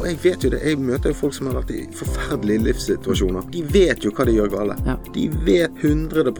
Og 0.00 0.06
jeg 0.08 0.16
vet 0.22 0.44
jo 0.44 0.50
det, 0.54 0.60
jeg 0.64 0.78
møter 0.80 1.12
jo 1.12 1.16
folk 1.18 1.34
som 1.36 1.50
har 1.50 1.58
vært 1.58 1.72
i 1.76 1.82
forferdelige 1.96 2.64
livssituasjoner. 2.64 3.44
De 3.52 3.60
vet 3.68 4.04
jo 4.04 4.12
hva 4.16 4.24
de 4.24 4.36
gjør 4.38 4.52
gale. 4.54 4.76
Ja. 4.86 4.94
De 5.12 5.26
vet 5.44 5.82
100 5.84 6.32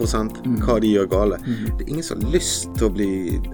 hva 0.63 0.77
de 0.81 0.93
gjør 0.95 1.09
gale. 1.11 1.37
Det 1.45 1.85
er 1.85 1.91
ingen 1.93 2.07
som 2.07 2.23
har 2.23 2.33
lyst 2.33 2.71
til 2.79 2.87
å 2.87 2.93
bli 2.95 3.09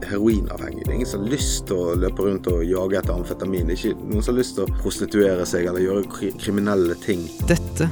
heroinavhengig. 0.08 0.86
Det 0.86 0.94
er 0.94 1.00
ingen 1.02 1.12
som 1.12 1.26
har 1.26 1.34
lyst 1.36 1.66
til 1.68 1.82
å 1.82 1.98
løpe 2.00 2.28
rundt 2.28 2.48
og 2.52 2.64
jage 2.64 3.02
etter 3.02 3.16
amfetamin. 3.18 3.68
Det 3.68 3.76
er 3.76 3.82
ikke 3.92 4.08
noen 4.08 4.24
som 4.24 4.34
har 4.34 4.40
lyst 4.40 4.56
til 4.58 4.68
å 4.68 4.78
prostituere 4.80 5.50
seg 5.50 5.68
eller 5.68 5.84
gjøre 5.84 6.06
kri 6.14 6.32
kriminelle 6.38 6.96
ting. 7.04 7.26
Dette 7.50 7.90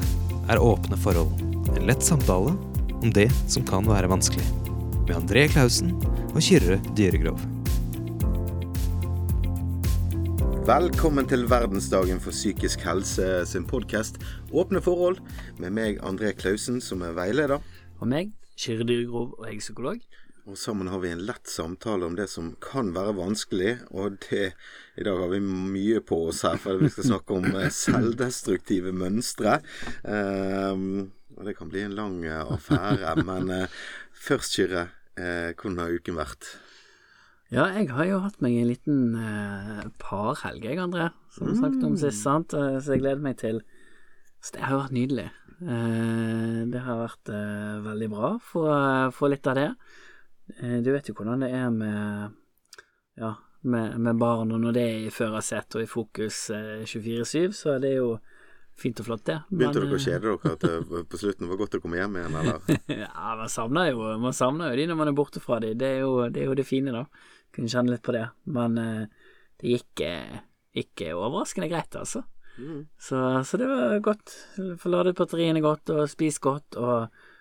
er 0.48 0.62
Åpne 0.62 1.00
forhold. 1.02 1.34
En 1.76 1.90
lett 1.90 2.06
samtale 2.06 2.56
om 3.02 3.12
det 3.12 3.28
som 3.52 3.66
kan 3.68 3.88
være 3.90 4.08
vanskelig. 4.12 4.48
Med 5.06 5.18
André 5.20 5.50
Klausen 5.52 5.92
og 6.32 6.40
Kyrre 6.42 6.80
Dyregrov. 6.96 7.55
Velkommen 10.66 11.28
til 11.30 11.44
verdensdagen 11.46 12.18
for 12.18 12.34
psykisk 12.34 12.82
helse 12.88 13.26
sin 13.46 13.68
podkast 13.70 14.16
Åpne 14.50 14.80
forhold, 14.82 15.20
med 15.62 15.76
meg 15.78 16.00
André 16.02 16.32
Klausen, 16.34 16.80
som 16.82 17.04
er 17.06 17.14
veileder. 17.14 17.62
Og 18.02 18.10
meg, 18.10 18.32
Kyrre 18.58 18.88
Dyregrov, 18.90 19.36
og 19.38 19.46
jeg 19.46 19.60
er 19.60 19.62
psykolog. 19.62 20.02
Og 20.50 20.58
sammen 20.58 20.90
har 20.90 21.04
vi 21.04 21.12
en 21.14 21.22
lett 21.28 21.46
samtale 21.54 22.10
om 22.10 22.18
det 22.18 22.26
som 22.34 22.56
kan 22.66 22.90
være 22.98 23.14
vanskelig, 23.20 23.76
og 23.94 24.18
det 24.26 24.56
I 24.98 25.06
dag 25.06 25.22
har 25.22 25.30
vi 25.36 25.44
mye 25.46 26.02
på 26.02 26.24
oss 26.32 26.42
her, 26.50 26.58
for 26.58 26.82
vi 26.82 26.90
skal 26.90 27.12
snakke 27.12 27.38
om 27.38 27.46
eh, 27.52 27.70
selvdestruktive 27.86 28.90
mønstre. 29.06 29.60
Um, 30.02 31.12
og 31.38 31.46
det 31.46 31.60
kan 31.62 31.70
bli 31.70 31.86
en 31.86 31.98
lang 32.02 32.24
eh, 32.26 32.42
affære. 32.42 33.20
Men 33.22 33.54
uh, 33.54 33.82
først, 34.18 34.58
Kyrre, 34.58 34.88
uh, 35.14 35.54
hvordan 35.54 35.84
har 35.84 36.00
uken 36.02 36.24
vært? 36.26 36.56
Ja, 37.54 37.68
jeg 37.70 37.92
har 37.94 38.08
jo 38.10 38.22
hatt 38.24 38.40
meg 38.42 38.56
en 38.58 38.70
liten 38.72 39.02
uh, 39.14 39.84
parhelg, 40.02 40.64
jeg, 40.66 40.80
André, 40.82 41.12
som 41.36 41.52
mm. 41.52 41.58
snakket 41.60 41.84
om 41.86 41.98
sist, 42.02 42.24
sant, 42.26 42.56
uh, 42.58 42.80
så 42.82 42.96
jeg 42.96 43.04
gleder 43.04 43.22
meg 43.22 43.38
til. 43.38 43.62
Så 44.42 44.56
det 44.56 44.64
har 44.66 44.74
jo 44.74 44.80
vært 44.82 44.96
nydelig. 44.98 45.28
Uh, 45.60 46.66
det 46.74 46.82
har 46.84 47.04
vært 47.04 47.32
uh, 47.32 47.84
veldig 47.86 48.10
bra 48.12 48.32
få 48.44 48.66
få 49.16 49.30
litt 49.32 49.48
av 49.48 49.60
det. 49.60 49.70
Uh, 50.58 50.80
du 50.82 50.90
vet 50.90 51.08
jo 51.10 51.16
hvordan 51.18 51.46
det 51.46 51.52
er 51.54 51.70
med 51.74 52.34
ja, 53.22 53.36
med, 53.62 54.00
med 54.02 54.20
barn, 54.20 54.52
og 54.52 54.62
når 54.62 54.76
det 54.76 54.84
er 54.90 55.06
i 55.06 55.14
førersetet 55.14 55.80
og 55.80 55.86
i 55.86 55.90
fokus 55.90 56.48
uh, 56.54 56.82
24-7, 56.82 57.54
så 57.56 57.76
er 57.76 57.86
det 57.86 57.94
jo 57.96 58.10
fint 58.80 59.00
og 59.00 59.08
flott, 59.08 59.24
det. 59.28 59.38
Begynte 59.50 59.82
Men, 59.82 59.90
dere 59.90 59.98
å 59.98 60.04
kjede 60.04 60.22
dere 60.26 60.54
at 60.56 60.66
det 60.66 61.04
på 61.12 61.20
slutten 61.22 61.52
var 61.52 61.60
godt 61.62 61.78
å 61.78 61.82
komme 61.84 62.00
hjem 62.00 62.18
igjen, 62.20 62.38
eller? 62.42 62.82
ja, 62.92 63.36
man 63.40 63.52
savner 63.52 63.92
jo 63.92 64.10
Man 64.22 64.36
savner 64.36 64.74
jo 64.74 64.80
de 64.80 64.90
når 64.92 65.00
man 65.00 65.12
er 65.12 65.18
borte 65.18 65.44
fra 65.44 65.62
de. 65.64 65.74
Det 65.80 65.92
er 65.98 66.04
jo 66.04 66.18
det, 66.28 66.44
er 66.44 66.52
jo 66.52 66.58
det 66.60 66.68
fine, 66.68 66.96
da. 66.96 67.06
Kunne 67.56 67.72
kjenne 67.72 67.96
litt 67.96 68.06
på 68.06 68.16
det. 68.16 68.26
Men 68.58 68.80
eh, 68.82 69.28
det 69.62 69.76
gikk 69.78 70.06
eh, 70.06 70.42
ikke 70.86 71.14
overraskende 71.16 71.72
greit, 71.72 71.96
altså. 71.96 72.26
Mm. 72.56 72.86
Så, 73.00 73.22
så 73.48 73.60
det 73.60 73.68
var 73.70 73.96
godt. 74.04 74.36
Få 74.80 74.92
ladet 74.92 75.16
batteriene 75.18 75.64
godt 75.64 75.92
og 75.96 76.06
spist 76.12 76.44
godt. 76.44 76.80
Og 76.80 76.98
eh, 77.06 77.32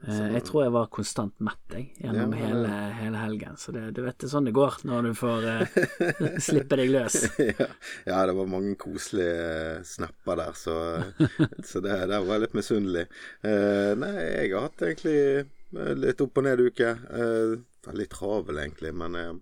jeg 0.00 0.40
tror 0.48 0.62
jeg 0.64 0.72
var 0.72 0.86
konstant 0.92 1.34
mett 1.44 1.74
jeg, 1.76 1.90
gjennom 2.00 2.32
Ja, 2.32 2.46
hele, 2.46 2.72
hele 2.96 3.20
helgen. 3.20 3.58
Så 3.60 3.72
det, 3.76 3.82
du 3.96 4.00
vet 4.04 4.16
det 4.16 4.28
er 4.28 4.32
sånn 4.32 4.48
det 4.48 4.54
går 4.56 4.78
når 4.88 5.10
du 5.10 5.10
får 5.18 5.46
uh, 5.46 5.78
slippe 6.46 6.78
deg 6.80 6.92
løs. 6.94 7.18
ja, 7.36 7.68
ja, 8.08 8.20
det 8.28 8.36
var 8.38 8.48
mange 8.48 8.76
koselige 8.80 9.34
eh, 9.36 9.82
snapper 9.86 10.40
der, 10.40 10.56
så, 10.56 10.76
så 11.68 11.84
det, 11.84 11.96
der 12.10 12.24
var 12.24 12.38
jeg 12.38 12.46
litt 12.46 12.56
misunnelig. 12.60 13.06
Uh, 13.44 13.92
nei, 14.00 14.14
jeg 14.24 14.54
har 14.54 14.70
hatt 14.70 14.86
egentlig 14.88 15.18
eh, 15.20 15.92
litt 16.00 16.24
opp 16.24 16.40
og 16.40 16.48
ned-uke. 16.48 16.94
Uh, 17.12 17.58
veldig 17.86 18.08
travel, 18.12 18.58
egentlig, 18.58 18.92
men 18.96 19.14
eh, 19.14 19.32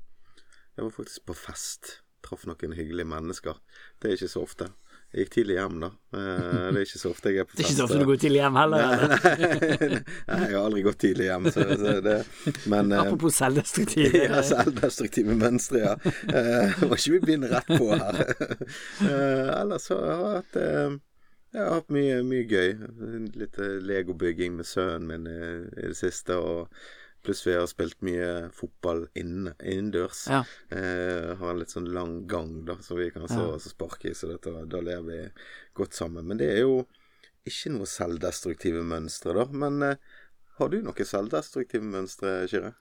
jeg 0.76 0.84
var 0.84 0.94
faktisk 0.94 1.26
på 1.28 1.38
fest. 1.38 1.96
Traff 2.24 2.44
noen 2.48 2.74
hyggelige 2.74 3.08
mennesker. 3.08 3.58
Det 3.98 4.10
er 4.10 4.18
ikke 4.18 4.32
så 4.34 4.42
ofte. 4.42 4.72
Jeg 5.08 5.24
gikk 5.24 5.30
tidlig 5.38 5.54
hjem, 5.56 5.76
da. 5.80 5.88
Eh, 6.12 6.64
det 6.68 6.80
er 6.82 6.84
ikke 6.84 6.98
så 7.00 7.10
ofte 7.14 7.30
jeg 7.32 7.40
er 7.40 7.46
på 7.48 7.56
Det 7.56 7.62
er 7.62 7.68
ikke 7.70 7.76
så 7.78 7.84
ofte 7.86 8.00
du 8.02 8.04
går 8.10 8.18
tidlig 8.20 8.40
hjem 8.42 8.58
heller. 8.60 8.82
Nei, 8.84 9.06
nei, 9.08 9.88
nei, 10.28 10.40
jeg 10.42 10.52
har 10.52 10.58
aldri 10.60 10.82
gått 10.84 10.98
tidlig 11.00 11.28
hjem, 11.30 11.48
så, 11.54 11.64
så 11.80 11.94
det 12.04 12.16
Men 12.68 12.92
eh, 12.92 13.00
Apropos 13.00 13.38
selvdestruktive 13.40 14.20
ja, 14.26 14.42
selvdestruktive 14.50 15.36
mønstre, 15.40 15.80
ja. 15.86 15.94
Eh, 16.28 16.76
må 16.84 16.98
ikke 16.98 17.14
vi 17.14 17.22
begynne 17.24 17.52
rett 17.54 17.72
på 17.72 17.88
her. 17.94 18.20
Eh, 19.08 19.48
ellers 19.54 19.86
så 19.88 19.96
har 19.96 20.10
jeg 20.10 20.32
hatt 20.34 20.56
eh, 20.60 20.96
jeg 21.54 21.64
har 21.64 21.78
hatt 21.78 21.92
mye, 21.94 22.18
mye 22.28 22.44
gøy. 22.44 22.74
Litt 23.40 23.56
eh, 23.62 23.78
legobygging 23.88 24.58
med 24.58 24.68
sønnen 24.68 25.08
min 25.08 25.28
i 25.30 25.86
det 25.88 25.96
siste. 25.96 26.36
Og 26.36 26.68
pluss 27.24 27.42
vi 27.46 27.54
har 27.56 27.66
spilt 27.70 28.00
mye 28.06 28.48
fotball 28.54 29.06
inne, 29.18 29.54
innendørs. 29.60 30.26
Ja. 30.30 30.42
Eh, 30.70 31.34
har 31.40 31.50
en 31.52 31.58
litt 31.60 31.72
sånn 31.74 31.88
lang 31.92 32.20
gang 32.30 32.64
da, 32.68 32.76
så 32.84 32.96
vi 32.98 33.10
kan 33.14 33.26
så, 33.28 33.52
Ja. 33.52 33.58
så 33.58 33.72
sparke 33.72 34.10
i, 34.10 34.14
så 34.14 34.30
dette, 34.30 34.52
da 34.68 34.80
ler 34.80 35.02
vi 35.02 35.18
godt 35.74 35.92
sammen. 35.98 36.26
Men 36.26 36.38
det 36.38 36.50
er 36.54 36.62
jo 36.62 36.86
ikke 37.48 37.72
noe 37.74 37.88
selvdestruktive 37.88 38.82
mønstre, 38.84 39.34
da. 39.34 39.44
Men 39.50 39.82
eh, 39.82 39.96
har 40.58 40.68
du 40.72 40.80
noe 40.82 41.04
selvdestruktive 41.06 41.84
mønstre, 41.84 42.46
Kyrre? 42.50 42.74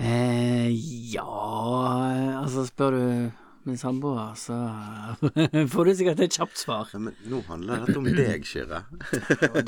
Eh, 0.00 0.70
ja 1.12 1.26
Altså, 2.40 2.64
spør 2.70 2.94
du 2.96 3.04
min 3.70 3.80
samboer, 3.80 4.34
så 4.38 4.56
får 5.72 5.88
du 5.88 5.92
sikkert 5.98 6.22
et 6.24 6.36
kjapt 6.36 6.60
svar. 6.60 6.90
Ja, 6.92 7.00
men 7.02 7.16
nå 7.30 7.40
handler 7.48 7.84
dette 7.84 7.98
om 8.00 8.08
deg, 8.08 8.46
Kyrre. 8.46 8.82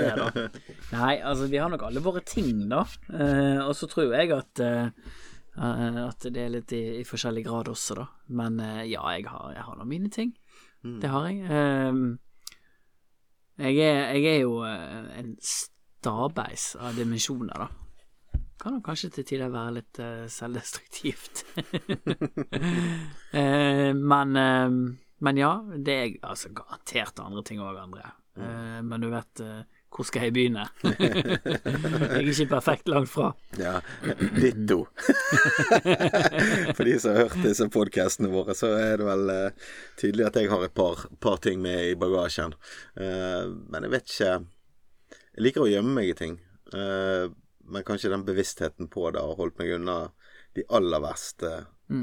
Nei, 0.97 1.15
altså, 1.21 1.49
vi 1.51 1.61
har 1.63 1.73
nok 1.73 1.87
alle 1.89 2.03
våre 2.05 2.23
ting, 2.27 2.67
da. 2.71 2.85
Eh, 3.15 3.61
og 3.63 3.75
så 3.79 3.89
tror 3.91 4.13
jeg 4.13 4.33
at 4.37 4.63
eh, 4.63 4.91
eh, 5.57 6.01
At 6.05 6.27
det 6.29 6.45
er 6.45 6.55
litt 6.59 6.75
i, 6.77 6.83
i 7.01 7.07
forskjellig 7.09 7.47
grad 7.47 7.71
også, 7.73 7.99
da. 8.03 8.09
Men 8.43 8.61
eh, 8.63 8.85
ja, 8.93 9.05
jeg 9.17 9.29
har, 9.31 9.55
jeg 9.57 9.67
har 9.69 9.79
nå 9.79 9.89
mine 9.89 10.13
ting. 10.13 10.35
Det 10.83 11.11
har 11.11 11.29
jeg. 11.31 11.45
Eh, 11.47 11.93
jeg, 13.63 13.77
er, 13.79 14.17
jeg 14.17 14.25
er 14.33 14.41
jo 14.43 14.59
eh, 14.67 15.13
en 15.21 15.37
stabeis 15.39 16.73
av 16.81 16.99
dimensjoner, 16.99 17.67
da. 17.67 17.71
Kan 18.63 18.77
nok 18.77 18.85
kanskje 18.87 19.11
til 19.17 19.27
tider 19.27 19.51
være 19.51 19.75
litt 19.81 19.99
uh, 19.99 20.25
selvdestruktivt. 20.31 21.43
uh, 23.35 23.91
men, 24.13 24.37
uh, 24.39 24.71
men 25.27 25.41
ja, 25.41 25.53
det 25.75 25.97
er 25.99 26.13
altså 26.23 26.53
garantert 26.55 27.19
andre 27.25 27.43
ting 27.47 27.63
òg, 27.63 27.79
André. 27.83 28.07
Men 28.33 29.03
du 29.03 29.11
vet, 29.13 29.43
hvor 29.93 30.07
skal 30.09 30.25
jeg 30.25 30.33
begynne? 30.33 30.63
jeg 30.87 32.15
er 32.17 32.29
ikke 32.31 32.47
perfekt 32.55 32.89
langt 32.89 33.11
fra. 33.13 33.33
Ja, 33.61 33.75
ditto. 34.39 34.87
For 36.79 36.89
de 36.89 36.95
som 36.97 37.13
har 37.13 37.27
hørt 37.27 37.45
disse 37.45 37.69
podkastene 37.69 38.31
våre, 38.33 38.57
så 38.57 38.73
er 38.79 39.03
det 39.03 39.09
vel 39.11 39.35
uh, 39.35 39.75
tydelig 40.01 40.31
at 40.31 40.39
jeg 40.41 40.49
har 40.55 40.65
et 40.65 40.73
par, 40.73 41.05
par 41.21 41.37
ting 41.45 41.61
med 41.61 41.91
i 41.91 41.99
bagasjen. 42.01 42.57
Uh, 42.97 43.53
men 43.69 43.85
jeg 43.85 43.95
vet 43.99 44.15
ikke 44.15 44.33
Jeg 44.33 45.47
liker 45.49 45.67
å 45.67 45.71
gjemme 45.75 45.99
meg 45.99 46.15
i 46.15 46.17
ting. 46.17 46.41
Eh, 46.73 47.29
men 47.65 47.85
kanskje 47.85 48.11
den 48.13 48.25
bevisstheten 48.25 48.89
på 48.93 49.11
det 49.11 49.23
har 49.23 49.39
holdt 49.39 49.59
meg 49.61 49.75
unna 49.77 49.97
de 50.57 50.65
aller 50.69 51.01
verste, 51.01 51.51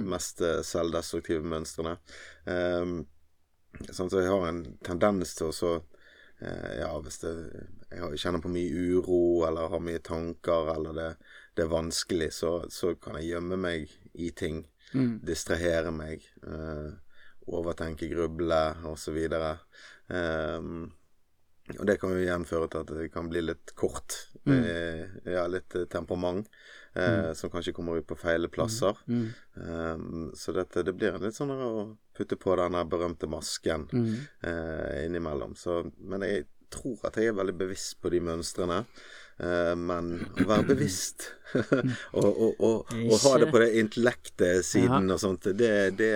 mest 0.10 0.42
eh, 0.42 0.62
selvdestruktive 0.66 1.46
mønstrene. 1.46 1.98
Um, 2.46 3.04
sånn 3.90 4.10
så 4.10 4.24
jeg 4.24 4.32
har 4.32 4.48
en 4.48 4.64
tendens 4.86 5.36
til 5.38 5.52
å 5.52 5.56
så 5.56 5.72
uh, 5.78 6.72
Ja, 6.80 6.92
hvis 7.04 7.22
det, 7.22 7.34
jeg 7.92 8.22
kjenner 8.22 8.42
på 8.42 8.52
mye 8.54 8.86
uro, 8.94 9.22
eller 9.48 9.70
har 9.74 9.84
mye 9.86 10.02
tanker, 10.06 10.74
eller 10.74 10.98
det, 10.98 11.10
det 11.58 11.66
er 11.66 11.74
vanskelig, 11.74 12.32
så, 12.40 12.54
så 12.74 12.96
kan 13.02 13.20
jeg 13.20 13.36
gjemme 13.36 13.60
meg 13.60 13.92
i 14.14 14.32
ting. 14.32 14.64
Distrahere 15.26 15.94
meg. 15.94 16.26
Uh, 16.42 16.96
overtenke, 17.50 18.10
gruble, 18.10 18.62
osv. 18.90 19.18
Um, 20.10 20.90
og 21.78 21.86
det 21.86 22.00
kan 22.02 22.14
jo 22.14 22.22
igjen 22.24 22.48
føre 22.50 22.70
til 22.72 22.86
at 22.86 22.94
det 22.98 23.12
kan 23.14 23.30
bli 23.30 23.44
litt 23.46 23.74
kort. 23.78 24.29
Eh, 24.52 25.32
ja, 25.34 25.48
litt 25.48 25.76
eh, 25.76 25.86
temperament. 25.86 26.50
Eh, 26.96 27.34
Som 27.34 27.50
kanskje 27.54 27.74
kommer 27.74 27.98
ut 28.00 28.08
på 28.08 28.18
feile 28.18 28.48
plasser. 28.50 28.98
Um, 29.54 30.32
så 30.36 30.52
dette, 30.56 30.84
det 30.84 30.94
blir 30.98 31.20
litt 31.22 31.36
sånn 31.38 31.52
å 31.52 31.98
putte 32.18 32.36
på 32.40 32.56
den 32.60 32.78
berømte 32.90 33.28
masken 33.30 33.88
eh, 34.42 35.06
innimellom. 35.06 35.56
Så, 35.56 35.84
men 36.00 36.22
jeg 36.26 36.48
tror 36.70 37.00
at 37.08 37.18
jeg 37.18 37.32
er 37.32 37.38
veldig 37.38 37.56
bevisst 37.58 38.00
på 38.02 38.10
de 38.14 38.20
mønstrene. 38.22 38.84
Eh, 39.40 39.76
men 39.80 40.10
å 40.36 40.46
være 40.50 40.66
bevisst 40.68 41.30
og, 42.20 42.26
og, 42.28 42.60
og, 42.60 42.90
og 42.92 43.14
ha 43.24 43.38
det 43.40 43.48
på 43.54 43.62
det 43.64 43.70
intellektet 43.80 44.66
siden 44.68 45.08
og 45.16 45.22
sånt, 45.22 45.48
det, 45.56 45.96
det, 45.96 46.10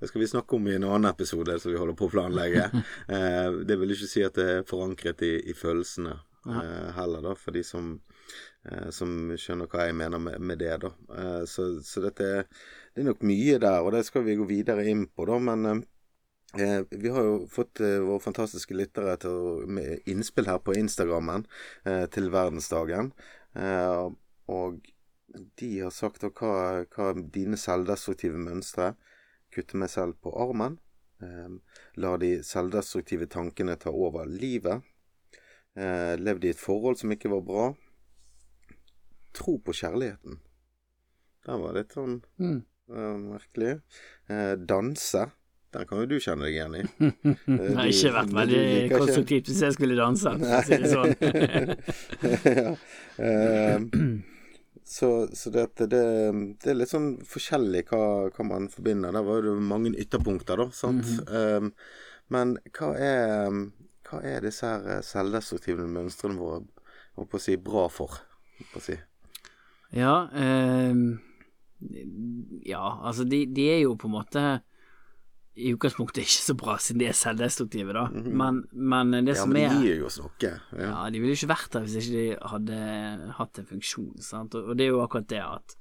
det 0.00 0.08
skal 0.08 0.22
vi 0.22 0.30
snakke 0.30 0.56
om 0.56 0.70
i 0.70 0.78
en 0.78 0.86
annen 0.88 1.10
episode 1.10 1.58
som 1.60 1.70
vi 1.70 1.76
holder 1.78 1.98
på 1.98 2.08
å 2.08 2.14
planlegge. 2.14 2.70
Eh, 3.10 3.50
det 3.66 3.74
vil 3.80 3.90
ikke 3.92 4.06
si 4.08 4.22
at 4.22 4.36
det 4.38 4.44
er 4.54 4.66
forankret 4.68 5.22
i, 5.26 5.32
i 5.50 5.54
følelsene 5.56 6.12
eh, 6.46 6.90
heller, 6.96 7.22
da, 7.22 7.34
for 7.38 7.54
de 7.56 7.62
som, 7.66 7.92
uh, 8.68 8.88
som 8.94 9.32
skjønner 9.36 9.70
hva 9.70 9.86
jeg 9.88 9.96
mener 9.98 10.22
med, 10.22 10.38
med 10.40 10.60
det, 10.62 10.74
da. 10.84 10.90
Uh, 11.10 11.42
så, 11.48 11.66
så 11.84 12.04
dette 12.06 12.28
det 12.94 13.02
er 13.02 13.08
nok 13.10 13.24
mye 13.26 13.58
der, 13.62 13.80
og 13.84 13.92
det 13.94 14.04
skal 14.08 14.24
vi 14.26 14.38
gå 14.38 14.46
videre 14.48 14.86
inn 14.90 15.06
på, 15.08 15.28
da, 15.30 15.38
men 15.38 15.84
vi 16.50 17.10
har 17.14 17.22
jo 17.22 17.34
fått 17.46 17.78
våre 17.78 18.18
fantastiske 18.18 18.74
lyttere 18.74 19.12
til 19.22 19.76
innspill 20.10 20.48
her 20.50 20.58
på 20.58 20.74
Instagrammen 20.74 21.44
til 22.10 22.26
verdensdagen. 22.34 23.12
Og 24.50 24.80
de 25.62 25.68
har 25.76 25.94
sagt 25.94 26.24
da 26.24 26.32
hva, 26.34 26.82
hva 26.90 27.12
dine 27.36 27.54
selvdestruktive 27.54 28.42
mønstre 28.42 28.96
Kutte 29.54 29.78
meg 29.82 29.90
selv 29.90 30.18
på 30.22 30.30
armen. 30.38 30.78
La 32.00 32.14
de 32.22 32.30
selvdestruktive 32.46 33.26
tankene 33.30 33.76
ta 33.80 33.90
over 33.90 34.28
livet. 34.30 34.84
Eh, 35.80 36.14
levde 36.20 36.48
i 36.50 36.52
et 36.52 36.60
forhold 36.60 36.98
som 37.00 37.12
ikke 37.14 37.30
var 37.32 37.40
bra. 37.46 37.66
Tro 39.36 39.56
på 39.64 39.72
kjærligheten. 39.78 40.40
Den 41.46 41.60
var 41.62 41.76
litt 41.78 41.94
sånn 41.96 42.18
Mm. 42.38 42.62
eh, 42.90 43.16
merkelig. 43.30 43.80
Eh, 44.28 44.56
danse. 44.56 45.30
Den 45.72 45.86
kan 45.86 46.00
jo 46.02 46.06
du 46.10 46.16
kjenne 46.18 46.48
deg 46.48 46.56
igjen 46.56 46.74
i. 46.74 46.82
Det 47.46 47.76
har 47.78 47.86
ikke 47.86 48.10
vært 48.16 48.32
veldig 48.34 48.64
konstruktivt 48.90 49.46
hvis 49.52 49.60
jeg 49.62 49.76
skulle 49.76 49.96
danse, 49.96 50.32
for 50.42 50.56
å 50.58 50.62
si 50.66 50.78
det 50.82 50.90
sånn. 50.90 51.14
ja. 52.58 52.74
Eh, 53.22 53.78
så 54.90 55.10
så 55.38 55.50
det, 55.54 55.68
det, 55.78 56.00
det 56.58 56.72
er 56.72 56.74
litt 56.80 56.90
sånn 56.90 57.12
forskjellig 57.22 57.84
hva, 57.92 58.02
hva 58.34 58.46
man 58.48 58.66
forbinder. 58.72 59.14
Der 59.14 59.22
var 59.22 59.46
det 59.46 59.54
mange 59.62 59.92
ytterpunkter, 59.94 60.58
da. 60.64 60.68
Sant? 60.74 61.06
Eh, 61.30 61.70
men 62.34 62.56
hva 62.74 62.90
er, 62.98 63.54
hva 64.10 64.20
er 64.26 64.44
disse 64.44 64.66
her 64.66 64.86
eh, 64.96 65.02
selvdestruktive 65.06 65.86
mønstrene 65.88 66.38
våre 66.38 66.62
holdt 67.16 67.30
på 67.30 67.38
å 67.40 67.42
si, 67.42 67.56
bra 67.56 67.86
for? 67.92 68.20
på 68.72 68.80
å 68.80 68.84
si? 68.84 68.96
Ja, 69.96 70.14
eh, 70.36 70.94
ja, 72.68 72.82
altså 73.02 73.24
de, 73.24 73.46
de 73.46 73.68
er 73.72 73.80
jo 73.84 73.94
på 73.98 74.08
en 74.10 74.14
måte 74.18 74.42
i 75.60 75.72
utgangspunktet 75.74 76.22
ikke 76.22 76.44
så 76.44 76.54
bra, 76.56 76.76
siden 76.80 77.00
de 77.02 77.08
er 77.10 77.16
selvdestruktive, 77.16 77.92
da. 77.96 78.04
Men, 78.14 78.62
men 78.70 79.10
det 79.12 79.20
Mhm. 79.22 79.28
Ja, 79.34 79.40
som 79.42 79.50
men 79.52 79.62
er 79.64 79.74
de 79.74 79.86
gir 79.88 79.98
jo 79.98 80.06
oss 80.06 80.18
noe. 80.20 80.30
Ja. 80.40 80.52
Ja, 80.78 81.10
de 81.10 81.20
ville 81.20 81.34
jo 81.34 81.40
ikke 81.40 81.50
vært 81.54 81.72
der 81.74 81.84
hvis 81.84 81.96
ikke 82.00 82.14
de 82.16 82.50
hadde 82.52 83.32
hatt 83.36 83.58
en 83.58 83.66
funksjon, 83.72 84.14
sant. 84.24 84.54
Og, 84.54 84.70
og 84.70 84.78
det 84.78 84.86
er 84.86 84.92
jo 84.94 85.02
akkurat 85.02 85.28
det 85.28 85.42
at 85.42 85.74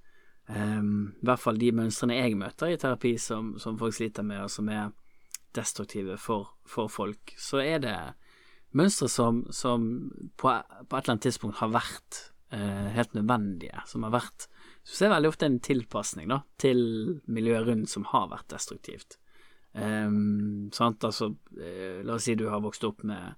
um, 0.49 1.13
I 1.21 1.29
hvert 1.29 1.43
fall 1.43 1.61
de 1.61 1.69
mønstrene 1.77 2.17
jeg 2.17 2.35
møter 2.39 2.73
i 2.73 2.79
terapi 2.81 3.13
som, 3.21 3.53
som 3.61 3.77
folk 3.79 3.93
sliter 3.95 4.25
med, 4.25 4.41
og 4.47 4.51
som 4.51 4.67
er 4.73 4.89
destruktive 5.55 6.17
for, 6.21 6.55
for 6.67 6.91
folk, 6.91 7.33
så 7.37 7.61
er 7.63 7.83
det 7.83 7.95
mønstre 8.77 9.09
som, 9.09 9.43
som 9.55 9.87
på, 10.37 10.51
på 10.51 10.51
et 10.53 10.99
eller 11.01 11.15
annet 11.15 11.25
tidspunkt 11.25 11.59
har 11.61 11.71
vært 11.73 12.19
eh, 12.53 12.89
helt 12.95 13.15
nødvendige, 13.17 13.81
som 13.89 14.05
har 14.05 14.13
vært 14.19 14.47
Så 14.83 14.95
ser 14.95 15.11
veldig 15.13 15.29
ofte 15.29 15.45
en 15.49 15.59
tilpasning 15.61 16.29
da, 16.31 16.41
til 16.57 16.79
miljøet 17.27 17.67
rundt 17.67 17.89
som 17.91 18.05
har 18.09 18.29
vært 18.31 18.49
destruktivt. 18.53 19.19
Ehm, 19.77 20.69
sant, 20.73 21.03
altså, 21.05 21.33
eh, 21.59 21.99
la 22.05 22.15
oss 22.15 22.25
si 22.25 22.33
du 22.39 22.47
har 22.49 22.63
vokst 22.63 22.85
opp 22.87 23.03
med 23.03 23.35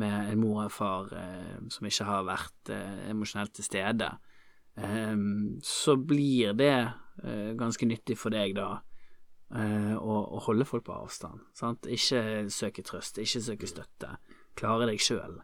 med 0.00 0.32
en 0.32 0.40
mor 0.40 0.56
og 0.56 0.66
en 0.66 0.72
far 0.72 1.10
eh, 1.16 1.56
som 1.72 1.88
ikke 1.88 2.06
har 2.08 2.24
vært 2.24 2.70
eh, 2.72 3.10
emosjonelt 3.12 3.52
til 3.56 3.66
stede, 3.66 4.08
eh, 4.80 5.24
så 5.66 5.96
blir 6.00 6.54
det 6.56 6.76
eh, 6.80 7.50
ganske 7.58 7.88
nyttig 7.88 8.16
for 8.20 8.32
deg 8.34 8.56
da 8.56 8.70
eh, 9.54 9.94
å, 9.96 10.18
å 10.36 10.42
holde 10.48 10.66
folk 10.68 10.86
på 10.88 10.96
avstand. 10.96 11.42
Sant? 11.56 11.88
Ikke 11.90 12.48
søke 12.52 12.84
trøst, 12.86 13.20
ikke 13.22 13.42
søke 13.48 13.70
støtte. 13.70 14.16
Klare 14.58 14.90
deg 14.90 15.00
sjøl. 15.02 15.40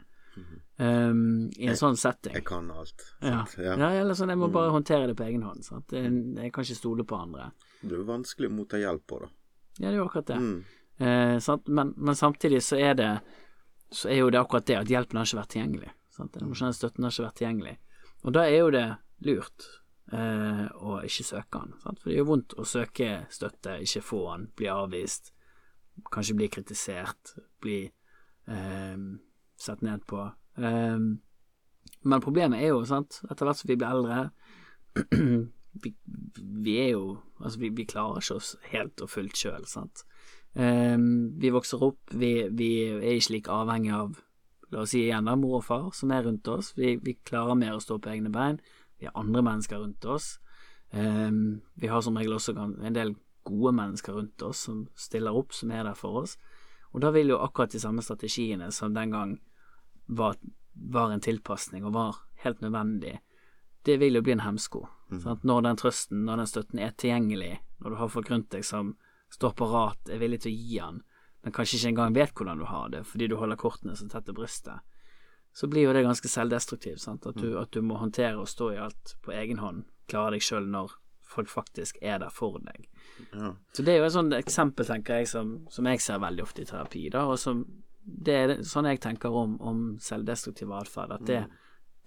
I 0.78 1.66
en 1.66 1.78
sånn 1.78 1.96
setting. 1.98 2.36
Jeg 2.36 2.44
kan 2.46 2.68
alt. 2.70 3.02
Ja. 3.24 3.40
Ja. 3.58 3.74
ja, 3.74 3.88
eller 3.98 4.14
sånn, 4.14 4.30
jeg 4.30 4.38
må 4.38 4.50
bare 4.54 4.70
håndtere 4.70 5.08
det 5.10 5.16
på 5.18 5.26
egen 5.26 5.42
hånd. 5.42 5.64
Sant? 5.66 5.90
Jeg, 5.96 6.12
jeg 6.38 6.52
kan 6.54 6.66
ikke 6.66 6.78
stole 6.78 7.06
på 7.08 7.18
andre. 7.18 7.50
Det 7.80 7.90
er 7.90 7.98
jo 7.98 8.06
vanskelig 8.06 8.50
å 8.50 8.54
motta 8.54 8.78
hjelp 8.78 9.06
på, 9.10 9.18
da. 9.24 9.30
Ja, 9.78 9.88
det 9.88 9.94
er 9.96 9.98
jo 9.98 10.06
akkurat 10.06 10.30
det. 10.30 10.38
Mm. 10.42 10.60
Eh, 10.98 11.34
sant? 11.42 11.66
Men, 11.66 11.92
men 11.96 12.18
samtidig 12.18 12.62
så 12.66 12.78
er 12.82 12.96
det 12.98 13.10
Så 13.94 14.08
er 14.10 14.18
jo 14.18 14.30
det 14.30 14.40
akkurat 14.40 14.66
det 14.66 14.74
at 14.76 14.90
hjelpen 14.90 15.16
har 15.16 15.24
ikke 15.24 15.38
vært 15.38 15.52
tilgjengelig. 15.54 15.90
Sant? 16.12 16.34
Den 16.34 16.44
emosjonelle 16.44 16.76
støtten 16.76 17.06
har 17.06 17.14
ikke 17.14 17.24
vært 17.24 17.38
tilgjengelig. 17.40 17.76
Og 18.26 18.34
da 18.36 18.42
er 18.44 18.58
jo 18.58 18.72
det 18.74 18.86
lurt 19.24 19.68
eh, 20.12 20.64
å 20.74 20.98
ikke 21.06 21.26
søke 21.26 21.62
han. 21.62 21.74
Sant? 21.82 22.00
For 22.00 22.10
det 22.10 22.18
gjør 22.18 22.30
vondt 22.32 22.56
å 22.58 22.66
søke 22.68 23.10
støtte, 23.34 23.78
ikke 23.84 24.04
få 24.04 24.22
han, 24.32 24.48
bli 24.56 24.70
avvist, 24.72 25.32
kanskje 26.12 26.36
bli 26.38 26.50
kritisert, 26.52 27.34
bli 27.62 27.80
eh, 27.86 29.06
sett 29.58 29.84
ned 29.86 30.06
på. 30.08 30.24
Eh, 30.58 30.98
men 32.08 32.24
problemet 32.24 32.62
er 32.62 32.72
jo, 32.72 32.82
sant, 32.88 33.20
etter 33.28 33.48
hvert 33.48 33.60
som 33.60 33.70
vi 33.70 33.78
blir 33.78 33.88
eldre 33.88 34.18
vi, 35.82 35.92
vi 36.36 36.76
er 36.82 36.92
jo 36.96 37.18
Altså, 37.38 37.60
vi, 37.62 37.68
vi 37.70 37.84
klarer 37.86 38.18
ikke 38.18 38.34
oss 38.34 38.48
helt 38.72 38.98
og 38.98 39.12
fullt 39.12 39.38
sjøl, 39.38 39.62
sant. 39.70 40.00
Eh, 40.58 40.96
vi 41.38 41.52
vokser 41.54 41.84
opp, 41.86 42.00
vi, 42.10 42.32
vi 42.50 42.70
er 42.96 43.12
ikke 43.12 43.36
like 43.36 43.60
avhengig 43.60 43.92
av 43.94 44.16
La 44.68 44.82
oss 44.82 44.92
si 44.92 45.04
igjen 45.06 45.24
da, 45.24 45.32
mor 45.38 45.60
og 45.60 45.64
far 45.64 45.86
som 45.96 46.10
er 46.12 46.26
rundt 46.26 46.48
oss. 46.52 46.74
Vi, 46.76 46.96
vi 47.00 47.14
klarer 47.24 47.56
mer 47.56 47.78
å 47.78 47.80
stå 47.80 47.96
på 48.04 48.10
egne 48.12 48.28
bein. 48.34 48.58
Vi 48.98 49.06
har 49.06 49.16
andre 49.18 49.42
mennesker 49.46 49.78
rundt 49.78 50.04
oss. 50.04 50.36
Um, 50.90 51.60
vi 51.74 51.90
har 51.90 52.02
som 52.02 52.16
regel 52.16 52.36
også 52.36 52.54
en 52.58 52.96
del 52.96 53.14
gode 53.48 53.72
mennesker 53.76 54.12
rundt 54.12 54.42
oss 54.42 54.66
som 54.68 54.86
stiller 54.96 55.36
opp, 55.36 55.54
som 55.56 55.72
er 55.72 55.84
der 55.86 55.96
for 55.98 56.22
oss. 56.22 56.36
Og 56.92 57.02
da 57.04 57.12
vil 57.14 57.32
jo 57.32 57.40
akkurat 57.44 57.72
de 57.72 57.80
samme 57.80 58.02
strategiene 58.04 58.70
som 58.72 58.94
den 58.96 59.12
gang 59.12 59.36
var, 60.06 60.36
var 60.72 61.12
en 61.12 61.24
tilpasning 61.24 61.84
og 61.84 61.94
var 61.96 62.22
helt 62.44 62.60
nødvendig, 62.64 63.18
det 63.84 63.96
vil 64.00 64.18
jo 64.18 64.22
bli 64.24 64.34
en 64.36 64.44
hemsko. 64.44 64.86
Sant? 65.22 65.44
Når 65.44 65.62
den 65.64 65.80
trøsten, 65.80 66.24
når 66.26 66.42
den 66.42 66.50
støtten 66.50 66.80
er 66.82 66.96
tilgjengelig, 66.96 67.58
når 67.78 67.90
du 67.90 68.00
har 68.00 68.10
folk 68.12 68.30
rundt 68.32 68.50
deg 68.52 68.64
som 68.66 68.96
står 69.32 69.54
parat, 69.56 70.10
er 70.10 70.20
villig 70.20 70.42
til 70.44 70.52
å 70.52 70.58
gi 70.58 70.80
den, 70.80 71.02
men 71.44 71.54
kanskje 71.54 71.78
ikke 71.78 71.92
engang 71.92 72.16
vet 72.16 72.34
hvordan 72.36 72.60
du 72.60 72.66
har 72.68 72.88
det, 72.92 73.04
fordi 73.06 73.28
du 73.30 73.36
holder 73.40 73.60
kortene 73.60 73.96
så 73.96 74.08
tett 74.10 74.26
til 74.28 74.36
brystet, 74.36 74.80
så 75.52 75.66
blir 75.66 75.88
jo 75.88 75.92
det 75.96 76.04
ganske 76.06 76.28
selvdestruktivt. 76.30 77.08
At, 77.08 77.28
du, 77.36 77.58
at 77.58 77.72
du 77.74 77.82
må 77.82 77.98
håndtere 77.98 78.38
og 78.38 78.48
stå 78.48 78.72
i 78.74 78.80
alt 78.82 79.16
på 79.24 79.34
egen 79.34 79.62
hånd, 79.62 79.84
klare 80.10 80.36
deg 80.36 80.44
sjøl 80.44 80.68
når 80.70 80.94
folk 81.28 81.50
faktisk 81.52 81.98
er 82.00 82.22
der 82.22 82.32
for 82.32 82.60
deg. 82.64 82.86
Ja. 83.34 83.52
Så 83.74 83.84
det 83.84 83.94
er 83.94 84.00
jo 84.00 84.08
et 84.08 84.14
sånt 84.14 84.36
eksempel, 84.36 84.86
tenker 84.88 85.20
jeg, 85.20 85.28
som, 85.28 85.58
som 85.72 85.88
jeg 85.90 86.00
ser 86.00 86.22
veldig 86.22 86.46
ofte 86.46 86.64
i 86.64 86.68
terapi, 86.68 87.08
da, 87.12 87.26
og 87.28 87.38
som 87.40 87.66
det 88.08 88.34
er 88.34 88.54
sånn 88.64 88.88
jeg 88.88 89.02
tenker 89.04 89.34
om, 89.36 89.58
om 89.60 89.82
selvdestruktiv 90.00 90.70
atferd, 90.72 91.12
at 91.18 91.26
det, 91.28 91.42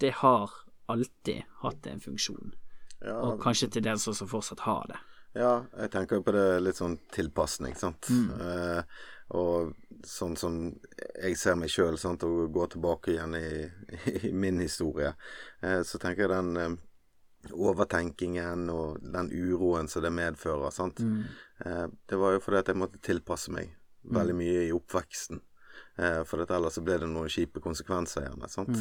det 0.01 0.15
har 0.23 0.49
alltid 0.89 1.45
hatt 1.61 1.87
en 1.87 2.01
funksjon, 2.01 2.55
Ja, 3.05 3.19
og 3.21 3.41
kanskje 3.43 3.69
til 3.75 3.85
dels 3.85 4.07
også 4.09 4.27
fortsatt 4.29 4.65
har 4.65 4.89
det. 4.89 4.99
Ja, 5.37 5.51
jeg 5.77 5.91
tenker 5.93 6.19
jo 6.19 6.25
på 6.25 6.33
det 6.35 6.47
litt 6.59 6.79
sånn 6.81 6.97
tilpasning, 7.13 7.77
sant. 7.79 8.09
Eh, 8.11 8.81
og 9.37 9.73
sånn 10.07 10.35
som 10.39 10.55
jeg 11.21 11.37
ser 11.39 11.55
meg 11.59 11.71
sjøl, 11.71 11.95
og 11.95 12.53
går 12.53 12.71
tilbake 12.73 13.13
igjen 13.13 13.35
i, 13.37 13.51
i 14.27 14.31
min 14.33 14.59
historie, 14.63 15.13
eh, 15.61 15.81
så 15.87 16.01
tenker 16.01 16.25
jeg 16.25 16.33
den 16.33 16.57
eh, 16.57 16.79
overtenkingen 17.53 18.69
og 18.73 18.99
den 19.01 19.31
uroen 19.31 19.87
som 19.87 20.03
det 20.03 20.11
medfører, 20.13 20.73
sant. 20.73 20.99
Eh, 21.65 21.87
det 22.09 22.19
var 22.19 22.35
jo 22.35 22.43
fordi 22.43 22.59
at 22.61 22.73
jeg 22.73 22.81
måtte 22.81 23.01
tilpasse 23.03 23.53
meg 23.53 23.71
veldig 24.01 24.35
mye 24.35 24.67
i 24.67 24.75
oppveksten. 24.75 25.41
Eh, 26.01 26.21
for 26.25 26.41
at 26.41 26.51
ellers 26.55 26.77
så 26.77 26.83
ble 26.85 26.97
det 27.01 27.09
noen 27.09 27.29
kjipe 27.31 27.61
konsekvenser 27.63 28.25
gjerne, 28.25 28.49
sant. 28.49 28.73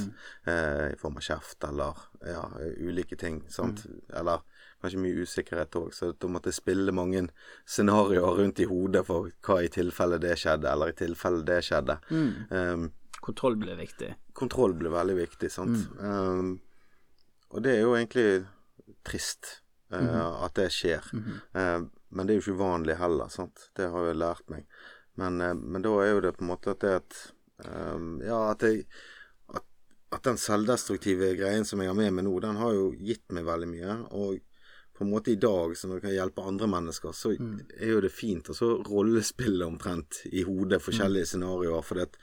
Eh, 0.49 0.93
I 0.95 0.99
form 1.01 1.19
av 1.21 1.27
kjeft 1.27 1.65
eller 1.69 2.05
ja, 2.27 2.45
ulike 2.81 3.19
ting, 3.21 3.43
sant. 3.51 3.85
Eller 4.15 4.41
kanskje 4.81 5.03
mye 5.03 5.27
usikkerhet 5.27 5.77
òg, 5.81 5.91
så 5.95 6.13
da 6.13 6.31
måtte 6.33 6.51
jeg 6.53 6.59
spille 6.61 6.95
mange 6.97 7.27
scenarioer 7.69 8.41
rundt 8.41 8.63
i 8.63 8.69
hodet 8.71 9.05
for 9.09 9.29
hva 9.47 9.61
i 9.65 9.71
tilfelle 9.73 10.19
det 10.23 10.37
skjedde, 10.41 10.71
eller 10.73 10.93
i 10.93 10.99
tilfelle 10.99 11.45
det 11.47 11.61
skjedde. 11.67 11.99
Um, 12.11 12.91
Kontroll 13.21 13.59
ble 13.61 13.75
viktig. 13.77 14.15
kontroll 14.33 14.73
ble 14.81 14.89
veldig 14.93 15.17
viktig, 15.19 15.51
sant. 15.53 15.91
Um, 16.01 16.55
og 17.51 17.65
det 17.65 17.75
er 17.77 17.83
jo 17.83 17.97
egentlig 17.99 18.47
trist 19.05 19.59
uh, 19.93 20.41
at 20.47 20.57
det 20.57 20.71
skjer. 20.73 21.05
Uh, 21.53 21.85
men 22.11 22.27
det 22.27 22.33
er 22.33 22.41
jo 22.41 22.45
ikke 22.47 22.57
uvanlig 22.57 22.97
heller, 23.01 23.29
sant. 23.29 23.69
Det 23.77 23.91
har 23.93 24.09
jeg 24.09 24.21
lært 24.23 24.49
meg. 24.53 24.65
Men, 25.21 25.41
uh, 25.45 25.53
men 25.53 25.85
da 25.85 25.95
er 26.01 26.15
jo 26.15 26.25
det 26.25 26.35
på 26.39 26.47
en 26.47 26.53
måte 26.55 26.73
at 26.73 26.85
det 26.85 26.95
at 27.03 27.19
um, 27.69 28.15
Ja, 28.25 28.41
at 28.55 28.65
jeg 28.65 28.87
at, 29.53 29.67
at 30.17 30.25
den 30.25 30.41
selvdestruktive 30.41 31.35
greien 31.37 31.69
som 31.69 31.83
jeg 31.83 31.93
har 31.93 31.99
med 31.99 32.17
meg 32.17 32.25
nå, 32.25 32.39
den 32.41 32.57
har 32.63 32.73
jo 32.73 32.93
gitt 32.97 33.27
meg 33.37 33.45
veldig 33.51 33.69
mye. 33.75 33.99
Og 34.17 34.41
på 35.01 35.05
en 35.05 35.11
måte 35.11 35.31
i 35.33 35.37
dag, 35.41 35.73
så 35.77 35.89
når 35.89 35.97
jeg 35.97 36.03
kan 36.03 36.13
hjelpe 36.13 36.43
andre 36.45 36.67
mennesker, 36.69 37.15
så 37.17 37.31
er 37.33 37.89
jo 37.89 38.03
det 38.05 38.11
fint 38.13 38.51
å 38.53 38.57
så 38.57 38.67
rollespille 38.85 39.65
omtrent 39.65 40.19
i 40.29 40.43
hodet 40.45 40.77
forskjellige 40.85 41.31
scenarioer. 41.31 41.87
For 41.89 41.97
det, 41.97 42.19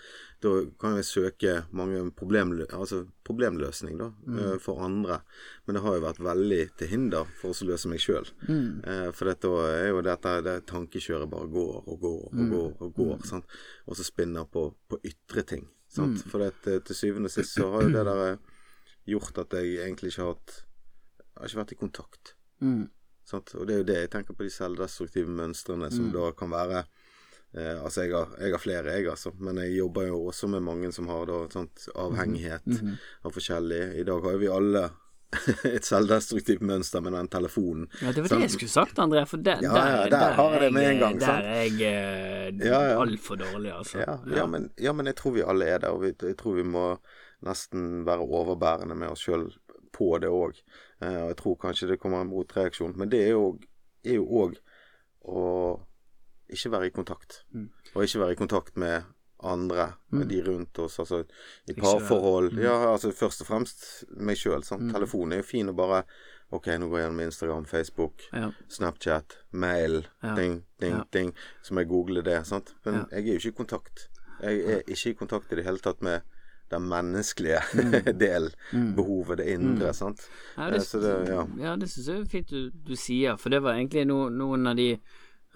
da 0.46 0.52
kan 0.78 1.00
jeg 1.00 1.08
søke 1.10 1.56
mange 1.74 2.04
problemlø 2.14 2.68
altså 2.78 3.00
problemløsning 3.26 3.98
da, 3.98 4.12
mm. 4.14 4.60
for 4.62 4.86
andre. 4.86 5.18
Men 5.66 5.80
det 5.80 5.84
har 5.88 5.98
jo 5.98 6.06
vært 6.06 6.22
veldig 6.30 6.62
til 6.78 6.94
hinder 6.94 7.34
for 7.42 7.58
å 7.58 7.70
løse 7.72 7.90
meg 7.90 8.06
sjøl. 8.06 8.30
Eh, 8.46 9.10
for 9.10 9.32
dette 9.32 9.56
er 9.72 9.90
jo 9.90 10.06
dette 10.06 10.38
det 10.46 10.56
tankekjøret 10.70 11.34
bare 11.34 11.50
går 11.58 11.82
og 11.82 12.00
går 12.06 12.24
og 12.30 12.54
går 12.54 12.70
og 12.78 12.96
går. 13.02 13.18
Sant? 13.26 13.60
Og 13.90 13.98
så 13.98 14.06
spinner 14.06 14.46
på, 14.46 14.70
på 14.86 15.02
ytre 15.02 15.48
ting. 15.50 15.66
Sant? 15.90 16.22
For 16.30 16.46
det, 16.46 16.78
til 16.86 17.02
syvende 17.02 17.34
og 17.34 17.40
sist 17.40 17.58
så 17.58 17.74
har 17.74 17.90
jo 17.90 17.98
det 17.98 18.06
der 18.06 18.26
eh, 18.30 18.58
gjort 19.18 19.42
at 19.48 19.58
jeg 19.58 19.80
egentlig 19.82 20.14
ikke 20.14 20.28
har 20.28 20.36
hatt 20.36 20.60
Jeg 20.62 21.42
har 21.42 21.50
ikke 21.50 21.66
vært 21.66 21.80
i 21.80 21.84
kontakt. 21.88 22.37
Mm. 22.62 22.86
Sant? 23.28 23.52
Og 23.56 23.68
det 23.68 23.76
er 23.76 23.82
jo 23.84 23.88
det 23.90 23.98
jeg 24.02 24.10
tenker 24.14 24.38
på 24.38 24.46
de 24.48 24.54
selvdestruktive 24.54 25.28
mønstrene 25.30 25.90
som 25.92 26.08
da 26.14 26.30
kan 26.32 26.50
være 26.54 26.86
eh, 27.54 27.76
Altså 27.84 28.06
jeg 28.06 28.14
har, 28.16 28.30
jeg 28.40 28.54
har 28.56 28.64
flere, 28.64 28.94
jeg 28.96 29.10
altså, 29.12 29.34
men 29.40 29.60
jeg 29.64 29.76
jobber 29.78 30.08
jo 30.08 30.22
også 30.30 30.48
med 30.48 30.64
mange 30.64 30.92
som 30.96 31.10
har 31.12 31.26
da 31.28 31.42
et 31.50 31.58
mm 31.60 31.68
avhengighet 31.96 32.80
av 33.26 33.36
forskjellig. 33.36 33.82
I 34.00 34.08
dag 34.08 34.24
har 34.24 34.38
jo 34.38 34.42
vi 34.46 34.48
alle 34.48 34.86
et 35.76 35.84
selvdestruktivt 35.84 36.62
mønster 36.64 37.02
med 37.04 37.12
den 37.18 37.28
telefonen. 37.28 37.90
Ja, 38.00 38.14
det 38.16 38.24
var 38.24 38.32
det 38.32 38.46
jeg 38.46 38.54
skulle 38.54 38.72
sagt, 38.72 39.00
André, 39.04 39.26
for 39.28 39.44
der, 39.44 39.60
Ja, 39.62 39.76
ja, 39.76 40.10
der 40.10 40.38
har 40.38 40.54
jeg 40.56 40.62
det 40.62 40.70
med 40.74 40.88
en 40.94 41.00
gang, 41.04 41.20
Der 41.20 41.26
sant? 41.26 41.46
er 41.46 41.62
jeg 41.66 41.74
eh, 41.84 42.66
Ja, 42.66 42.80
ja. 42.94 43.02
altfor 43.02 43.36
dårlig, 43.36 43.74
altså. 43.76 44.00
Ja, 44.00 44.16
ja, 44.38 44.46
men, 44.48 44.70
ja, 44.80 44.94
men 44.96 45.06
jeg 45.12 45.18
tror 45.20 45.36
vi 45.36 45.44
alle 45.44 45.68
er 45.68 45.84
der, 45.84 45.90
og 45.90 46.06
vi, 46.06 46.14
jeg 46.16 46.38
tror 46.40 46.56
vi 46.56 46.64
må 46.64 46.86
nesten 47.44 48.06
være 48.08 48.24
overbærende 48.24 48.96
med 48.96 49.12
oss 49.12 49.28
sjøl 49.28 49.50
på 49.98 50.12
det 50.22 50.30
òg. 50.30 50.62
Eh, 51.01 51.18
og 51.24 51.27
jeg 51.34 51.38
tror 51.42 51.58
kanskje 51.66 51.89
det 51.92 52.00
kommer 52.00 52.22
en 52.22 52.30
motreaksjon, 52.32 52.96
men 52.98 53.10
det 53.10 53.24
er 53.25 53.34
jo 53.36 53.58
òg 54.06 54.58
å 55.27 55.44
ikke 56.54 56.72
være 56.72 56.88
i 56.88 56.96
kontakt. 56.96 57.42
Mm. 57.54 57.70
Og 57.96 58.04
ikke 58.06 58.22
være 58.24 58.36
i 58.38 58.39
kontakt 58.39 58.77
med 58.80 59.04
andre, 59.44 59.89
med 60.16 60.30
de 60.32 60.39
rundt 60.46 60.80
oss. 60.80 60.96
Altså 61.04 61.24
i 61.70 61.75
parforhold. 61.77 62.54
mm. 62.56 62.62
Ja, 62.63 62.77
altså 62.94 63.12
først 63.13 63.44
og 63.44 63.50
fremst 63.51 63.84
meg 64.18 64.39
sjøl. 64.39 64.63
Sånn. 64.66 64.88
Telefonen 64.94 65.36
er 65.36 65.44
jo 65.44 65.50
fin 65.50 65.70
å 65.70 65.75
bare 65.77 66.04
OK, 66.56 66.70
nå 66.80 66.88
går 66.88 67.01
jeg 67.01 67.06
gjennom 67.10 67.24
Instagram, 67.25 67.66
Facebook, 67.68 68.24
Ja. 68.32 68.51
Snapchat, 68.72 69.36
mail, 69.51 70.06
Ja. 70.24 70.34
ding, 70.36 70.63
ding, 70.80 70.96
Ja. 70.96 71.04
ding. 71.12 71.34
Så 71.62 71.74
må 71.74 71.82
jeg 71.84 71.89
google 71.89 72.22
det. 72.24 72.46
Sant? 72.48 72.74
Men 72.86 73.06
jeg 73.12 73.27
er 73.27 73.34
jo 73.34 73.39
ikke 73.39 73.54
i 73.54 73.63
kontakt. 73.66 74.08
Jeg 74.42 74.60
er 74.66 74.82
ikke 74.88 75.10
i 75.10 75.13
kontakt 75.13 75.51
i 75.51 75.56
det 75.56 75.66
hele 75.66 75.80
tatt 75.80 76.01
med 76.01 76.22
den 76.74 76.88
menneskelige 76.90 77.62
del. 78.26 78.50
Behovet, 78.72 79.38
det 79.42 79.48
indre. 79.54 79.94
Sant? 79.96 80.26
Mm. 80.28 80.62
Ja, 80.62 80.68
Eh, 80.68 80.74
det, 80.74 80.82
så 80.88 81.00
det, 81.00 81.14
ja. 81.30 81.48
ja, 81.62 81.76
det 81.80 81.90
syns 81.92 82.08
jeg 82.08 82.22
er 82.22 82.30
fint 82.32 82.50
du, 82.52 82.70
du 82.72 82.96
sier, 83.00 83.38
for 83.38 83.54
det 83.54 83.62
var 83.64 83.78
egentlig 83.78 84.06
no, 84.10 84.28
noen 84.34 84.68
av 84.68 84.78
de 84.80 84.92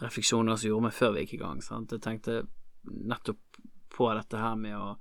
refleksjoner 0.01 0.57
som 0.57 0.69
gjorde 0.69 0.87
meg 0.87 0.95
før 0.97 1.15
vi 1.15 1.25
gikk 1.25 1.35
i 1.37 1.41
gang. 1.43 1.61
Sant? 1.65 1.91
Jeg 1.93 2.03
tenkte 2.03 2.41
nettopp 2.87 3.61
på 3.91 4.07
dette 4.17 4.39
her 4.39 4.55
med 4.57 4.77
å 4.77 4.95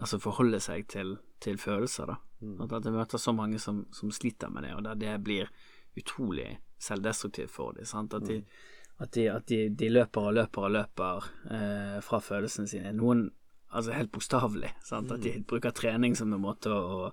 altså 0.00 0.18
forholde 0.20 0.60
seg 0.60 0.86
til, 0.90 1.16
til 1.42 1.58
følelser, 1.60 2.12
da. 2.12 2.18
At, 2.64 2.72
at 2.74 2.88
jeg 2.88 2.94
møter 2.96 3.20
så 3.22 3.32
mange 3.36 3.60
som, 3.62 3.84
som 3.94 4.10
sliter 4.10 4.50
med 4.50 4.66
det, 4.66 4.74
og 4.74 4.82
der 4.86 4.98
det 4.98 5.16
blir 5.22 5.50
utrolig 5.98 6.56
selvdestruktivt 6.82 7.52
for 7.52 7.76
dem. 7.76 7.86
Sant? 7.86 8.14
At, 8.16 8.26
de, 8.26 8.40
at, 8.98 9.12
de, 9.14 9.28
at 9.30 9.46
de, 9.48 9.60
de 9.78 9.90
løper 9.92 10.28
og 10.30 10.34
løper 10.40 10.66
og 10.66 10.74
løper 10.74 11.28
eh, 11.54 11.98
fra 12.02 12.20
følelsene 12.24 12.70
sine. 12.70 12.94
Noen 12.96 13.28
altså 13.72 13.92
helt 13.96 14.12
bokstavelig. 14.12 14.70
sant? 14.84 15.10
At 15.12 15.20
de 15.24 15.32
bruker 15.48 15.72
trening 15.74 16.14
som 16.18 16.32
en 16.32 16.40
måte 16.44 16.70
å, 16.72 17.12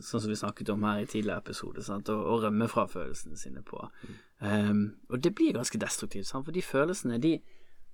Sånn 0.00 0.22
som 0.22 0.30
vi 0.30 0.36
snakket 0.38 0.70
om 0.72 0.84
her 0.86 1.00
i 1.02 1.06
tidligere 1.10 1.42
episode, 1.42 1.82
sant? 1.84 2.08
Å, 2.08 2.14
å 2.16 2.36
rømme 2.40 2.68
fra 2.70 2.86
følelsene 2.88 3.36
sine 3.36 3.60
på. 3.66 3.80
Um, 4.40 4.94
og 5.10 5.20
det 5.20 5.34
blir 5.36 5.52
ganske 5.52 5.76
destruktivt, 5.82 6.24
sant? 6.30 6.46
for 6.46 6.52
de 6.54 6.62
følelsene, 6.64 7.18
de 7.20 7.34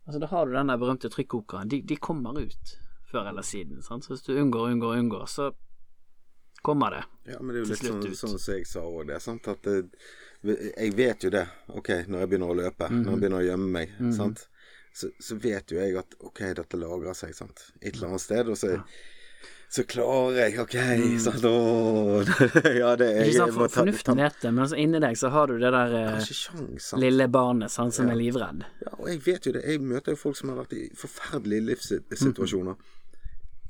Altså, 0.06 0.20
da 0.22 0.26
har 0.30 0.46
du 0.46 0.52
den 0.54 0.70
der 0.70 0.78
berømte 0.80 1.08
trykkokeren. 1.12 1.68
De, 1.68 1.82
de 1.84 1.96
kommer 1.96 2.38
ut 2.40 2.70
før 3.10 3.26
eller 3.28 3.42
siden. 3.44 3.82
Sant? 3.82 4.04
Så 4.06 4.14
hvis 4.14 4.22
du 4.24 4.30
unngår, 4.40 4.70
unngår, 4.72 4.94
unngår, 5.02 5.26
så 5.28 5.50
kommer 6.62 6.90
det. 6.94 7.02
til 7.24 7.34
slutt 7.34 7.34
ut. 7.34 7.34
Ja, 7.34 7.42
men 7.42 7.52
det 7.54 7.58
er 7.58 7.64
jo 7.64 7.68
litt 7.68 7.82
sånn, 7.82 8.14
sånn 8.30 8.38
som 8.38 8.54
jeg 8.54 8.66
sa 8.70 8.80
òg, 8.88 9.02
det. 9.10 9.18
Sant? 9.20 9.48
At 9.52 9.62
det, 9.68 10.54
jeg 10.78 10.94
vet 10.96 11.26
jo 11.26 11.30
det. 11.34 11.44
OK, 11.76 11.90
når 12.08 12.22
jeg 12.24 12.30
begynner 12.32 12.54
å 12.54 12.56
løpe, 12.56 12.88
Mhm. 12.88 13.02
når 13.04 13.10
jeg 13.12 13.20
begynner 13.20 13.42
å 13.42 13.48
gjemme 13.48 13.68
meg, 13.74 13.92
sant? 14.16 14.46
Så, 14.92 15.10
så 15.20 15.36
vet 15.38 15.70
jo 15.72 15.78
jeg 15.78 15.94
at 16.00 16.16
OK, 16.26 16.42
dette 16.58 16.80
lagrer 16.80 17.14
seg, 17.16 17.34
sant. 17.36 17.62
Et 17.80 17.94
eller 17.94 18.10
annet 18.12 18.24
sted. 18.24 18.50
Og 18.50 18.58
så, 18.58 18.72
så 19.70 19.84
klarer 19.88 20.38
jeg, 20.42 20.56
OK, 20.62 20.76
sant. 21.22 21.44
Å 21.46 22.22
ja, 22.80 22.94
det 22.98 23.10
er 23.12 23.22
Ikke 23.26 23.36
sant, 23.36 23.56
for 23.58 23.74
Fornuften 23.76 24.22
vet 24.22 24.40
det, 24.42 24.52
men 24.52 24.64
altså 24.64 24.78
inni 24.80 25.02
deg 25.04 25.18
så 25.20 25.32
har 25.34 25.52
du 25.52 25.58
det 25.60 25.72
der 25.74 25.96
eh, 26.00 26.30
sjans, 26.30 26.92
lille 26.98 27.28
barnet 27.32 27.74
sant, 27.74 27.94
som 27.96 28.10
er 28.10 28.18
livredd. 28.18 28.64
Ja, 28.86 28.94
og 28.96 29.10
jeg 29.12 29.22
vet 29.28 29.50
jo 29.50 29.54
det. 29.58 29.66
Jeg 29.68 29.84
møter 29.84 30.16
jo 30.16 30.22
folk 30.22 30.40
som 30.40 30.54
har 30.54 30.62
vært 30.64 30.74
i 30.78 30.88
forferdelige 30.98 31.68
livssituasjoner. 31.68 32.80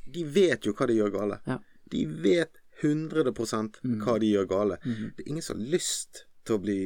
De 0.08 0.24
vet 0.24 0.64
jo 0.64 0.72
hva 0.72 0.88
de 0.88 0.96
gjør 0.96 1.12
gale. 1.18 1.42
Ja. 1.48 1.58
De 1.92 2.06
vet 2.24 2.62
100 2.80 3.34
hva 4.04 4.18
de 4.22 4.32
gjør 4.32 4.48
gale. 4.48 4.78
Det 4.84 5.24
er 5.24 5.30
ingen 5.32 5.44
som 5.44 5.58
har 5.58 5.72
lyst 5.74 6.24
til 6.46 6.56
å 6.56 6.62
bli 6.62 6.80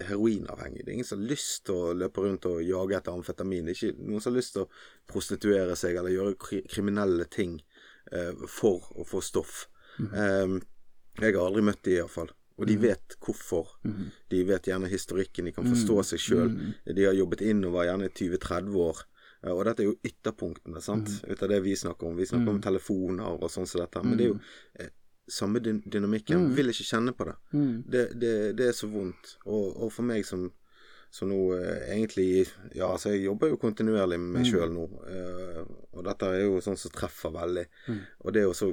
heroinavhengig. 0.00 0.84
Det 0.84 0.92
er 0.92 0.96
ingen 0.98 1.08
som 1.08 1.20
har 1.22 1.30
lyst 1.32 1.64
til 1.66 1.74
å 1.74 1.92
løpe 1.96 2.22
rundt 2.24 2.46
og 2.50 2.62
jage 2.62 2.96
etter 2.98 3.12
amfetamin. 3.16 3.66
Det 3.66 3.74
er 3.74 3.80
ikke 3.90 4.06
noen 4.08 4.20
som 4.24 4.32
har 4.32 4.38
lyst 4.38 4.54
til 4.56 4.64
å 4.64 4.70
prostituere 5.10 5.76
seg 5.76 5.96
eller 5.98 6.14
gjøre 6.14 6.38
kri 6.38 6.62
kriminelle 6.68 7.26
ting 7.32 7.58
eh, 8.12 8.32
for 8.48 8.88
å 8.96 9.04
få 9.08 9.20
stoff. 9.24 9.66
Um, 9.98 10.60
jeg 11.18 11.34
har 11.34 11.42
aldri 11.48 11.64
møtt 11.66 11.82
de 11.82 11.96
iallfall. 11.98 12.30
Og 12.58 12.66
de 12.66 12.74
vet 12.82 13.14
hvorfor. 13.22 13.68
De 14.30 14.40
vet 14.46 14.66
gjerne 14.66 14.88
historikken, 14.90 15.46
de 15.46 15.52
kan 15.54 15.66
forstå 15.66 15.96
seg 16.12 16.18
sjøl. 16.22 16.48
De 16.96 17.04
har 17.06 17.14
jobbet 17.14 17.40
innover 17.46 17.86
gjerne 17.86 18.06
i 18.10 18.14
20-30 18.14 18.74
år. 18.82 19.02
Eh, 19.44 19.52
Og 19.54 19.64
dette 19.66 19.82
er 19.84 19.86
jo 19.92 19.98
ytterpunktene, 20.02 20.80
sant, 20.82 21.06
ut 21.26 21.42
av 21.42 21.48
det 21.52 21.60
vi 21.62 21.74
snakker 21.78 22.06
om. 22.08 22.16
Vi 22.18 22.26
snakker 22.26 22.50
om 22.50 22.60
telefoner 22.60 23.38
og 23.38 23.50
sånn 23.50 23.66
som 23.70 23.80
dette. 23.84 24.02
Men 24.02 24.16
det 24.18 24.24
er 24.26 24.32
jo 24.32 24.40
eh, 24.78 24.90
samme 25.28 25.60
dynamikken. 25.60 25.90
dynamikken. 25.92 26.48
Vil 26.56 26.72
ikke 26.72 26.86
kjenne 26.88 27.12
på 27.16 27.24
det. 27.28 27.36
Det, 27.94 28.04
det, 28.20 28.32
det 28.58 28.68
er 28.68 28.76
så 28.76 28.88
vondt. 28.90 29.36
Og, 29.46 29.76
og 29.84 29.92
for 29.92 30.02
meg 30.08 30.24
som, 30.26 30.48
som 31.10 31.28
nå 31.30 31.38
eh, 31.56 31.86
egentlig 31.94 32.46
Ja, 32.74 32.90
altså 32.92 33.14
jeg 33.14 33.24
jobber 33.26 33.48
jo 33.52 33.60
kontinuerlig 33.60 34.18
med 34.20 34.38
meg 34.40 34.46
sjøl 34.50 34.72
nå. 34.74 34.86
eh, 35.08 35.62
og 35.92 36.04
dette 36.08 36.26
er 36.34 36.44
jo 36.46 36.60
sånn 36.64 36.76
som 36.80 36.92
treffer 36.94 37.32
veldig. 37.34 37.66
Og 38.24 38.32
det 38.36 38.44
å 38.48 38.54
så 38.56 38.72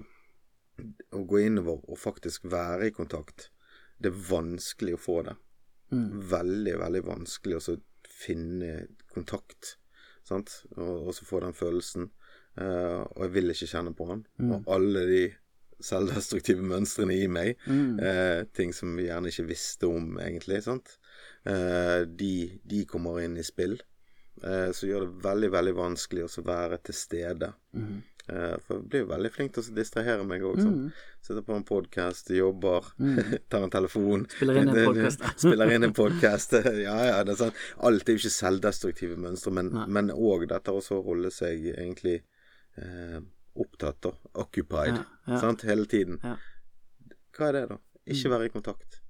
å 1.16 1.22
gå 1.24 1.40
innover 1.46 1.80
og 1.88 1.98
faktisk 1.98 2.44
være 2.52 2.90
i 2.90 2.92
kontakt, 2.92 3.50
det 3.98 4.10
er 4.12 4.18
vanskelig 4.30 4.98
å 4.98 5.00
få 5.00 5.22
det. 5.24 5.36
Veldig, 6.36 6.74
veldig 6.82 7.02
vanskelig 7.06 7.56
å 7.62 7.76
finne 8.10 8.88
kontakt, 9.14 9.78
sant, 10.28 10.52
og, 10.76 11.08
og 11.08 11.16
så 11.16 11.24
få 11.28 11.40
den 11.46 11.54
følelsen. 11.56 12.10
Eh, 12.60 13.02
og 13.08 13.22
jeg 13.24 13.34
vil 13.38 13.52
ikke 13.54 13.68
kjenne 13.72 13.94
på 13.96 14.08
den. 14.12 14.26
Og 14.66 14.68
alle 14.76 15.06
de 15.08 15.22
selvdestruktive 15.84 16.64
mønstrene 16.66 17.18
i 17.18 17.28
meg, 17.28 17.58
eh, 17.68 18.46
ting 18.56 18.74
som 18.74 18.96
vi 18.96 19.10
gjerne 19.10 19.32
ikke 19.32 19.50
visste 19.50 19.90
om, 19.90 20.16
egentlig, 20.22 20.62
eh, 21.46 22.02
de, 22.06 22.36
de 22.64 22.86
kommer 22.86 23.22
inn 23.24 23.38
i 23.38 23.44
spill. 23.44 23.78
Eh, 24.44 24.72
så 24.76 24.88
gjør 24.90 25.06
det 25.06 25.24
veldig, 25.24 25.52
veldig 25.52 25.76
vanskelig 25.78 26.28
å 26.28 26.44
være 26.46 26.82
til 26.84 26.98
stede. 26.98 27.54
Eh, 28.28 28.56
for 28.66 28.80
jeg 28.80 28.88
blir 28.90 29.04
jo 29.04 29.10
veldig 29.12 29.30
flink 29.34 29.54
til 29.54 29.64
å 29.64 29.76
distrahere 29.78 30.26
meg 30.28 30.44
òg. 30.46 30.58
Sånn. 30.64 30.88
Sitter 31.24 31.46
på 31.46 31.56
en 31.56 31.66
podkast, 31.68 32.32
jobber, 32.34 32.88
tar 33.52 33.68
en 33.68 33.74
telefon. 33.74 34.26
Spiller 34.34 34.62
inn 34.62 34.72
en 34.74 34.82
podcast. 34.90 35.28
Spiller 35.44 35.74
inn 35.76 35.88
en 35.88 35.96
podkast. 35.96 36.58
Ja, 36.82 36.98
ja. 37.12 37.20
Det 37.26 37.36
er 37.36 37.42
sånn. 37.46 37.56
Alt 37.86 38.10
er 38.10 38.18
jo 38.18 38.24
ikke 38.24 38.36
selvdestruktive 38.40 39.20
mønstre, 39.22 39.54
men 39.54 40.12
òg 40.14 40.48
dette 40.52 40.74
å 40.74 41.02
holde 41.06 41.32
seg 41.34 41.70
egentlig 41.76 42.20
eh, 42.82 43.22
opptatt, 43.56 44.06
og 44.10 44.42
Occupied. 44.46 45.02
Sant? 45.26 45.66
Hele 45.68 45.88
tiden. 45.90 46.20
Ja. 46.24 46.36
Hva 47.36 47.50
er 47.50 47.60
det, 47.60 47.66
da? 47.74 47.80
Ikke 48.06 48.32
være 48.34 48.50
i 48.50 48.54
kontakt. 48.54 49.02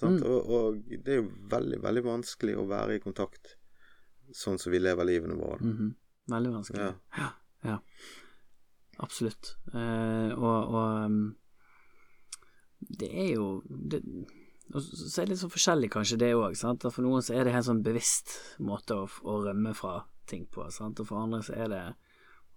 Sant? 0.00 0.24
Og, 0.26 0.50
og 0.50 0.78
det 0.90 1.16
er 1.16 1.20
jo 1.20 1.28
veldig, 1.52 1.82
veldig 1.84 2.04
vanskelig 2.06 2.56
å 2.58 2.66
være 2.70 2.98
i 2.98 3.02
kontakt 3.02 3.56
sånn 4.32 4.58
som 4.58 4.72
vi 4.72 4.80
lever 4.80 5.06
livene 5.06 5.36
våre. 5.36 5.60
Mm 5.60 5.76
-hmm. 5.78 5.94
Veldig 6.32 6.52
vanskelig. 6.52 6.94
Ja. 7.18 7.28
Ja. 7.62 7.78
Absolutt. 8.96 9.56
Eh, 9.74 10.38
og 10.38 10.74
og 10.74 11.34
det 12.98 13.10
er 13.14 13.34
jo 13.34 13.62
det, 13.68 14.02
så 14.72 15.20
er 15.20 15.26
det 15.26 15.32
litt 15.32 15.42
sånn 15.42 15.52
forskjellig 15.52 15.90
kanskje 15.90 16.18
det 16.18 16.34
òg. 16.34 16.56
For 16.90 17.02
noen 17.02 17.22
så 17.22 17.34
er 17.34 17.44
det 17.44 17.52
helt 17.52 17.66
sånn 17.68 17.82
bevisst 17.82 18.56
måte 18.58 18.94
å, 18.94 19.08
å 19.22 19.42
rømme 19.44 19.74
fra 19.74 20.06
ting 20.26 20.46
på, 20.46 20.70
sant. 20.70 21.00
Og 21.00 21.06
for 21.06 21.22
andre 21.22 21.42
så 21.42 21.52
er 21.52 21.68
det 21.68 21.82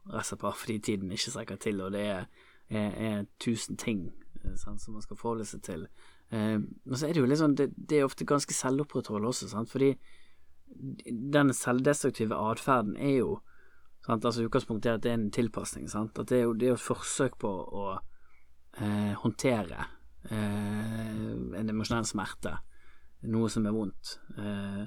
og 0.06 0.26
slett 0.26 0.44
fordi 0.46 0.80
tiden 0.80 1.12
ikke 1.12 1.32
strekker 1.32 1.62
til, 1.62 1.82
og 1.82 1.96
det 1.96 2.04
er, 2.08 2.28
er, 2.70 2.92
er 3.08 3.26
tusen 3.42 3.78
ting 3.78 4.12
eh, 4.44 4.56
sant, 4.56 4.82
som 4.82 4.94
man 4.94 5.06
skal 5.06 5.18
forholde 5.18 5.48
seg 5.50 5.64
til. 5.66 5.88
Eh, 6.32 6.60
men 6.60 6.96
så 6.98 7.08
er 7.08 7.14
det 7.14 7.24
jo 7.24 7.30
litt 7.30 7.42
sånn 7.42 7.58
det, 7.58 7.72
det 7.76 8.00
er 8.00 8.08
ofte 8.08 8.28
ganske 8.28 8.54
selvopprettholdende 8.54 9.34
også, 9.34 9.50
sant. 9.50 9.72
Fordi 9.72 9.96
den 11.36 11.54
selvdestruktive 11.54 12.38
atferden 12.52 12.98
er 12.98 13.20
jo 13.22 13.40
sant? 14.06 14.26
Altså 14.26 14.46
Utgangspunktet 14.46 14.92
er 14.92 15.00
at 15.00 15.04
det 15.06 15.12
er 15.12 15.20
en 15.20 15.32
tilpasning. 15.34 15.90
Sant? 15.90 16.18
At 16.20 16.30
det 16.30 16.42
er 16.42 16.48
jo 16.48 16.54
det 16.54 16.68
er 16.70 16.74
jo 16.74 16.80
et 16.80 16.88
forsøk 16.88 17.38
på 17.42 17.52
å 17.52 17.86
eh, 17.96 19.14
håndtere 19.22 19.88
eh, 20.30 21.60
en 21.62 21.74
emosjonell 21.74 22.08
smerte, 22.08 22.56
noe 23.32 23.50
som 23.52 23.66
er 23.66 23.76
vondt. 23.76 24.18
Eh, 24.38 24.84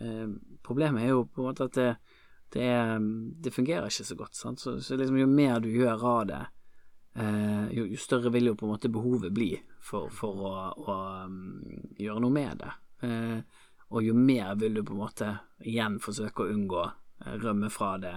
eh, 0.00 0.26
problemet 0.64 1.04
er 1.04 1.14
jo 1.14 1.26
på 1.28 1.42
en 1.42 1.50
måte 1.50 1.68
at 1.68 1.78
det, 1.78 1.90
det, 2.52 2.72
det 3.40 3.50
fungerer 3.54 3.88
ikke 3.88 4.04
så 4.04 4.16
godt. 4.18 4.36
Sant? 4.36 4.60
Så, 4.60 4.76
så 4.80 4.96
liksom 4.96 5.18
jo 5.18 5.28
mer 5.30 5.60
du 5.60 5.70
gjør 5.72 6.04
av 6.10 6.22
det, 6.28 6.42
eh, 7.14 7.66
jo, 7.78 7.86
jo 7.88 8.00
større 8.00 8.32
vil 8.34 8.50
jo 8.50 8.56
på 8.58 8.66
en 8.68 8.74
måte 8.74 8.92
behovet 8.92 9.32
bli 9.32 9.50
for, 9.80 10.12
for 10.12 10.46
å, 10.48 10.54
å 10.84 10.96
um, 11.26 11.62
gjøre 11.98 12.24
noe 12.24 12.34
med 12.34 12.62
det. 12.62 12.72
Eh, 13.08 13.62
og 13.92 14.04
jo 14.04 14.14
mer 14.16 14.54
vil 14.60 14.78
du 14.78 14.84
på 14.84 14.94
en 14.94 15.02
måte 15.02 15.32
igjen 15.68 15.98
forsøke 16.02 16.44
å 16.44 16.52
unngå, 16.52 16.84
eh, 17.24 17.34
rømme 17.42 17.68
fra 17.72 17.96
det, 18.00 18.14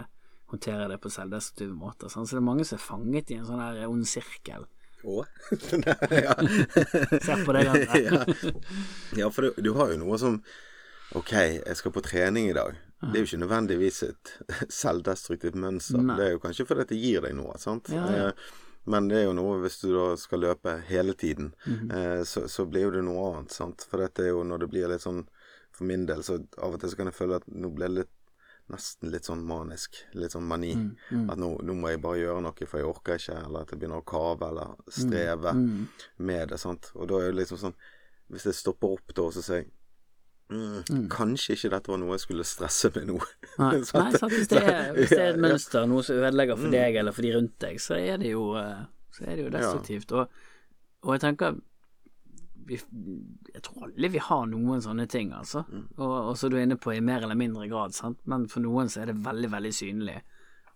håndtere 0.52 0.88
det 0.92 1.00
på 1.04 1.12
selvdestruktive 1.12 1.76
måter. 1.76 2.12
Sant? 2.12 2.30
Så 2.30 2.38
det 2.38 2.44
er 2.44 2.50
mange 2.52 2.68
som 2.68 2.80
er 2.80 2.86
fanget 2.86 3.32
i 3.32 3.40
en 3.40 3.48
sånn 3.48 3.64
her 3.64 3.84
ond 3.88 4.08
sirkel. 4.08 4.68
Å? 5.06 5.24
ja. 6.26 6.36
Se 7.26 7.36
på 7.46 7.56
deg, 7.56 7.68
André. 7.74 8.06
ja. 8.08 8.22
ja, 9.20 9.30
for 9.30 9.48
du, 9.48 9.62
du 9.64 9.76
har 9.78 9.94
jo 9.94 10.02
noe 10.02 10.22
som 10.22 10.40
Ok, 11.16 11.32
jeg 11.38 11.78
skal 11.78 11.94
på 11.94 12.02
trening 12.02 12.48
i 12.50 12.56
dag. 12.58 12.74
Det 13.12 13.20
er 13.20 13.24
jo 13.24 13.30
ikke 13.30 13.42
nødvendigvis 13.46 14.04
et 14.08 14.34
selvdestruktivt 14.82 15.58
mønster. 15.60 16.02
Nei. 16.02 16.18
Det 16.20 16.28
er 16.28 16.36
jo 16.36 16.44
kanskje 16.44 16.68
fordi 16.70 16.88
det 16.92 17.02
gir 17.02 17.26
deg 17.26 17.36
noe. 17.38 17.58
sant? 17.62 17.92
Ja, 17.94 18.06
ja. 18.12 18.30
Eh, 18.30 18.62
Men 18.86 19.08
det 19.10 19.18
er 19.18 19.24
jo 19.26 19.34
noe 19.34 19.56
hvis 19.64 19.80
du 19.82 19.88
da 19.96 20.12
skal 20.22 20.44
løpe 20.44 20.76
hele 20.86 21.16
tiden, 21.18 21.56
mm 21.66 21.90
-hmm. 21.90 22.24
så, 22.24 22.48
så 22.48 22.66
blir 22.66 22.82
jo 22.82 22.92
det 22.92 23.02
noe 23.02 23.24
annet, 23.32 23.52
sant. 23.52 23.88
For 23.90 23.98
dette 23.98 24.22
er 24.22 24.28
jo 24.28 24.44
når 24.44 24.58
det 24.58 24.68
blir 24.70 24.88
litt 24.88 25.02
sånn 25.02 25.26
For 25.72 25.84
min 25.84 26.06
del, 26.06 26.24
så 26.24 26.34
av 26.58 26.74
og 26.74 26.80
til 26.80 26.90
så 26.90 26.96
kan 26.96 27.06
jeg 27.06 27.14
føle 27.14 27.36
at 27.36 27.48
nå 27.48 27.70
ble 27.70 27.88
det 27.88 27.96
litt 27.96 28.12
nesten 28.72 29.12
litt 29.14 29.28
sånn 29.28 29.44
manisk. 29.46 29.98
Litt 30.18 30.34
sånn 30.34 30.48
mani. 30.48 30.74
Mm, 30.76 30.96
mm, 31.12 31.30
At 31.30 31.42
nå, 31.42 31.52
nå 31.64 31.76
må 31.78 31.92
jeg 31.92 32.02
bare 32.02 32.22
gjøre 32.22 32.42
noe, 32.46 32.68
for 32.70 32.82
jeg 32.82 32.90
orker 32.90 33.20
ikke, 33.20 33.38
eller 33.46 33.66
at 33.66 33.74
jeg 33.74 33.82
begynner 33.82 34.02
å 34.02 34.08
kave 34.10 34.50
eller 34.50 34.76
streve 34.90 35.54
mm, 35.54 35.88
med 36.18 36.50
det. 36.50 36.60
sant? 36.62 36.92
Og 36.96 37.10
da 37.12 37.22
er 37.22 37.32
det 37.32 37.42
liksom 37.42 37.62
sånn 37.62 37.78
Hvis 38.34 38.48
jeg 38.50 38.58
stopper 38.58 38.96
opp 38.96 39.14
da, 39.14 39.28
så 39.30 39.42
sier 39.46 39.60
jeg 39.62 39.68
mm, 40.50 41.06
Kanskje 41.12 41.56
ikke 41.56 41.72
dette 41.74 41.92
var 41.92 42.02
noe 42.02 42.16
jeg 42.16 42.26
skulle 42.26 42.48
stresse 42.48 42.92
med 42.96 43.08
nå. 43.12 43.20
Nei, 43.62 43.70
nei 44.00 44.10
sant, 44.18 44.34
hvis, 44.34 44.50
det 44.52 44.64
er, 44.64 44.92
hvis 44.98 45.14
det 45.14 45.22
er 45.22 45.30
et 45.30 45.38
Ja, 45.38 45.38
ja. 45.38 45.44
mønster, 45.48 45.88
noe 45.90 46.04
som 46.06 46.20
ødelegger 46.22 46.60
for 46.60 46.76
deg 46.76 47.00
eller 47.02 47.16
for 47.16 47.28
de 47.28 47.32
rundt 47.38 47.56
deg, 47.66 47.80
så 47.84 47.98
er 48.00 48.20
det 48.22 48.34
jo, 48.34 48.50
eh, 48.60 48.84
så 49.16 49.26
er 49.26 49.40
det 49.40 49.48
jo 49.48 49.56
destruktivt. 49.56 50.14
Og, 50.18 50.44
og 51.06 51.16
jeg 51.16 51.26
tenker 51.28 51.58
vi, 52.66 52.80
Jeg 53.54 53.66
tror 53.66 53.88
alle 53.88 54.10
vi 54.10 54.22
har 54.28 54.48
noen 54.50 54.82
sånne 54.82 55.06
ting, 55.12 55.34
altså. 55.38 55.66
Og, 55.98 56.16
og 56.32 56.32
så 56.38 56.48
er 56.48 56.56
du 56.56 56.62
inne 56.62 56.80
på 56.82 56.96
i 56.96 57.04
mer 57.04 57.26
eller 57.26 57.38
mindre 57.38 57.68
grad, 57.72 57.94
sant. 57.98 58.22
Men 58.30 58.48
for 58.52 58.66
noen 58.66 58.90
så 58.92 59.04
er 59.04 59.12
det 59.12 59.20
veldig, 59.26 59.52
veldig 59.54 59.74
synlig. 59.76 60.18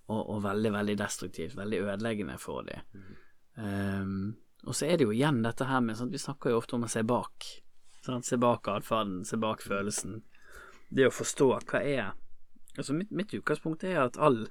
Og, 0.10 0.22
og 0.22 0.44
veldig, 0.46 0.74
veldig 0.74 0.96
destruktivt. 0.98 1.58
Veldig 1.58 1.82
ødeleggende 1.86 2.38
for 2.42 2.66
dem. 2.66 3.02
Um, 3.60 4.14
og 4.68 4.76
så 4.76 4.88
er 4.88 4.98
det 4.98 5.06
jo 5.08 5.14
igjen 5.16 5.42
dette 5.44 5.68
her 5.70 5.82
med 5.86 5.98
sant? 5.98 6.14
Vi 6.14 6.22
snakker 6.22 6.54
jo 6.54 6.62
ofte 6.62 6.78
om 6.78 6.86
å 6.88 6.92
se 6.92 7.04
bak. 7.08 7.50
Sant? 8.06 8.26
Se 8.26 8.38
bak 8.40 8.68
atferden, 8.72 9.24
se 9.26 9.38
bak 9.38 9.64
følelsen. 9.66 10.22
Det 10.90 11.08
å 11.08 11.14
forstå 11.14 11.52
hva 11.60 11.84
er 11.84 12.12
Altså 12.78 12.94
mitt, 12.96 13.10
mitt 13.12 13.34
utgangspunkt 13.36 13.82
er 13.84 13.98
at 14.00 14.16
all, 14.22 14.46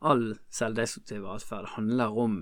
all 0.00 0.30
selvdestruktiv 0.54 1.26
atferd 1.28 1.66
handler 1.74 2.14
om 2.16 2.38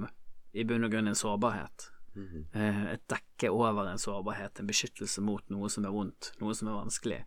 i 0.53 0.63
bunn 0.69 0.87
og 0.87 0.93
grunn 0.93 1.11
en 1.11 1.19
sårbarhet. 1.19 1.89
Eh, 2.15 2.83
et 2.93 3.03
dekke 3.09 3.51
over 3.51 3.89
en 3.89 3.99
sårbarhet, 3.99 4.61
en 4.61 4.69
beskyttelse 4.69 5.25
mot 5.25 5.43
noe 5.51 5.71
som 5.73 5.89
er 5.89 5.95
vondt, 5.95 6.33
noe 6.43 6.55
som 6.55 6.69
er 6.69 6.77
vanskelig. 6.77 7.21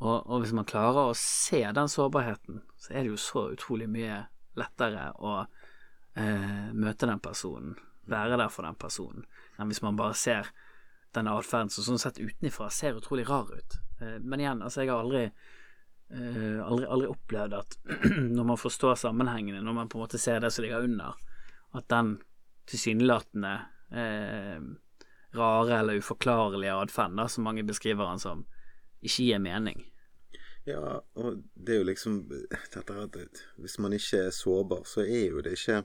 Og, 0.00 0.26
og 0.26 0.42
hvis 0.42 0.54
man 0.56 0.66
klarer 0.68 1.12
å 1.12 1.18
se 1.18 1.62
den 1.64 1.90
sårbarheten, 1.90 2.60
så 2.76 2.92
er 2.92 3.04
det 3.04 3.14
jo 3.14 3.20
så 3.20 3.46
utrolig 3.54 3.86
mye 3.88 4.24
lettere 4.58 5.12
å 5.22 5.36
eh, 6.18 6.70
møte 6.74 7.08
den 7.08 7.22
personen, 7.22 7.78
være 8.10 8.36
der 8.40 8.50
for 8.52 8.66
den 8.66 8.78
personen, 8.78 9.24
enn 9.56 9.70
hvis 9.70 9.84
man 9.86 9.96
bare 9.98 10.18
ser 10.18 10.50
denne 11.14 11.34
atferden 11.38 11.72
som 11.72 11.86
sånn 11.86 12.00
sett 12.02 12.20
utenfra 12.20 12.70
ser 12.72 12.98
utrolig 12.98 13.26
rar 13.28 13.50
ut. 13.52 13.78
Eh, 14.00 14.18
men 14.20 14.42
igjen, 14.42 14.62
altså 14.62 14.84
jeg 14.84 14.92
har 14.92 15.04
aldri 15.04 15.24
eh, 15.24 16.60
aldri, 16.64 16.86
aldri 16.86 17.10
opplevd 17.10 17.58
at 17.58 17.78
når 18.36 18.50
man 18.52 18.60
forstår 18.60 18.98
sammenhengene, 19.00 19.62
når 19.64 19.78
man 19.80 19.90
på 19.90 19.98
en 19.98 20.06
måte 20.06 20.20
ser 20.22 20.42
det 20.44 20.52
som 20.54 20.66
ligger 20.66 20.86
under, 20.86 21.18
at 21.74 21.88
den 21.90 22.16
tilsynelatende 22.70 23.54
eh, 23.92 24.60
rare 25.34 25.78
eller 25.78 25.98
uforklarlige 26.00 26.74
atferden, 26.74 27.28
som 27.28 27.44
mange 27.44 27.64
beskriver 27.66 28.08
den 28.10 28.22
som, 28.22 28.46
ikke 29.04 29.26
gir 29.26 29.42
mening. 29.42 29.82
Ja, 30.64 30.80
og 31.20 31.42
det 31.54 31.74
er 31.74 31.82
jo 31.82 31.88
liksom 31.90 32.22
dette 32.30 33.24
hvis 33.60 33.76
man 33.84 33.92
ikke 33.92 34.22
er 34.28 34.32
sårbar, 34.32 34.86
så 34.88 35.04
er 35.04 35.26
jo 35.34 35.42
det 35.44 35.58
ikke 35.58 35.82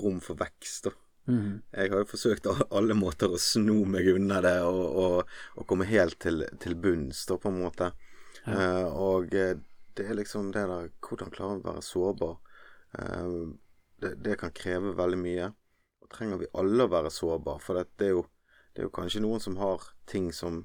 rom 0.00 0.22
for 0.24 0.40
vekst, 0.40 0.88
da. 0.88 0.94
Jeg 1.30 1.92
har 1.92 2.02
jo 2.02 2.10
forsøkt 2.10 2.46
alle 2.50 2.96
måter 2.98 3.32
å 3.32 3.40
sno 3.40 3.82
meg 3.88 4.08
unna 4.14 4.40
det 4.44 4.56
og, 4.66 4.84
og, 5.04 5.34
og 5.56 5.66
komme 5.70 5.88
helt 5.90 6.18
til, 6.22 6.44
til 6.62 6.76
bunns, 6.78 7.24
da, 7.28 7.38
på 7.40 7.52
en 7.52 7.60
måte. 7.62 7.92
Eh, 8.46 8.86
og 8.88 9.34
eh, 9.36 9.56
det 9.96 10.06
er 10.08 10.16
liksom 10.16 10.52
det 10.54 10.64
der 10.70 10.90
Hvordan 11.04 11.32
klare 11.34 11.58
å 11.58 11.64
være 11.64 11.84
sårbar. 11.84 12.38
Uh, 12.90 13.52
det, 14.02 14.16
det 14.24 14.38
kan 14.40 14.54
kreve 14.56 14.94
veldig 14.98 15.18
mye. 15.20 15.50
Og 16.00 16.10
trenger 16.10 16.40
vi 16.40 16.50
alle 16.58 16.86
å 16.86 16.92
være 16.92 17.12
sårbar? 17.12 17.60
For 17.62 17.78
det, 17.78 17.90
det, 18.00 18.08
er 18.08 18.16
jo, 18.16 18.24
det 18.72 18.82
er 18.82 18.88
jo 18.88 18.94
kanskje 18.96 19.22
noen 19.24 19.42
som 19.42 19.58
har 19.60 19.90
ting 20.10 20.30
som 20.34 20.64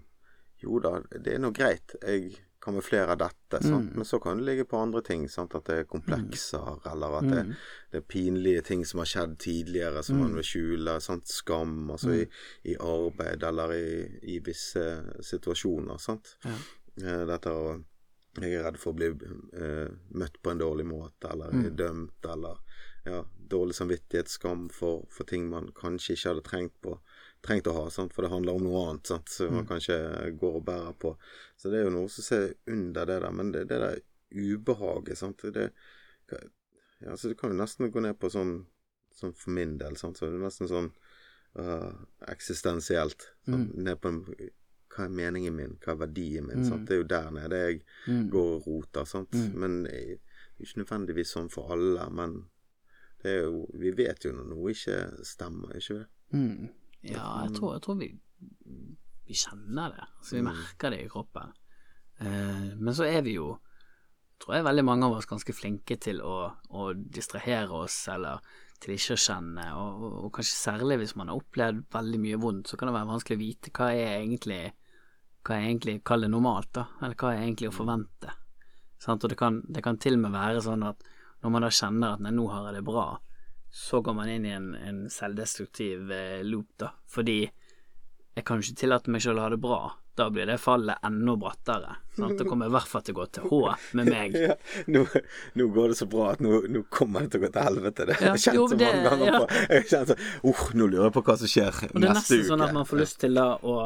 Jo 0.63 0.79
da, 0.79 1.01
det 1.11 1.33
er 1.33 1.41
nå 1.43 1.51
greit. 1.51 1.97
Jeg 1.99 2.44
kamuflerer 2.63 3.17
dette, 3.19 3.59
sant? 3.63 3.91
men 3.95 4.05
så 4.05 4.19
kan 4.19 4.37
det 4.37 4.45
ligge 4.47 4.65
på 4.65 4.77
andre 4.77 5.01
ting. 5.05 5.27
Sant? 5.29 5.55
At 5.55 5.67
det 5.69 5.77
er 5.81 5.89
komplekser, 5.89 6.79
eller 6.91 7.17
at 7.19 7.27
det, 7.29 7.43
det 7.91 8.01
er 8.01 8.07
pinlige 8.09 8.61
ting 8.71 8.85
som 8.85 9.03
har 9.03 9.09
skjedd 9.11 9.35
tidligere, 9.43 10.03
som 10.03 10.19
man 10.23 10.35
vil 10.37 10.47
skjule. 10.47 10.99
Sant? 11.03 11.27
Skam, 11.29 11.89
altså 11.93 12.15
i, 12.15 12.23
i 12.71 12.77
arbeid 12.81 13.43
eller 13.43 13.75
i, 13.75 13.89
i 14.35 14.39
visse 14.45 14.85
situasjoner. 15.21 16.01
Sant? 16.01 16.37
Eh, 16.45 17.25
Dette 17.29 17.53
å 17.53 17.75
jeg 18.35 18.57
er 18.57 18.65
redd 18.65 18.77
for 18.79 18.91
å 18.91 18.97
bli 18.99 19.07
eh, 19.07 19.91
møtt 20.19 20.41
på 20.43 20.51
en 20.51 20.59
dårlig 20.59 20.85
måte, 20.89 21.29
eller 21.31 21.53
er 21.55 21.69
dømt, 21.71 22.25
eller 22.27 22.59
ja, 23.05 23.21
dårlig 23.23 23.77
samvittighet, 23.77 24.31
skam 24.31 24.65
for, 24.73 25.05
for 25.13 25.27
ting 25.29 25.47
man 25.51 25.69
kanskje 25.77 26.17
ikke 26.17 26.33
hadde 26.33 26.43
trengt, 26.49 26.75
på, 26.83 26.97
trengt 27.45 27.69
å 27.69 27.75
ha, 27.77 27.85
sant? 27.93 28.13
for 28.15 28.25
det 28.25 28.33
handler 28.33 28.57
om 28.57 28.65
noe 28.65 28.83
annet 28.89 29.13
sant? 29.13 29.31
som 29.31 29.53
man 29.53 29.67
kanskje 29.69 29.97
går 30.41 30.59
og 30.59 30.65
bærer 30.67 30.97
på. 31.01 31.15
Så 31.57 31.71
det 31.71 31.79
er 31.79 31.87
jo 31.87 31.95
noe 31.95 32.11
som 32.11 32.25
ser 32.25 32.53
under 32.71 33.07
det 33.09 33.19
der, 33.23 33.31
men 33.35 33.51
det, 33.55 33.65
det 33.71 33.81
der 33.83 34.01
ubehaget, 34.35 35.19
sant? 35.21 35.45
Det, 35.55 35.69
ja, 37.05 37.15
så 37.15 37.31
det 37.31 37.37
kan 37.39 37.53
jo 37.53 37.59
nesten 37.59 37.91
gå 37.93 38.03
ned 38.03 38.17
på 38.19 38.31
sånn, 38.33 38.57
sånn 39.15 39.35
for 39.37 39.55
min 39.55 39.77
del, 39.81 39.97
sant? 40.01 40.19
så 40.19 40.27
det 40.27 40.39
er 40.39 40.45
nesten 40.47 40.71
sånn 40.71 40.91
uh, 41.59 41.91
eksistensielt. 42.31 43.29
Sånn, 43.47 43.69
Ned 43.85 44.01
på 44.03 44.13
hva 44.95 45.05
er 45.05 45.11
meningen 45.11 45.55
min, 45.55 45.75
hva 45.83 45.93
er 45.93 46.01
verdien 46.05 46.47
min? 46.47 46.63
Sant? 46.67 46.85
Det 46.87 46.95
er 46.95 47.01
jo 47.01 47.09
der 47.11 47.31
nede 47.35 47.57
jeg 47.59 47.81
går 48.31 48.51
og 48.57 48.67
roter. 48.69 49.07
Sant? 49.09 49.35
Men 49.59 49.83
det 49.83 49.95
er 49.95 50.63
ikke 50.63 50.81
nødvendigvis 50.83 51.33
sånn 51.35 51.49
for 51.51 51.73
alle. 51.75 52.05
Men 52.15 52.37
det 53.23 53.37
jo, 53.41 53.65
vi 53.75 53.91
vet 53.97 54.23
jo 54.23 54.31
når 54.37 54.47
noe 54.53 54.71
ikke 54.71 54.99
stemmer, 55.27 55.75
ikke 55.75 55.99
det? 55.99 56.07
Mm. 57.05 57.13
Ja, 57.15 57.27
jeg 57.45 57.55
tror, 57.57 57.75
jeg 57.75 57.85
tror 57.85 57.99
vi, 58.01 58.09
vi 59.29 59.37
kjenner 59.37 59.95
det. 59.95 60.09
Altså, 60.17 60.35
vi 60.35 60.43
merker 60.47 60.93
det 60.93 61.03
i 61.03 61.09
kroppen. 61.11 61.55
Eh, 62.19 62.67
men 62.75 62.97
så 62.97 63.07
er 63.07 63.21
vi 63.25 63.37
jo, 63.37 63.51
tror 64.41 64.57
jeg 64.57 64.67
veldig 64.67 64.85
mange 64.87 65.07
av 65.07 65.17
oss, 65.17 65.29
ganske 65.29 65.55
flinke 65.55 65.99
til 66.01 66.21
å, 66.25 66.37
å 66.75 66.87
distrahere 66.93 67.83
oss, 67.85 67.99
eller 68.11 68.41
til 68.81 68.95
ikke 68.95 69.15
å 69.15 69.21
kjenne, 69.21 69.69
og, 69.79 70.01
og, 70.03 70.15
og 70.25 70.31
kanskje 70.35 70.57
særlig 70.57 70.99
hvis 70.99 71.15
man 71.19 71.31
har 71.31 71.39
opplevd 71.39 71.85
veldig 71.95 72.19
mye 72.25 72.39
vondt, 72.41 72.67
så 72.69 72.77
kan 72.79 72.89
det 72.89 72.97
være 72.97 73.13
vanskelig 73.13 73.37
å 73.37 73.43
vite 73.45 73.71
hva 73.75 73.93
er 73.95 74.17
egentlig 74.17 74.65
hva 75.45 75.59
er 75.59 75.69
egentlig, 75.69 75.99
kall 76.05 76.25
det 76.25 76.31
normalt, 76.33 76.71
da, 76.73 76.87
eller 77.03 77.17
hva 77.19 77.35
er 77.35 77.43
egentlig 77.43 77.69
å 77.69 77.75
forvente. 77.75 78.33
Sant? 79.01 79.23
Og 79.23 79.31
det 79.31 79.37
kan, 79.37 79.59
det 79.69 79.83
kan 79.85 79.99
til 80.01 80.17
og 80.17 80.23
med 80.23 80.33
være 80.33 80.63
sånn 80.65 80.85
at 80.87 81.03
når 81.43 81.53
man 81.53 81.65
da 81.65 81.69
kjenner 81.69 82.15
at 82.15 82.23
nei, 82.25 82.33
nå 82.33 82.47
har 82.49 82.69
jeg 82.69 82.79
det 82.79 82.85
bra, 82.87 83.05
så 83.75 83.99
går 84.01 84.13
man 84.15 84.29
inn 84.31 84.45
i 84.47 84.53
en, 84.55 84.69
en 84.75 84.99
selvdestruktiv 85.11 86.11
eh, 86.11 86.43
loop, 86.47 86.69
da, 86.79 86.93
fordi 87.11 87.41
jeg 88.35 88.43
kan 88.47 88.61
ikke 88.63 88.77
tillate 88.79 89.11
meg 89.11 89.23
selv 89.23 89.41
å 89.41 89.43
ha 89.43 89.49
det 89.51 89.59
bra. 89.59 89.79
Da 90.15 90.29
blir 90.31 90.47
det 90.47 90.55
fallet 90.63 91.03
enda 91.03 91.33
brattere. 91.35 91.97
Sant? 92.15 92.37
Det 92.39 92.47
kommer 92.47 92.69
i 92.69 92.71
hvert 92.71 92.87
fall 92.87 93.03
til 93.03 93.17
å 93.17 93.17
gå 93.17 93.25
til 93.35 93.49
H 93.51 93.59
med 93.99 94.11
meg. 94.13 94.37
Ja, 94.45 94.55
nå, 94.95 95.01
nå 95.59 95.67
går 95.75 95.91
det 95.91 95.97
så 95.99 96.07
bra 96.07 96.29
at 96.31 96.43
nå, 96.43 96.61
nå 96.71 96.85
kommer 96.87 97.25
det 97.25 97.33
til 97.33 97.43
å 97.43 97.45
gå 97.45 97.51
til 97.51 97.67
helvete. 97.67 98.07
Det 98.07 98.15
har 98.21 98.29
Ja, 98.29 98.37
jeg 98.37 98.45
kjent 98.45 98.59
jo, 98.61 98.65
så 98.71 98.79
mange 98.79 99.03
ganger 99.09 99.27
ja. 99.27 99.43
på. 99.43 99.59
Jeg 99.75 99.89
kjent 99.91 100.13
sånn 100.13 100.23
uh, 100.47 100.65
nå 100.79 100.89
lurer 100.93 101.09
jeg 101.09 101.15
på 101.19 101.25
hva 101.27 101.37
som 101.43 101.51
skjer 101.51 101.71
neste 101.83 101.91
Og 101.91 101.99
det 101.99 102.09
er 102.13 102.19
nesten 102.21 102.39
uke. 102.39 102.49
sånn 102.53 102.65
at 102.69 102.75
man 102.79 102.89
får 102.93 103.03
lyst 103.03 103.19
til 103.25 103.39
da 103.41 103.45
å, 103.59 103.77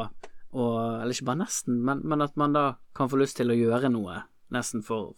å 0.54 0.70
Eller 1.00 1.18
ikke 1.18 1.30
bare 1.32 1.42
nesten, 1.42 1.82
men, 1.90 2.06
men 2.14 2.26
at 2.30 2.38
man 2.38 2.54
da 2.54 2.64
kan 2.94 3.10
få 3.10 3.18
lyst 3.18 3.42
til 3.42 3.50
å 3.50 3.58
gjøre 3.58 3.90
noe 3.90 4.22
nesten 4.54 4.86
for, 4.86 5.14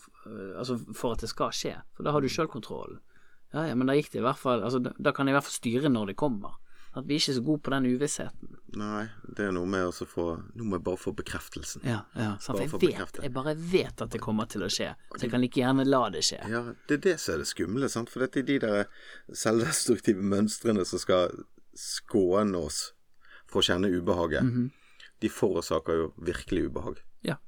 altså 0.57 0.81
for 0.97 1.17
at 1.17 1.25
det 1.25 1.33
skal 1.33 1.53
skje. 1.57 1.77
For 1.93 2.09
da 2.09 2.17
har 2.17 2.25
du 2.25 2.33
sjølkontrollen. 2.33 3.05
Ja, 3.53 3.67
ja, 3.69 3.77
men 3.77 3.89
da 3.89 3.97
gikk 3.97 4.11
det 4.13 4.23
i 4.23 4.27
hvert 4.27 4.41
fall 4.41 4.63
altså, 4.65 4.81
da, 4.81 4.95
da 4.97 5.13
kan 5.13 5.29
jeg 5.29 5.35
i 5.35 5.39
hvert 5.39 5.49
fall 5.49 5.59
styre 5.61 5.93
når 5.93 6.13
det 6.13 6.19
kommer. 6.21 6.59
At 6.93 7.07
vi 7.09 7.17
er 7.17 7.23
ikke 7.23 7.35
så 7.39 7.43
gode 7.45 7.63
på 7.65 7.73
den 7.73 7.87
uvissheten. 7.89 8.57
Nei, 8.77 9.07
det 9.37 9.47
er 9.47 9.53
noe 9.57 9.69
med 9.69 9.87
å 9.89 10.07
få 10.09 10.27
Nå 10.57 10.67
må 10.69 10.77
jeg 10.77 10.85
bare 10.85 11.01
få 11.01 11.15
bekreftelsen. 11.17 11.85
Ja, 11.89 12.03
ja. 12.17 12.35
Sant? 12.41 12.59
Bare 12.59 12.69
For 12.69 12.85
jeg 12.85 12.99
vet, 13.01 13.21
jeg 13.25 13.33
bare 13.33 13.55
vet 13.57 14.05
at 14.05 14.13
det 14.13 14.21
kommer 14.21 14.49
til 14.53 14.65
å 14.67 14.69
skje. 14.73 14.91
Så 15.15 15.25
jeg 15.25 15.33
kan 15.33 15.41
like 15.41 15.61
gjerne 15.61 15.87
la 15.89 16.03
det 16.13 16.21
skje. 16.29 16.43
Ja, 16.53 16.63
det 16.89 16.99
er 16.99 17.05
det 17.07 17.15
som 17.23 17.35
er 17.35 17.45
det 17.45 17.49
skumle, 17.49 17.89
sant. 17.93 18.13
For 18.13 18.25
dette 18.25 18.43
er 18.43 18.49
de 18.49 18.59
der 18.61 18.85
selvdestruktive 19.45 20.25
mønstrene 20.35 20.85
som 20.89 21.01
skal 21.01 21.33
skåne 21.79 22.61
oss 22.61 22.83
for 23.49 23.63
å 23.63 23.67
kjenne 23.71 23.93
ubehaget. 23.93 24.45
Mhm. 24.45 24.69
De 25.23 25.31
forårsaker 25.31 25.97
jo 25.97 26.07
virkelig 26.29 26.67
ubehag. 26.69 27.01
Ja. 27.25 27.39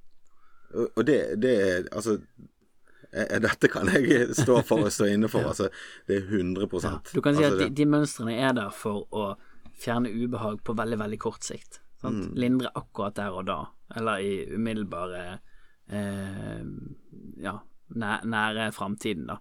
Og, 0.72 1.04
det, 1.06 1.18
det 1.42 1.54
er 1.60 1.88
Altså 1.90 2.20
dette 3.44 3.70
kan 3.70 3.88
jeg 3.94 4.28
stå 4.42 4.60
for 4.66 4.88
og 4.88 4.92
stå 4.94 5.08
inne 5.12 5.30
for. 5.30 5.46
Altså, 5.50 5.70
det 6.08 6.20
er 6.22 6.28
100 6.28 6.68
Ja. 6.82 6.98
Du 7.12 7.20
kan 7.22 7.36
si 7.36 7.44
altså, 7.44 7.60
at 7.60 7.68
de, 7.68 7.74
de 7.82 7.86
mønstrene 7.86 8.36
er 8.36 8.52
der 8.56 8.74
for 8.74 9.06
å 9.14 9.32
fjerne 9.78 10.10
ubehag 10.10 10.62
på 10.64 10.74
veldig, 10.76 10.98
veldig 10.98 11.18
kort 11.22 11.46
sikt. 11.46 11.80
Mm. 12.04 12.34
Lindre 12.36 12.70
akkurat 12.76 13.16
der 13.16 13.32
og 13.32 13.46
da, 13.48 13.58
eller 13.96 14.20
i 14.20 14.34
umiddelbare 14.52 15.38
eh, 15.88 16.64
ja, 17.40 17.54
nære, 17.88 18.28
nære 18.28 18.70
framtiden, 18.76 19.28
da. 19.32 19.40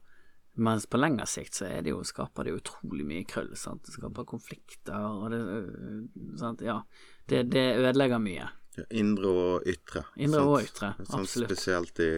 Mens 0.53 0.86
på 0.86 0.99
lengre 1.01 1.25
sikt 1.25 1.57
så 1.57 1.65
det 1.81 1.89
jo, 1.89 2.03
skaper 2.05 2.45
det 2.45 2.53
utrolig 2.59 3.05
mye 3.09 3.23
krøll. 3.25 3.55
Sant? 3.57 3.88
Det 3.88 3.95
skaper 3.95 4.27
konflikter, 4.29 5.01
og 5.01 5.31
det, 5.33 5.39
øh, 5.41 6.03
sant? 6.38 6.62
Ja, 6.62 6.77
det, 7.29 7.47
det 7.53 7.65
ødelegger 7.81 8.21
mye. 8.21 8.51
ja, 8.77 8.86
Indre 9.01 9.33
og 9.33 9.67
ytre. 9.69 10.05
Indre 10.15 10.43
sant? 10.43 10.51
og 10.51 10.67
ytre, 10.67 10.91
absolutt. 11.09 11.49
Spesielt 11.49 12.03
i, 12.05 12.12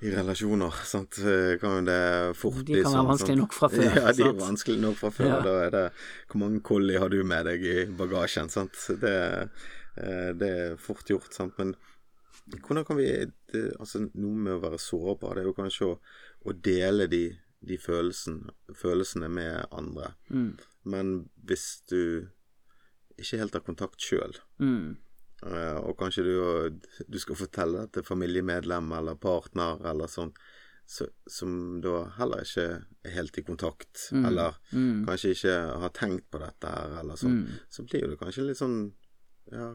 i 0.00 0.10
relasjoner, 0.14 0.72
sant, 0.88 1.18
kan 1.60 1.74
jo 1.76 1.80
det 1.84 1.98
fort 2.38 2.62
bli 2.64 2.80
sånn. 2.80 2.84
De 2.84 2.84
kan 2.84 2.94
være 2.94 2.94
sånn, 2.94 3.10
vanskelig 3.10 3.36
nok 3.42 3.52
fra 3.56 3.68
før, 3.72 3.84
Ja, 3.98 4.12
de 4.16 4.24
er 4.28 4.38
vanskelig 4.38 4.80
nok 4.80 4.96
fra 5.00 5.10
før. 5.12 5.28
Ja. 5.28 5.40
Da 5.44 5.54
er 5.66 5.70
det 5.74 5.84
Hvor 6.30 6.40
mange 6.44 6.62
kolli 6.64 6.96
har 6.96 7.12
du 7.12 7.18
med 7.24 7.44
deg 7.50 7.66
i 7.68 7.76
bagasjen, 7.98 8.48
sant. 8.52 8.78
Det, 9.02 9.14
eh, 10.00 10.30
det 10.40 10.50
er 10.64 10.76
fort 10.80 11.04
gjort, 11.12 11.32
sant. 11.36 11.52
Men 11.60 11.74
hvordan 12.64 12.86
kan 12.88 12.96
vi 12.96 13.10
det, 13.52 13.64
Altså, 13.78 14.06
noe 14.14 14.34
med 14.48 14.56
å 14.56 14.62
være 14.64 14.80
sårbar, 14.80 15.36
det 15.36 15.44
er 15.44 15.50
jo 15.50 15.56
kanskje 15.58 15.90
å, 15.90 15.94
å 16.48 16.56
dele 16.56 17.06
de, 17.12 17.24
de 17.60 17.76
følelsene, 17.78 18.54
følelsene 18.74 19.28
med 19.28 19.66
andre. 19.70 20.14
Mm. 20.32 20.50
Men 20.90 21.12
hvis 21.44 21.82
du 21.90 22.26
ikke 23.20 23.38
helt 23.42 23.52
har 23.58 23.66
kontakt 23.68 24.00
sjøl, 24.00 24.38
Mm. 24.60 24.96
Eh, 25.46 25.76
og 25.80 25.96
kanskje 25.96 26.24
du, 26.24 26.80
du 27.08 27.18
skal 27.18 27.36
fortelle 27.36 27.86
til 27.92 28.02
familiemedlem 28.04 28.90
eller 28.92 29.14
partner 29.16 29.80
eller 29.88 30.06
sånn, 30.06 30.32
så, 30.90 31.06
som 31.30 31.80
da 31.80 32.10
heller 32.18 32.42
ikke 32.42 32.64
er 33.06 33.10
helt 33.14 33.38
i 33.38 33.42
kontakt, 33.46 34.08
Mm. 34.12 34.24
eller 34.26 34.54
Mm. 34.72 35.06
kanskje 35.06 35.30
ikke 35.36 35.54
har 35.80 35.90
tenkt 35.90 36.30
på 36.30 36.38
dette 36.42 36.66
her, 36.68 36.98
eller 37.00 37.14
sånn, 37.16 37.44
Mm. 37.46 37.58
så 37.70 37.82
blir 37.86 38.08
det 38.10 38.18
kanskje 38.18 38.46
litt 38.46 38.56
sånn 38.58 38.92
Ja 39.52 39.74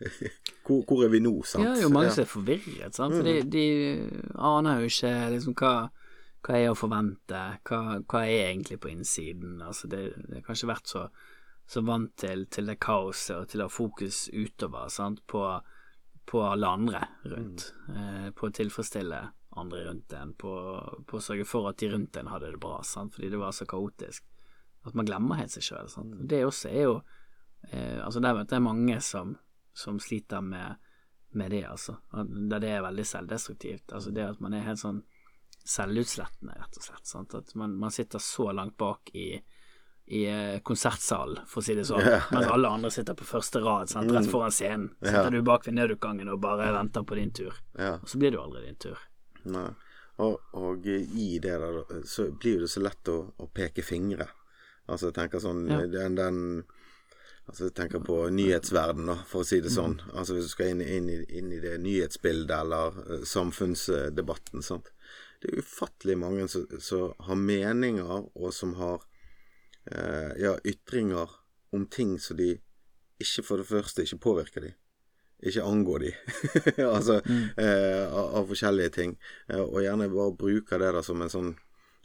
hvor, 0.66 0.82
hvor 0.84 1.04
er 1.04 1.08
vi 1.08 1.20
nå, 1.20 1.42
sant? 1.44 1.64
Ja, 1.64 1.74
jo 1.80 1.88
mange 1.92 2.10
som 2.12 2.22
er 2.24 2.28
forvirret, 2.30 2.94
sant. 2.96 3.14
For 3.14 3.22
Mm. 3.24 3.50
de, 3.50 3.50
de 3.50 4.30
aner 4.38 4.80
jo 4.82 4.86
ikke 4.90 5.12
liksom 5.32 5.54
hva, 5.54 5.90
hva 6.44 6.54
er 6.60 6.68
å 6.70 6.76
forvente, 6.76 7.40
hva, 7.64 7.80
hva 8.04 8.20
er 8.26 8.52
egentlig 8.52 8.78
på 8.80 8.90
innsiden. 8.92 9.60
Altså 9.62 9.88
det, 9.88 10.02
det 10.28 10.34
har 10.42 10.42
kanskje 10.42 10.68
vært 10.68 10.86
så, 10.92 11.08
så 11.66 11.82
vant 11.82 12.12
til, 12.16 12.46
til 12.46 12.70
det 12.70 12.78
kaoset 12.82 13.34
og 13.36 13.48
til 13.50 13.62
å 13.62 13.66
ha 13.66 13.72
fokus 13.72 14.26
utover, 14.32 14.88
sant, 14.92 15.24
på, 15.26 15.42
på 16.26 16.42
alle 16.46 16.70
andre 16.78 17.02
rundt. 17.26 17.72
Eh, 17.90 18.28
på 18.36 18.48
å 18.48 18.54
tilfredsstille 18.54 19.20
andre 19.56 19.84
rundt 19.88 20.12
en, 20.12 20.34
på, 20.38 20.52
på 21.08 21.18
å 21.18 21.24
sørge 21.24 21.46
for 21.48 21.66
at 21.70 21.80
de 21.80 21.90
rundt 21.90 22.16
en 22.20 22.30
hadde 22.30 22.52
det 22.52 22.62
bra, 22.62 22.78
sant, 22.86 23.14
fordi 23.16 23.32
det 23.32 23.40
var 23.40 23.56
så 23.56 23.66
kaotisk. 23.68 24.24
At 24.86 24.94
man 24.94 25.08
glemmer 25.08 25.40
helt 25.40 25.50
seg 25.50 25.66
sjøl. 25.66 25.90
Det 26.30 26.44
også 26.46 26.70
er 26.70 26.84
jo 26.84 26.96
eh, 27.72 27.98
Altså, 27.98 28.22
der 28.22 28.36
vet 28.38 28.52
jeg 28.54 28.62
mange 28.62 29.00
som, 29.02 29.34
som 29.74 29.98
sliter 29.98 30.44
med, 30.44 30.78
med 31.34 31.50
det, 31.50 31.64
altså. 31.66 31.96
Der 32.14 32.62
det 32.62 32.70
er 32.70 32.84
veldig 32.86 33.06
selvdestruktivt. 33.10 33.90
Altså 33.90 34.14
det 34.14 34.28
at 34.28 34.42
man 34.44 34.54
er 34.54 34.68
helt 34.68 34.82
sånn 34.82 35.02
selvutslettende, 35.66 36.54
rett 36.54 36.78
og 36.78 36.86
slett. 36.86 37.08
Sant? 37.10 37.34
At 37.34 37.50
man, 37.58 37.74
man 37.80 37.90
sitter 37.90 38.22
så 38.22 38.52
langt 38.54 38.76
bak 38.78 39.10
i, 39.18 39.32
i 40.06 40.26
eh, 40.30 40.58
konsertsalen, 40.62 41.42
for 41.50 41.62
å 41.62 41.66
si 41.66 41.74
det 41.74 41.86
sånn, 41.88 42.04
yeah. 42.06 42.28
mens 42.30 42.46
alle 42.54 42.70
andre 42.70 42.92
sitter 42.94 43.16
på 43.18 43.26
første 43.26 43.62
rad, 43.64 43.90
sant? 43.90 44.12
rett 44.14 44.28
foran 44.30 44.54
scenen. 44.54 44.92
Sitter 45.00 45.26
yeah. 45.26 45.34
du 45.34 45.42
bak 45.46 45.66
ved 45.66 45.74
nødutgangen 45.74 46.30
og 46.30 46.38
bare 46.44 46.70
venter 46.76 47.02
på 47.02 47.18
din 47.18 47.32
tur. 47.34 47.58
Yeah. 47.74 47.98
Og 47.98 48.12
så 48.12 48.20
blir 48.22 48.30
det 48.30 48.38
jo 48.38 48.44
aldri 48.46 48.62
din 48.68 48.78
tur. 48.86 49.02
Nei. 49.50 49.68
Og, 50.22 50.38
og 50.56 50.86
i 50.86 51.26
det 51.42 51.58
der, 51.60 51.82
så 52.08 52.30
blir 52.32 52.62
det 52.62 52.70
så 52.72 52.80
lett 52.86 53.10
å, 53.12 53.18
å 53.36 53.48
peke 53.52 53.82
fingre. 53.84 54.30
Altså, 54.86 55.10
jeg 55.10 55.18
tenker 55.18 55.42
sånn 55.42 55.66
Ja. 55.68 55.82
den, 55.90 56.18
den 56.18 56.40
Altså, 57.46 57.68
jeg 57.68 57.76
tenker 57.78 58.00
på 58.02 58.14
nyhetsverden, 58.34 59.06
da, 59.06 59.20
for 59.30 59.44
å 59.44 59.46
si 59.46 59.60
det 59.62 59.70
sånn. 59.70 60.00
Mm. 60.00 60.14
Altså, 60.18 60.34
hvis 60.34 60.48
du 60.48 60.50
skal 60.50 60.72
inn, 60.72 60.80
inn, 60.82 61.10
i, 61.12 61.18
inn 61.38 61.52
i 61.54 61.60
det 61.62 61.76
nyhetsbildet 61.78 62.50
eller 62.56 62.96
eh, 63.04 63.20
samfunnsdebatten, 63.22 64.64
sant. 64.66 64.90
Det 65.38 65.52
er 65.52 65.62
ufattelig 65.62 66.16
mange 66.18 66.48
som, 66.50 66.64
som 66.82 67.12
har 67.28 67.38
meninger, 67.38 68.26
og 68.34 68.50
som 68.50 68.74
har 68.80 69.06
ja, 69.86 70.56
ytringer 70.66 71.30
om 71.76 71.84
ting 71.86 72.16
som 72.20 72.36
de 72.40 72.56
ikke 73.22 73.44
for 73.46 73.60
det 73.60 73.68
første 73.68 74.04
ikke 74.04 74.18
påvirker 74.24 74.66
de. 74.66 74.72
Ikke 75.44 75.64
angår 75.64 76.04
de. 76.04 76.12
altså 76.96 77.20
eh, 77.60 78.04
av, 78.06 78.30
av 78.40 78.46
forskjellige 78.50 78.94
ting. 78.96 79.16
Eh, 79.48 79.60
og 79.60 79.82
gjerne 79.84 80.08
bare 80.12 80.36
bruker 80.36 80.80
det 80.80 80.92
da 80.96 81.02
som 81.04 81.22
en 81.24 81.32
sånn 81.32 81.50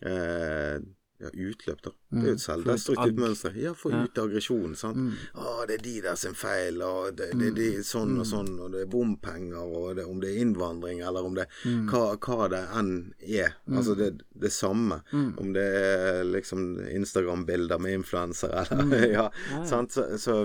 eh, 0.04 0.78
ja, 1.22 1.30
utløp, 1.30 1.82
da. 1.86 1.92
Det 2.10 2.22
er 2.22 2.28
jo 2.28 2.38
et 2.38 2.44
selvdestruktivt 2.44 3.20
mønster. 3.22 3.58
Ja, 3.62 3.74
få 3.78 3.92
ut 3.94 4.22
aggresjonen, 4.24 4.74
sant. 4.80 5.20
Å, 5.38 5.54
det 5.70 5.78
er 5.78 5.84
de 5.86 5.94
der 6.08 6.18
sin 6.20 6.38
feil, 6.38 6.82
og 6.86 7.14
det, 7.20 7.30
det, 7.40 7.52
det 7.58 7.68
er 7.78 7.86
sånn 7.88 8.16
og 8.22 8.28
sånn, 8.28 8.52
og 8.58 8.74
det 8.74 8.86
er 8.86 8.90
bompenger, 8.92 9.62
og 9.62 10.00
det, 10.00 10.08
om 10.10 10.22
det 10.24 10.32
er 10.32 10.42
innvandring, 10.46 11.04
eller 11.06 11.28
om 11.28 11.38
det 11.38 11.48
hva, 11.92 12.04
hva 12.18 12.50
det 12.52 12.64
enn 12.80 12.92
er. 13.22 13.56
Altså 13.70 13.96
det, 14.00 14.12
det 14.34 14.54
samme. 14.56 15.02
Om 15.14 15.54
det 15.56 15.68
er 15.84 16.26
liksom 16.28 16.68
Instagram-bilder 16.90 17.82
med 17.82 18.02
influensere, 18.02 18.66
eller 18.76 19.08
ja, 19.18 19.30
sant. 19.70 19.94
Så, 19.94 20.10
så 20.22 20.42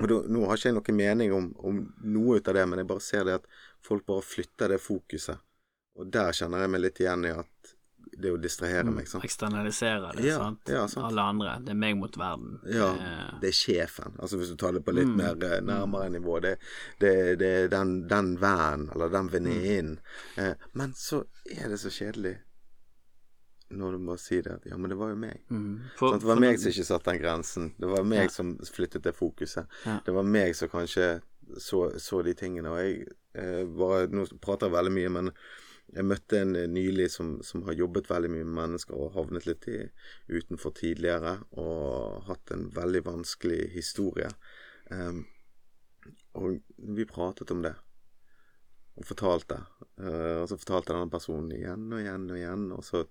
og 0.00 0.08
da, 0.08 0.16
nå 0.32 0.46
har 0.48 0.56
ikke 0.56 0.70
jeg 0.70 0.76
noen 0.78 0.96
mening 0.96 1.32
om, 1.36 1.46
om 1.66 1.80
noe 2.08 2.38
ut 2.38 2.48
av 2.48 2.56
det, 2.56 2.66
men 2.70 2.80
jeg 2.80 2.88
bare 2.88 3.04
ser 3.04 3.26
det 3.26 3.40
at 3.40 3.48
folk 3.84 4.06
bare 4.08 4.24
flytter 4.24 4.72
det 4.72 4.80
fokuset. 4.80 5.42
Og 6.00 6.08
der 6.08 6.32
kjenner 6.36 6.64
jeg 6.64 6.72
meg 6.72 6.84
litt 6.84 7.00
igjen 7.02 7.26
i 7.28 7.32
at 7.34 7.59
det 8.20 8.30
å 8.34 8.38
distrahere 8.40 8.90
meg, 8.92 9.08
sant. 9.08 9.24
Eksternalisere 9.26 10.12
det, 10.16 10.24
Ja, 10.28 10.38
sant. 10.38 10.60
ja, 10.68 10.86
sant. 10.88 11.06
Alle 11.10 11.22
andre. 11.32 11.56
Det 11.64 11.70
er 11.74 11.78
meg 11.80 11.96
mot 12.00 12.16
verden. 12.20 12.58
Ja, 12.70 12.90
Eh, 12.94 13.38
det 13.40 13.48
er 13.52 13.56
sjefen. 13.56 14.14
Altså 14.18 14.36
Hvis 14.40 14.50
du 14.52 14.56
tar 14.60 14.72
det 14.76 14.84
på 14.84 14.92
litt 14.94 15.08
mer 15.08 15.34
eh, 15.48 15.60
nærmere 15.60 16.10
nivå. 16.10 16.40
Det, 16.44 16.56
det, 17.00 17.14
det 17.40 17.50
er 17.64 17.68
den, 17.72 18.06
den 18.08 18.34
vennen, 18.42 18.90
eller 18.94 19.08
den 19.12 19.28
venninnen. 19.32 19.98
Eh, 20.36 20.54
men 20.72 20.92
så 20.94 21.24
er 21.50 21.68
det 21.68 21.78
så 21.82 21.90
kjedelig 21.90 22.36
når 23.70 23.92
du 23.94 23.98
må 24.02 24.16
si 24.18 24.40
det 24.42 24.50
at 24.56 24.64
ja, 24.66 24.76
men 24.76 24.90
det 24.90 24.96
var 24.98 25.12
jo 25.12 25.16
meg. 25.22 25.42
mm. 25.48 25.74
For- 25.98 26.16
det 26.18 26.26
var 26.26 26.40
meg 26.42 26.58
som 26.58 26.72
ikke 26.72 26.84
satte 26.88 27.12
den 27.12 27.20
grensen. 27.22 27.68
Det 27.78 27.86
var 27.86 28.02
meg 28.02 28.30
som 28.34 28.56
flyttet 28.66 29.04
det 29.06 29.12
fokuset. 29.14 29.66
Ja. 29.86 30.00
Det 30.04 30.14
var 30.16 30.26
meg 30.26 30.56
som 30.58 30.68
kanskje 30.72 31.20
så, 31.58 31.84
så 32.02 32.22
de 32.26 32.34
tingene. 32.34 32.70
Og 32.72 32.80
jeg 32.82 33.06
eh, 33.38 33.62
bare 33.66 34.08
Nå 34.10 34.24
prater 34.42 34.66
jeg 34.66 34.74
veldig 34.74 34.92
mye, 34.96 35.12
men 35.20 35.30
jeg 35.90 36.06
møtte 36.06 36.38
en 36.38 36.54
eh, 36.56 36.68
nylig 36.70 37.08
som, 37.10 37.34
som 37.46 37.64
har 37.66 37.78
jobbet 37.78 38.10
veldig 38.10 38.30
mye 38.30 38.46
med 38.46 38.58
mennesker 38.60 38.96
og 38.96 39.14
havnet 39.16 39.46
litt 39.48 39.66
i, 39.70 39.78
utenfor 40.30 40.74
tidligere 40.78 41.36
og 41.58 42.26
hatt 42.28 42.52
en 42.54 42.68
veldig 42.74 43.02
vanskelig 43.08 43.62
historie. 43.74 44.30
Um, 44.90 45.24
og 46.38 46.60
vi 46.96 47.06
pratet 47.10 47.50
om 47.54 47.64
det 47.64 47.74
og 49.00 49.06
fortalte. 49.06 49.60
Uh, 50.00 50.42
og 50.42 50.46
så 50.50 50.58
fortalte 50.60 50.94
denne 50.94 51.10
personen 51.12 51.50
igjen 51.56 51.88
og 51.90 52.02
igjen 52.02 52.30
og 52.30 52.38
igjen, 52.38 52.64
og 52.76 52.86
så 52.86 53.04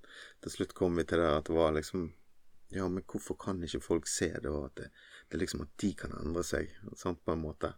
til 0.44 0.56
slutt 0.56 0.76
kom 0.78 1.00
vi 1.00 1.08
til 1.08 1.22
det 1.24 1.30
at 1.36 1.52
det 1.52 1.60
var 1.60 1.76
liksom 1.76 2.10
Ja, 2.70 2.84
men 2.86 3.02
hvorfor 3.02 3.34
kan 3.34 3.64
ikke 3.66 3.80
folk 3.82 4.06
se 4.06 4.28
det, 4.30 4.46
og 4.46 4.68
at 4.68 4.76
det, 4.78 4.92
det 5.32 5.40
liksom 5.42 5.64
at 5.64 5.72
de 5.82 5.88
kan 5.98 6.12
endre 6.20 6.44
seg, 6.46 6.70
sant, 6.94 7.18
på 7.26 7.34
en 7.34 7.42
måte. 7.42 7.72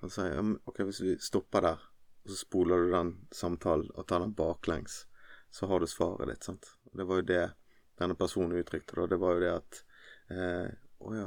Og 0.00 0.08
så 0.08 0.16
sa 0.16 0.24
jeg 0.26 0.56
ok, 0.66 0.80
hvis 0.88 1.02
vi 1.04 1.12
stopper 1.22 1.62
der, 1.62 1.84
og 2.24 2.30
så 2.30 2.36
spoler 2.40 2.84
du 2.86 2.90
den 2.94 3.10
samtalen 3.34 3.90
og 3.94 4.06
tar 4.08 4.20
den 4.24 4.34
baklengs, 4.34 5.04
så 5.50 5.66
har 5.70 5.80
du 5.80 5.86
svaret 5.86 6.28
ditt, 6.32 6.44
sant. 6.44 6.66
Og 6.90 6.98
det 6.98 7.06
var 7.06 7.20
jo 7.20 7.26
det 7.28 7.42
denne 8.00 8.16
personen 8.18 8.56
uttrykte, 8.58 8.96
da. 8.96 9.06
Det 9.06 9.18
var 9.22 9.34
jo 9.36 9.40
det 9.44 9.52
at 9.54 9.82
eh, 10.30 10.70
Å 11.04 11.12
ja. 11.14 11.26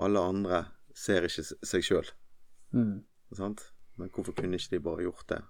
Alle 0.00 0.20
andre 0.24 0.58
ser 0.96 1.26
ikke 1.28 1.42
seg 1.44 1.84
sjøl. 1.84 2.06
Mm. 2.72 3.02
Sant? 3.36 3.66
Men 4.00 4.08
hvorfor 4.14 4.32
kunne 4.38 4.56
ikke 4.56 4.76
de 4.76 4.80
bare 4.86 5.04
gjort 5.04 5.26
det? 5.28 5.40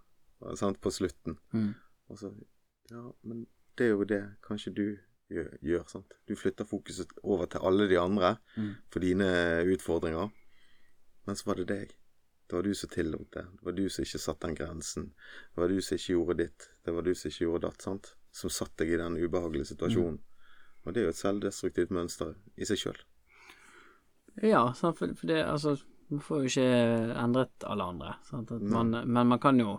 Sant? 0.58 0.80
På 0.82 0.90
slutten. 0.90 1.38
Mm. 1.54 1.74
Og 2.10 2.18
så 2.18 2.32
Ja, 2.90 3.04
men 3.22 3.46
det 3.78 3.86
er 3.86 3.92
jo 3.94 4.04
det 4.04 4.20
kanskje 4.42 4.72
du 4.74 4.84
gjør, 5.30 5.52
gjør 5.62 5.84
sant? 5.88 6.16
Du 6.26 6.34
flytter 6.34 6.66
fokuset 6.66 7.12
over 7.22 7.46
til 7.46 7.62
alle 7.62 7.86
de 7.88 7.96
andre 8.00 8.32
Mm. 8.56 8.74
for 8.90 9.00
dine 9.00 9.28
utfordringer. 9.70 10.32
Men 11.26 11.36
så 11.36 11.46
var 11.46 11.54
det 11.60 11.68
deg. 11.68 11.94
Det 12.50 12.56
var 12.56 12.62
du 12.66 12.74
som 12.74 12.90
tillot 12.90 13.32
det. 13.32 13.44
Det 13.58 13.62
var 13.62 13.72
du 13.72 13.84
som 13.88 14.02
ikke 14.02 14.18
satte 14.18 14.48
den 14.48 14.56
grensen. 14.58 15.04
Det 15.54 15.60
var 15.62 15.68
du 15.70 15.76
som 15.80 15.94
ikke 15.94 16.12
gjorde 16.16 16.34
ditt. 16.40 16.64
Det 16.82 16.94
var 16.96 17.04
du 17.06 17.10
som 17.14 17.30
ikke 17.30 17.44
gjorde 17.44 17.68
datt. 17.68 17.82
sant? 17.84 18.08
Som 18.34 18.50
satte 18.50 18.82
deg 18.82 18.96
i 18.96 18.98
den 18.98 19.18
ubehagelige 19.22 19.68
situasjonen. 19.68 20.16
Og 20.82 20.94
det 20.94 21.02
er 21.02 21.06
jo 21.06 21.12
et 21.12 21.20
selvdestruktivt 21.20 21.92
mønster 21.94 22.32
i 22.58 22.66
seg 22.66 22.80
sjøl. 22.80 22.98
Ja, 24.42 24.64
sant, 24.74 24.98
for, 24.98 25.14
for 25.14 25.30
det 25.30 25.44
altså 25.44 25.76
Man 26.10 26.22
får 26.26 26.40
jo 26.40 26.50
ikke 26.50 27.14
endret 27.22 27.66
alle 27.70 27.86
andre. 27.86 28.16
Sant? 28.26 28.50
At 28.50 28.62
man, 28.66 28.90
men 28.90 29.30
man 29.30 29.38
kan 29.38 29.60
jo 29.60 29.78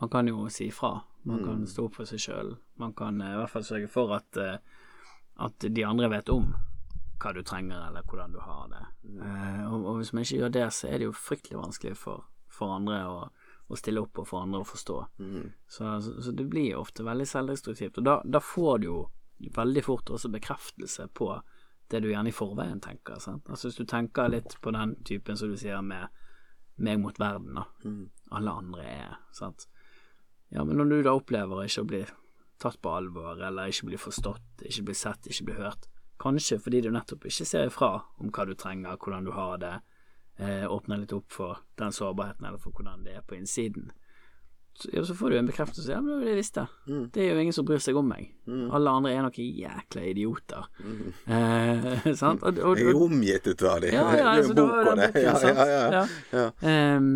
Man 0.00 0.10
kan 0.10 0.26
jo 0.26 0.48
si 0.48 0.66
ifra. 0.66 0.96
Man 1.28 1.44
kan 1.44 1.66
stå 1.68 1.84
opp 1.86 2.00
for 2.00 2.08
seg 2.08 2.22
sjøl. 2.24 2.54
Man 2.80 2.94
kan 2.96 3.20
eh, 3.20 3.34
i 3.34 3.38
hvert 3.38 3.52
fall 3.52 3.66
sørge 3.68 3.90
for 3.92 4.16
at 4.16 4.36
eh, 4.40 4.56
At 5.38 5.62
de 5.62 5.84
andre 5.84 6.10
vet 6.10 6.28
om 6.28 6.54
hva 7.20 7.32
du 7.36 7.42
trenger, 7.46 7.86
eller 7.88 8.06
hvordan 8.08 8.34
du 8.34 8.40
har 8.42 8.66
det. 8.72 8.82
Eh, 9.10 9.62
og, 9.68 9.86
og 9.86 10.00
hvis 10.00 10.12
man 10.16 10.24
ikke 10.24 10.42
gjør 10.42 10.56
det, 10.56 10.66
så 10.76 10.88
er 10.88 10.98
det 10.98 11.08
jo 11.08 11.16
fryktelig 11.16 11.60
vanskelig 11.60 11.96
for, 12.00 12.26
for 12.50 12.74
andre 12.76 13.00
å, 13.08 13.16
å 13.70 13.78
stille 13.78 14.02
opp, 14.02 14.22
og 14.22 14.28
for 14.30 14.44
andre 14.44 14.62
å 14.62 14.68
forstå. 14.68 14.98
Så, 15.68 15.94
så, 16.04 16.14
så 16.24 16.34
det 16.36 16.48
blir 16.50 16.72
jo 16.72 16.84
ofte 16.84 17.06
veldig 17.06 17.28
selvdestruktivt. 17.28 18.00
Og 18.00 18.08
da, 18.08 18.18
da 18.24 18.42
får 18.44 18.82
du 18.82 18.88
jo 18.88 19.00
veldig 19.56 19.84
fort 19.84 20.10
også 20.10 20.30
bekreftelse 20.32 21.08
på 21.16 21.32
det 21.90 22.00
du 22.04 22.10
gjerne 22.10 22.30
i 22.30 22.34
forveien 22.34 22.80
tenker. 22.82 23.18
Sant? 23.22 23.48
Altså 23.50 23.68
Hvis 23.68 23.80
du 23.80 23.86
tenker 23.88 24.30
litt 24.30 24.56
på 24.62 24.72
den 24.74 24.94
typen 25.06 25.38
som 25.38 25.50
du 25.50 25.58
sier 25.58 25.82
med 25.82 26.08
meg 26.80 27.00
mot 27.02 27.18
verden, 27.20 27.58
da. 27.58 27.66
Alle 28.36 28.56
andre 28.62 28.86
er 28.86 29.16
sant. 29.36 29.66
Ja, 30.50 30.64
men 30.64 30.78
når 30.78 30.90
du 30.90 31.02
da 31.06 31.14
opplever 31.18 31.64
ikke 31.66 31.84
å 31.84 31.88
bli 31.90 32.04
tatt 32.60 32.78
på 32.82 32.92
alvor, 32.94 33.40
eller 33.42 33.72
ikke 33.72 33.90
bli 33.90 33.98
forstått, 34.00 34.64
ikke 34.68 34.86
bli 34.88 34.96
sett, 34.96 35.28
ikke 35.30 35.48
bli 35.50 35.58
hørt, 35.58 35.89
kanskje 36.20 36.60
fordi 36.60 36.82
du 36.84 36.90
nettopp 36.94 37.24
ikke 37.30 37.48
ser 37.48 37.70
ifra 37.70 37.94
om 38.20 38.30
hva 38.34 38.46
du 38.48 38.54
trenger, 38.58 38.98
hvordan 39.00 39.26
du 39.26 39.32
har 39.36 39.58
det, 39.62 39.74
eh, 40.38 40.66
åpner 40.68 41.02
litt 41.02 41.16
opp 41.16 41.32
for 41.32 41.64
den 41.80 41.92
sårbarheten, 41.96 42.46
eller 42.46 42.60
for 42.60 42.76
hvordan 42.76 43.04
det 43.06 43.18
er 43.18 43.26
på 43.26 43.38
innsiden, 43.38 43.90
ja, 44.92 45.04
så 45.04 45.14
får 45.14 45.30
du 45.30 45.38
en 45.38 45.46
bekreftelse. 45.46 45.92
Ja, 45.92 46.00
men 46.00 46.06
det 46.06 46.14
var 46.14 46.24
det 46.24 46.30
jeg 46.30 46.38
visste. 46.38 46.66
Mm. 46.88 47.02
Det 47.12 47.22
er 47.22 47.34
jo 47.34 47.40
ingen 47.42 47.52
som 47.52 47.66
bryr 47.68 47.82
seg 47.84 47.98
om 48.00 48.06
meg. 48.08 48.30
Alle 48.48 48.94
andre 48.96 49.12
er 49.12 49.26
noen 49.26 49.58
jækla 49.60 50.04
idioter. 50.08 50.68
Eh, 51.26 52.06
sant? 52.22 52.44
Og, 52.46 52.60
og, 52.64 52.80
Jeg 52.80 52.94
er 52.94 53.02
omgitt 53.04 53.50
av 53.60 53.82
dem. 53.84 53.92
ja, 53.92 54.06
ja, 54.06 54.14
det 54.14 54.22
er 54.22 54.30
altså, 54.30 54.54
jo 54.54 54.56
bok 54.62 55.02
det. 55.02 55.10
Ja, 55.20 55.34
ja, 55.44 56.06
ja. 56.40 57.10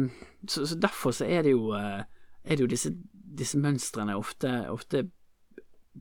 Så, 0.44 0.66
så 0.68 0.76
derfor 0.76 1.14
så 1.16 1.24
er 1.24 1.46
det 1.46 1.54
jo 1.54 1.70
eh, 1.72 2.02
Er 2.44 2.58
det 2.58 2.66
jo 2.66 2.68
disse, 2.68 2.90
disse 3.14 3.56
mønstrene 3.56 4.18
ofte, 4.18 4.50
ofte 4.68 5.06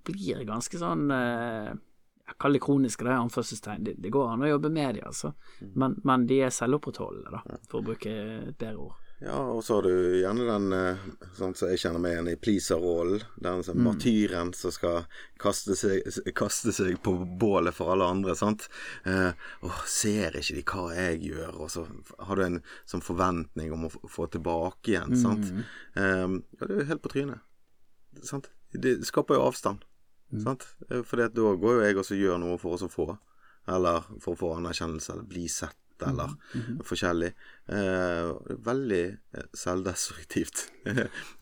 blir 0.04 0.44
ganske 0.44 0.76
sånn 0.82 1.06
eh, 1.16 1.70
Kaller 2.40 2.60
det 2.60 2.66
kroniske, 2.66 3.04
det 3.06 3.12
anførselstegn. 3.20 3.84
Det, 3.84 3.96
det 4.02 4.10
går 4.12 4.30
an 4.34 4.42
å 4.44 4.50
jobbe 4.56 4.70
med 4.74 4.96
de, 4.96 5.02
altså. 5.08 5.34
Men, 5.76 6.00
men 6.04 6.26
de 6.28 6.42
er 6.44 6.50
selvopprettholdende, 6.50 7.32
da, 7.32 7.58
for 7.70 7.80
å 7.82 7.88
bruke 7.92 8.12
et 8.50 8.58
bedre 8.58 8.78
ord. 8.90 9.00
Ja, 9.24 9.38
og 9.54 9.62
så 9.64 9.78
har 9.78 9.86
du 9.88 10.18
gjerne 10.20 10.44
den 10.50 10.74
eh, 10.76 11.04
sånn 11.38 11.54
som 11.56 11.70
jeg 11.72 11.80
kjenner 11.80 12.02
meg 12.04 12.12
igjen 12.12 12.28
i 12.28 12.36
pleaser-rollen. 12.44 13.22
Den 13.40 13.62
som 13.64 13.78
martyren 13.86 14.50
som 14.58 14.74
skal 14.76 15.06
kaste 15.40 15.78
seg, 15.80 16.04
kaste 16.36 16.74
seg 16.76 16.98
på 17.06 17.14
bålet 17.40 17.72
for 17.78 17.94
alle 17.94 18.04
andre. 18.12 18.36
sant? 18.36 18.66
Eh, 19.08 19.32
åh, 19.64 19.80
ser 19.88 20.36
ikke 20.42 20.58
de 20.58 20.64
hva 20.74 20.90
jeg 20.98 21.22
gjør? 21.30 21.56
Og 21.56 21.72
så 21.72 21.86
har 22.20 22.36
du 22.36 22.44
en 22.50 22.60
sånn 22.84 23.06
forventning 23.06 23.72
om 23.72 23.86
å 23.88 23.94
få- 24.12 24.28
tilbake 24.34 24.92
igjen. 24.92 25.16
sant? 25.16 25.54
Eh, 25.96 26.28
ja, 26.60 26.66
det 26.68 26.70
er 26.74 26.80
jo 26.84 26.90
helt 26.92 27.02
på 27.06 27.14
trynet. 27.16 27.40
sant? 28.24 28.50
Det 28.74 29.06
skaper 29.08 29.36
jo 29.40 29.48
avstand. 29.48 29.86
Sant? 30.42 30.68
Eh, 30.90 31.02
For 31.04 31.18
da 31.18 31.28
går 31.56 31.74
jo 31.78 31.82
jeg 31.86 31.96
også 31.98 32.16
og 32.16 32.20
gjør 32.26 32.40
noe 32.40 32.58
for 32.58 32.74
oss 32.74 32.82
å 32.84 32.90
få. 32.90 33.18
Eller 33.68 34.02
for 34.20 34.34
å 34.34 34.38
få 34.38 34.58
anerkjennelse, 34.58 35.14
eller 35.14 35.24
bli 35.24 35.48
sett, 35.48 35.76
eller 36.04 36.34
forskjellig. 36.84 37.30
Eh, 37.70 38.32
veldig 38.66 39.04
eh, 39.38 39.46
selvdestruktivt. 39.56 40.66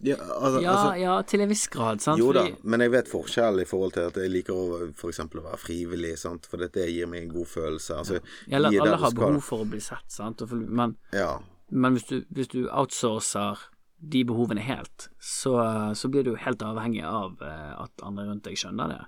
ja, 0.06 0.18
altså, 0.18 0.62
Ja, 0.62 0.72
altså, 0.76 0.92
ja, 1.02 1.16
til 1.24 1.42
en 1.42 1.50
viss 1.50 1.68
grad, 1.74 2.02
sant. 2.02 2.20
jo 2.20 2.32
da, 2.32 2.44
Fordi- 2.44 2.58
men 2.70 2.80
jeg 2.86 2.92
vet 2.92 3.10
forskjell 3.10 3.62
i 3.62 3.66
forhold 3.66 3.94
til 3.94 4.06
at 4.12 4.16
jeg 4.22 4.30
liker 4.30 4.54
å 4.54 4.94
eksempel 5.10 5.42
å 5.42 5.48
være 5.50 5.58
frivillig, 5.64 6.18
sant? 6.20 6.46
for 6.46 6.58
dette 6.62 6.86
gir 6.92 7.08
meg 7.08 7.24
en 7.24 7.34
god 7.34 7.48
følelse. 7.48 7.98
Altså, 7.98 8.20
Eller 8.50 8.70
alle 8.70 8.98
har 8.98 9.10
skal. 9.10 9.20
behov 9.32 9.42
for 9.44 9.66
å 9.66 9.70
bli 9.70 9.80
sett, 9.80 10.06
sant. 10.12 10.42
Men, 10.52 10.96
Ja. 11.12 11.40
men 11.72 11.94
hvis, 11.96 12.06
du, 12.08 12.22
hvis 12.32 12.48
du 12.50 12.68
outsourcer 12.70 13.58
de 14.02 14.24
behovene 14.26 14.62
helt, 14.66 15.10
så, 15.20 15.56
så 15.96 16.10
blir 16.10 16.26
du 16.26 16.34
helt 16.36 16.62
avhengig 16.66 17.04
av 17.06 17.38
eh, 17.46 17.74
at 17.84 18.04
andre 18.06 18.26
rundt 18.32 18.48
deg 18.48 18.58
skjønner 18.58 18.90
det. 18.90 19.02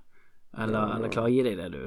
Eller, 0.63 0.95
eller 0.95 1.13
klarer 1.13 1.31
å 1.31 1.33
gi 1.33 1.45
deg 1.47 1.57
det 1.57 1.69
du, 1.73 1.81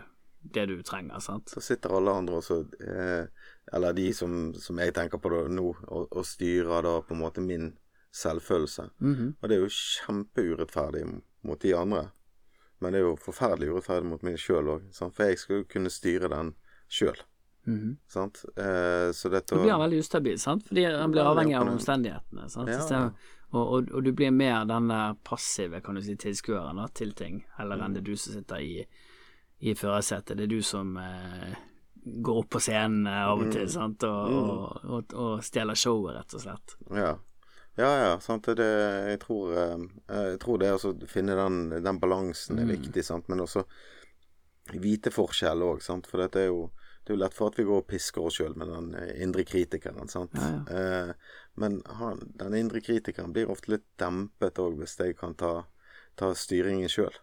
det 0.57 0.65
du 0.73 0.75
trenger, 0.83 1.23
sant. 1.23 1.53
Så 1.55 1.63
sitter 1.63 1.95
alle 1.95 2.17
andre 2.19 2.41
også, 2.41 2.59
eh, 2.83 3.53
eller 3.77 3.95
de 3.95 4.09
som, 4.15 4.51
som 4.59 4.83
jeg 4.83 4.95
tenker 4.97 5.23
på 5.23 5.31
det 5.31 5.45
nå, 5.55 5.69
og, 5.87 6.09
og 6.11 6.27
styrer 6.27 6.83
da 6.83 6.97
på 7.07 7.15
en 7.15 7.23
måte 7.23 7.45
min 7.45 7.71
selvfølelse. 8.17 8.91
Mhm. 8.99 9.33
Og 9.39 9.49
det 9.49 9.57
er 9.57 9.63
jo 9.63 9.73
kjempeurettferdig 9.79 11.07
mot 11.47 11.63
de 11.63 11.75
andre. 11.79 12.09
Men 12.83 12.93
det 12.93 13.01
er 13.01 13.07
jo 13.07 13.17
forferdelig 13.21 13.71
urettferdig 13.71 14.11
mot 14.11 14.27
meg 14.27 14.41
sjøl 14.41 14.75
òg, 14.75 14.91
for 14.99 15.31
jeg 15.31 15.39
skal 15.41 15.61
jo 15.61 15.71
kunne 15.71 15.93
styre 15.93 16.33
den 16.33 16.57
sjøl. 16.93 17.23
Sant? 18.09 18.45
Eh, 18.57 19.13
så 19.13 19.31
dette 19.33 19.55
Da 19.55 19.63
blir 19.63 19.73
han 19.75 19.83
veldig 19.83 19.99
ustabil, 20.05 20.39
sant? 20.39 20.67
fordi 20.69 20.85
han 20.87 21.15
blir 21.15 21.27
avhengig 21.27 21.57
av 21.59 21.71
omstendighetene. 21.73 22.49
Sant? 22.53 22.71
Ja. 22.71 23.11
Og, 23.51 23.63
og, 23.63 23.93
og 23.95 24.05
du 24.05 24.13
blir 24.13 24.33
mer 24.35 24.65
den 24.67 24.89
der 24.91 25.15
passive 25.27 25.81
kan 25.81 25.99
du 25.99 26.03
si, 26.03 26.17
tilskueren 26.19 26.81
til 26.95 27.15
ting, 27.19 27.45
heller 27.59 27.83
enn 27.83 27.95
det 27.95 28.03
er 28.03 28.09
du 28.09 28.17
som 28.19 28.35
sitter 28.35 28.63
i, 28.63 28.83
i 29.63 29.75
førersetet. 29.79 30.37
Det 30.39 30.49
er 30.49 30.53
du 30.53 30.63
som 30.67 30.97
eh, 31.01 31.55
går 32.07 32.43
opp 32.43 32.51
på 32.57 32.63
scenen 32.63 33.07
eh, 33.07 33.23
av 33.27 33.43
og 33.45 33.53
til 33.55 33.71
sant? 33.71 34.07
Og, 34.07 34.83
og, 34.85 35.15
og, 35.15 35.33
stjeler 35.47 35.79
showet, 35.79 36.17
rett 36.19 36.39
og 36.39 36.47
slett. 36.47 36.77
Ja. 36.91 37.15
Ja, 37.77 37.91
ja, 38.01 38.13
sant. 38.25 38.49
Det, 38.57 38.67
jeg, 39.11 39.21
tror, 39.21 39.53
eh, 39.53 39.87
jeg 40.09 40.41
tror 40.41 40.63
det 40.63 40.73
å 40.73 40.95
finne 41.11 41.37
den, 41.37 41.59
den 41.85 42.01
balansen 42.01 42.63
er 42.63 42.71
viktig, 42.71 43.05
sant. 43.05 43.29
Men 43.29 43.45
også 43.45 43.67
vite 44.81 45.13
forskjell 45.13 45.63
òg, 45.63 45.83
sant. 45.85 46.09
For 46.09 46.25
dette 46.25 46.41
er 46.47 46.49
jo 46.49 46.71
det 47.07 47.13
er 47.13 47.19
jo 47.19 47.23
lett 47.23 47.35
for 47.37 47.53
at 47.53 47.59
vi 47.61 47.65
går 47.69 47.85
og 47.85 47.87
pisker 47.87 48.25
oss 48.27 48.41
sjøl 48.41 48.57
med 48.59 48.67
den 48.67 48.89
eh, 48.99 49.13
indre 49.23 49.45
kritikeren, 49.47 50.11
sant. 50.11 50.35
Ja, 50.35 50.49
Eh, 50.67 51.13
men 51.55 51.79
han, 52.01 52.19
den 52.41 52.57
indre 52.59 52.83
kritikeren 52.83 53.31
blir 53.33 53.53
ofte 53.53 53.77
litt 53.77 53.87
dempet 54.03 54.59
òg, 54.59 54.75
hvis 54.81 54.99
jeg 54.99 55.15
kan 55.21 55.37
ta, 55.39 55.53
ta 56.19 56.33
styringen 56.35 56.91
sjøl. 56.91 57.15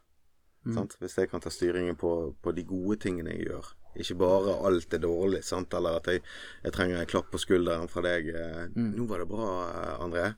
Mm. 0.63 0.87
Hvis 1.01 1.17
jeg 1.19 1.27
kan 1.29 1.43
ta 1.43 1.51
styringen 1.51 1.99
på, 1.99 2.13
på 2.39 2.53
de 2.55 2.63
gode 2.63 3.01
tingene 3.03 3.35
jeg 3.35 3.49
gjør. 3.49 3.73
Ikke 3.99 4.15
bare 4.23 4.55
alt 4.69 4.95
er 4.95 5.03
dårlig, 5.03 5.43
sant? 5.43 5.75
eller 5.75 5.99
at 5.99 6.07
jeg, 6.07 6.23
jeg 6.63 6.73
trenger 6.73 7.03
en 7.03 7.11
klapp 7.11 7.27
på 7.33 7.43
skulderen 7.43 7.91
fra 7.91 8.05
deg. 8.07 8.31
Mm. 8.73 8.93
'Nå 8.95 9.09
var 9.11 9.19
det 9.19 9.29
bra, 9.35 9.51
eh, 9.67 9.93
André.' 10.07 10.31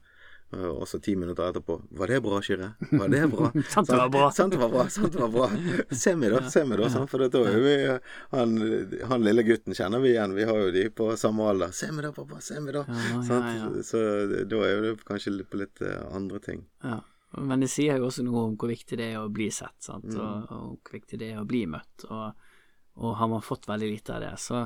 Eh, 0.52 0.66
Og 0.66 0.86
så 0.86 1.00
ti 1.02 1.16
minutter 1.16 1.48
etterpå 1.50 1.80
'Var 1.90 2.06
det 2.06 2.20
bra, 2.22 2.40
Kyrre? 2.40 2.74
Var 2.92 3.08
det 3.08 3.22
bra?' 3.30 3.50
Sant 3.74 3.88
det 3.88 3.96
var 3.96 4.08
bra. 4.08 4.30
Sant 4.30 4.52
det 4.52 4.60
var 4.60 4.68
bra. 4.70 4.88
Sant 4.88 5.12
det 5.12 5.20
var 5.20 5.28
bra. 5.28 5.48
Se 5.90 6.14
meg, 6.16 6.30
da. 6.30 6.42
Se 6.50 6.64
meg, 6.64 6.78
da. 6.78 6.88
sant? 6.90 7.10
For 7.10 7.18
da 7.28 7.42
er 7.50 7.60
vi 7.64 7.74
han, 8.36 8.54
han 9.10 9.26
lille 9.26 9.42
gutten 9.42 9.74
kjenner 9.74 10.00
vi 10.00 10.14
igjen. 10.14 10.34
Vi 10.38 10.44
har 10.46 10.56
jo 10.62 10.70
de 10.70 10.88
på 10.90 11.10
samme 11.18 11.48
alder. 11.50 11.74
'Se 11.74 11.90
meg, 11.90 12.04
da, 12.06 12.12
pappa. 12.12 12.40
Se 12.40 12.60
meg, 12.60 12.74
da.' 12.78 12.86
Ja, 12.86 13.20
ja, 13.26 13.52
ja. 13.58 13.82
Så 13.82 13.98
da 14.46 14.62
er 14.70 14.80
det 14.86 15.04
kanskje 15.04 15.34
på 15.50 15.58
litt 15.58 15.82
eh, 15.82 16.00
andre 16.14 16.38
ting. 16.38 16.66
Ja. 16.84 17.00
Men 17.36 17.60
det 17.60 17.68
sier 17.68 17.98
jo 17.98 18.06
også 18.06 18.22
noe 18.24 18.46
om 18.46 18.54
hvor 18.56 18.70
viktig 18.70 18.96
det 18.96 19.10
er 19.12 19.20
å 19.20 19.28
bli 19.28 19.50
sett, 19.50 19.74
sant? 19.82 20.06
Mm. 20.08 20.20
Og, 20.22 20.52
og 20.54 20.78
hvor 20.86 20.94
viktig 20.94 21.18
det 21.20 21.32
er 21.34 21.40
å 21.42 21.48
bli 21.48 21.66
møtt. 21.68 22.06
Og, 22.08 22.32
og 23.02 23.16
har 23.18 23.28
man 23.28 23.42
fått 23.44 23.66
veldig 23.68 23.90
lite 23.90 24.14
av 24.14 24.22
det, 24.22 24.30
så, 24.40 24.62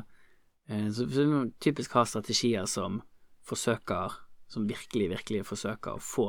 eh, 0.69 0.91
så, 0.93 1.09
så 1.09 1.25
typisk 1.59 1.97
ha 1.97 2.05
strategier 2.05 2.69
som 2.71 3.01
forsøker 3.49 4.13
Som 4.51 4.67
virkelig, 4.67 5.11
virkelig 5.13 5.45
forsøker 5.47 5.97
å 5.97 6.03
få, 6.03 6.29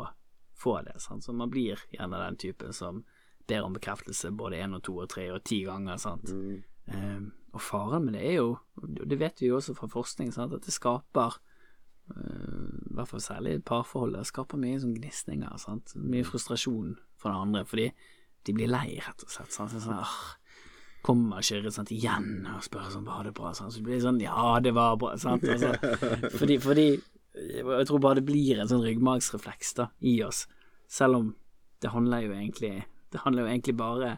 få 0.57 0.77
det. 0.85 0.99
Sant? 1.01 1.25
Så 1.25 1.33
man 1.33 1.49
blir 1.49 1.81
gjerne 1.93 2.21
den 2.21 2.37
typen 2.41 2.73
som 2.75 3.03
ber 3.49 3.65
om 3.65 3.73
bekreftelse 3.75 4.31
både 4.37 4.61
én 4.61 4.75
og 4.77 4.83
to 4.85 4.97
og 5.01 5.09
tre 5.11 5.27
og 5.33 5.41
ti 5.47 5.63
ganger. 5.65 5.97
Sant? 6.01 6.29
Eh, 6.31 7.21
og 7.51 7.63
faren 7.65 8.05
med 8.05 8.15
det 8.15 8.25
er 8.29 8.37
jo, 8.39 8.51
det 8.77 9.17
vet 9.19 9.41
vi 9.41 9.49
jo 9.49 9.57
også 9.57 9.75
fra 9.77 9.89
forskning, 9.91 10.31
sant? 10.35 10.53
at 10.55 10.67
det 10.67 10.73
skaper 10.75 11.39
eh, 12.13 12.69
i 12.91 12.95
hvert 12.95 13.09
fall 13.09 13.23
særlig 13.23 13.57
parforholdet, 13.67 14.29
skaper 14.29 14.61
mye 14.61 14.79
sånn 14.83 14.95
gnisninger. 14.95 15.57
Sant? 15.61 15.95
Mye 15.97 16.27
frustrasjon 16.27 16.95
for 17.17 17.33
den 17.33 17.49
andre, 17.49 17.65
fordi 17.67 17.89
de 18.47 18.55
blir 18.57 18.71
lei, 18.71 18.99
rett 19.01 19.25
og 19.25 19.33
slett. 19.33 19.53
Sant? 19.53 19.75
Sånn, 19.81 20.05
kommer 21.01 21.41
Kyrre 21.45 21.71
sant, 21.73 21.91
igjen 21.93 22.45
og 22.53 22.61
spør 22.65 22.91
sånn, 22.93 23.07
var 23.09 23.25
det 23.25 23.33
bra? 23.37 23.51
Sant? 23.57 23.73
Så 23.73 23.81
blir 23.85 23.97
det 23.97 24.05
sånn, 24.05 24.21
ja, 24.21 24.59
det 24.61 24.73
var 24.77 24.97
bra. 25.01 25.15
Sant? 25.21 25.45
Altså, 25.49 25.73
fordi, 26.39 26.59
fordi 26.61 26.87
jeg 27.35 27.87
tror 27.87 28.01
bare 28.03 28.19
det 28.19 28.27
blir 28.27 28.59
en 28.59 28.69
sånn 28.69 28.83
ryggmargsrefleks 28.83 29.75
da, 29.77 29.87
i 29.99 30.17
oss, 30.25 30.45
selv 30.91 31.19
om 31.19 31.29
det 31.81 31.93
handler 31.93 32.27
jo 32.27 32.33
egentlig 32.35 32.83
Det 33.11 33.23
handler 33.23 33.45
jo 33.45 33.49
egentlig 33.49 33.75
bare 33.79 34.09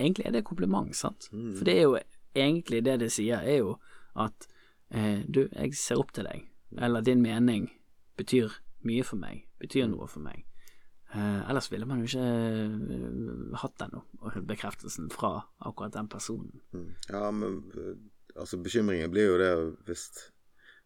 Egentlig 0.00 0.24
er 0.26 0.32
det 0.34 0.44
kompliment, 0.44 0.96
sant? 0.96 1.28
For 1.30 1.62
det 1.64 1.74
er 1.78 1.84
jo 1.84 1.98
egentlig 2.34 2.80
det 2.82 2.96
det 3.04 3.12
sier, 3.14 3.44
er 3.46 3.60
jo 3.60 3.76
at 4.18 4.48
eh, 4.90 5.20
du, 5.22 5.44
jeg 5.52 5.76
ser 5.78 6.00
opp 6.02 6.10
til 6.16 6.26
deg, 6.26 6.48
eller 6.82 7.04
din 7.06 7.22
mening 7.22 7.68
betyr 8.18 8.56
mye 8.82 9.04
for 9.06 9.22
meg, 9.22 9.44
betyr 9.62 9.86
noe 9.86 10.08
for 10.10 10.24
meg. 10.24 10.42
Eh, 11.14 11.50
ellers 11.50 11.70
ville 11.70 11.86
man 11.86 12.02
jo 12.02 12.08
ikke 12.10 12.26
eh, 12.26 13.56
hatt 13.62 13.78
den 13.78 14.46
bekreftelsen 14.48 15.12
fra 15.14 15.36
akkurat 15.62 15.94
den 15.94 16.10
personen. 16.10 16.60
Mm. 16.74 16.88
Ja, 17.06 17.30
men 17.30 17.60
eh, 17.78 17.94
altså 18.34 18.58
bekymringen 18.58 19.12
blir 19.14 19.30
jo 19.30 19.38
det 19.38 19.52
hvis 19.86 20.08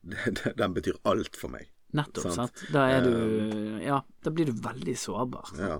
den 0.60 0.76
betyr 0.76 0.98
alt 1.08 1.36
for 1.36 1.52
meg. 1.52 1.68
Nettopp, 1.96 2.32
Sant. 2.36 2.64
Da 2.72 2.84
er 2.92 3.06
du 3.06 3.80
Ja, 3.80 4.02
da 4.24 4.32
blir 4.34 4.50
du 4.50 4.56
veldig 4.64 4.96
sårbar. 4.98 5.54
Ja. 5.58 5.78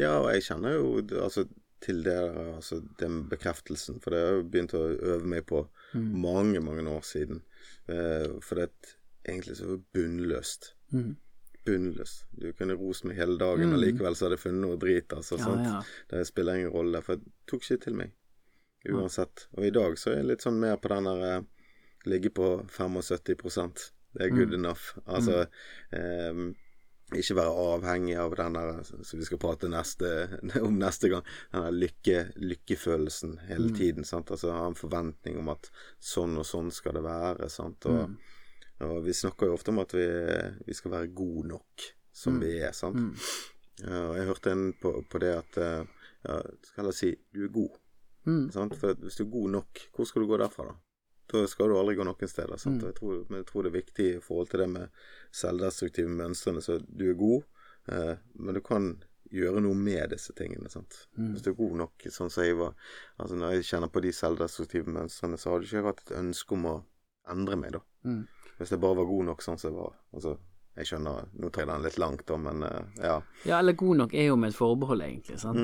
Ja, 0.00 0.16
og 0.18 0.32
jeg 0.34 0.42
kjenner 0.48 0.74
jo 0.74 0.86
altså, 1.22 1.44
til 1.84 2.00
det 2.02 2.16
altså, 2.56 2.80
den 2.98 3.28
bekreftelsen, 3.30 4.00
for 4.02 4.14
det 4.14 4.22
har 4.22 4.32
jeg 4.40 4.46
begynt 4.50 4.74
å 4.74 4.86
øve 4.90 5.28
meg 5.30 5.44
på 5.46 5.62
mange, 5.94 6.62
mange 6.64 6.82
år 6.90 7.04
siden. 7.06 7.44
Uh, 7.86 8.40
for 8.42 8.58
det 8.58 8.66
er 8.66 8.96
egentlig 9.30 9.58
så 9.60 9.78
bunnløst. 9.94 10.72
Mm. 10.90 11.14
Bunnløst. 11.64 12.26
Du 12.34 12.48
kunne 12.58 12.76
rost 12.80 13.06
meg 13.06 13.20
hele 13.20 13.38
dagen, 13.38 13.72
og 13.76 13.80
likevel 13.80 14.18
så 14.18 14.26
hadde 14.26 14.40
jeg 14.40 14.46
funnet 14.48 14.64
noe 14.66 14.80
drit. 14.80 15.14
Altså, 15.14 15.38
Ja, 15.38 15.54
ja. 15.62 15.80
Det 16.10 16.26
spiller 16.26 16.58
ingen 16.58 16.74
rolle, 16.74 17.02
for 17.04 17.14
jeg 17.14 17.34
tok 17.46 17.62
ikke 17.62 17.84
til 17.86 18.00
meg. 18.02 18.14
Uansett. 18.90 19.46
Og 19.56 19.64
i 19.64 19.72
dag 19.72 19.94
så 19.96 20.10
er 20.10 20.18
jeg 20.18 20.32
litt 20.32 20.44
sånn 20.44 20.58
mer 20.60 20.76
på 20.76 20.90
den 20.92 21.06
derre 21.08 21.30
eh, 21.38 21.44
Ligge 22.04 22.30
på 22.34 22.58
75% 22.68 23.90
Det 24.14 24.26
er 24.26 24.30
good 24.30 24.54
enough. 24.54 24.94
Altså 25.06 25.46
eh, 25.92 26.42
ikke 27.14 27.36
være 27.36 27.54
avhengig 27.74 28.14
av 28.18 28.34
den 28.38 28.56
der 28.56 28.78
som 28.84 29.18
vi 29.18 29.26
skal 29.26 29.40
prate 29.42 29.68
neste, 29.70 30.10
om 30.66 30.78
neste 30.78 31.10
gang. 31.12 31.26
Den 31.52 31.66
der 31.66 31.76
lykke, 31.76 32.20
lykkefølelsen 32.36 33.38
hele 33.48 33.72
tiden. 33.76 34.06
Sant? 34.08 34.30
Altså 34.30 34.54
ha 34.54 34.66
en 34.70 34.78
forventning 34.78 35.38
om 35.40 35.50
at 35.52 35.70
sånn 36.00 36.38
og 36.40 36.46
sånn 36.48 36.72
skal 36.74 36.98
det 36.98 37.04
være. 37.06 37.50
Sant? 37.52 37.88
Og, 37.90 38.14
og 38.86 38.96
vi 39.04 39.16
snakker 39.16 39.50
jo 39.50 39.58
ofte 39.58 39.74
om 39.74 39.82
at 39.84 39.96
vi, 39.96 40.06
vi 40.66 40.78
skal 40.78 40.96
være 40.96 41.12
gode 41.16 41.48
nok 41.54 41.90
som 42.14 42.40
vi 42.42 42.56
er. 42.62 42.72
Sant? 42.76 43.18
Ja, 43.82 44.04
og 44.08 44.16
jeg 44.18 44.28
hørte 44.30 44.54
en 44.54 44.68
på, 44.78 44.96
på 45.10 45.20
det 45.22 45.32
at 45.34 45.56
eh, 45.58 46.04
ja, 46.24 46.38
skal 46.70 46.90
jeg 46.92 46.98
si 46.98 47.12
du 47.34 47.44
er 47.48 47.54
god. 47.54 47.80
Mm. 48.24 48.44
For 48.54 48.94
hvis 49.02 49.18
du 49.18 49.26
er 49.26 49.32
god 49.34 49.54
nok, 49.58 49.86
hvor 49.96 50.08
skal 50.08 50.22
du 50.22 50.30
gå 50.30 50.38
derfra, 50.40 50.70
da? 50.70 50.76
Da 51.32 51.46
skal 51.48 51.70
du 51.72 51.78
aldri 51.78 51.94
gå 51.96 52.04
noen 52.04 52.28
steder. 52.28 52.58
Og 52.58 52.82
jeg 52.88 52.94
tror, 52.98 53.24
men 53.30 53.40
jeg 53.40 53.46
tror 53.48 53.62
det 53.64 53.70
er 53.72 53.80
viktig 53.80 54.08
i 54.16 54.20
forhold 54.20 54.50
til 54.52 54.60
det 54.60 54.70
med 54.74 55.04
selvdestruktive 55.32 56.08
mønstrene. 56.12 56.60
Så 56.62 56.78
du 56.84 57.08
er 57.10 57.18
god, 57.18 57.42
Eh, 57.86 58.16
men 58.32 58.54
du 58.54 58.60
kan 58.64 59.02
gjøre 59.34 59.60
noe 59.64 59.76
med 59.76 60.10
disse 60.14 60.32
tingene. 60.36 60.70
sant? 60.70 61.06
Hvis 61.16 61.42
du 61.42 61.50
er 61.50 61.58
god 61.58 61.76
nok, 61.82 62.06
sånn 62.10 62.30
som 62.30 62.44
jeg 62.44 62.56
var 62.56 62.74
altså 63.18 63.36
Når 63.36 63.54
jeg 63.54 63.64
kjenner 63.64 63.90
på 63.92 64.00
de 64.04 64.12
selvdestruktive 64.12 64.92
mønstrene, 64.94 65.38
så 65.38 65.52
hadde 65.52 65.68
ikke 65.68 65.76
jeg 65.80 65.88
hatt 65.88 66.02
et 66.06 66.16
ønske 66.18 66.54
om 66.54 66.66
å 66.70 66.74
endre 67.28 67.56
meg, 67.56 67.72
da. 67.72 67.80
Mm. 68.04 68.26
Hvis 68.58 68.70
jeg 68.70 68.80
bare 68.80 68.96
var 69.00 69.08
god 69.10 69.24
nok 69.30 69.42
sånn 69.42 69.58
som 69.58 69.70
jeg 69.70 69.78
var. 69.80 69.96
Altså, 70.14 70.36
jeg 70.76 70.86
skjønner, 70.90 71.28
nå 71.40 71.50
trer 71.54 71.66
den 71.70 71.84
litt 71.86 71.98
langt, 71.98 72.24
da, 72.26 72.36
men 72.36 72.62
eh, 72.62 73.02
ja. 73.02 73.18
Ja, 73.44 73.58
eller 73.58 73.76
god 73.78 73.96
nok 74.04 74.14
er 74.14 74.28
jo 74.28 74.36
med 74.36 74.52
et 74.52 74.58
forbehold, 74.58 75.02
egentlig. 75.02 75.40
sant? 75.40 75.58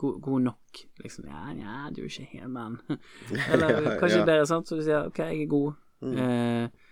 Mm. 0.00 0.12
God, 0.12 0.20
god 0.24 0.40
nok, 0.46 0.80
liksom. 1.04 1.26
Ja, 1.28 1.40
ja, 1.52 1.90
du 1.92 2.00
er 2.02 2.08
ikke 2.08 2.28
helt 2.32 2.50
mann. 2.54 2.78
Eller 3.52 3.70
Ja, 3.82 3.96
kanskje 4.00 4.22
ja. 4.22 4.24
bedre, 4.28 4.46
sant. 4.48 4.68
Så 4.70 4.78
du 4.78 4.82
sier 4.86 5.06
OK, 5.10 5.18
jeg 5.20 5.42
er 5.44 5.50
god. 5.52 5.74
Mm. 6.00 6.14
Eh, 6.16 6.86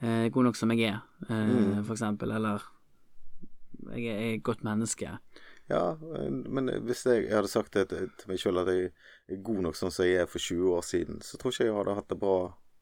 eh, 0.00 0.28
god 0.32 0.44
nok 0.48 0.56
som 0.56 0.72
jeg 0.72 0.88
er, 0.88 1.02
eh, 1.28 1.82
for 1.84 1.92
eksempel. 1.98 2.32
Eller 2.38 2.64
jeg 3.94 4.06
er, 4.14 4.34
et 4.38 4.42
godt 4.46 4.64
menneske. 4.64 5.18
Ja, 5.68 5.82
men 6.48 6.68
hvis 6.84 7.04
jeg, 7.08 7.26
jeg 7.26 7.34
hadde 7.38 7.48
sagt 7.48 7.72
det 7.76 7.86
til 7.88 8.08
til 8.20 8.28
meg 8.28 8.40
sjøl 8.40 8.58
at 8.60 8.68
jeg 8.72 8.90
er 9.32 9.38
god 9.44 9.62
nok 9.64 9.76
sånn 9.78 9.92
som 9.92 10.04
jeg 10.04 10.20
er 10.22 10.26
for 10.28 10.38
20 10.40 10.74
år 10.76 10.82
siden, 10.84 11.20
så 11.24 11.38
tror 11.40 11.52
ikke 11.54 11.64
jeg 11.70 11.76
hadde 11.78 11.94
hatt 11.96 12.08
det 12.12 12.18
bra 12.20 12.34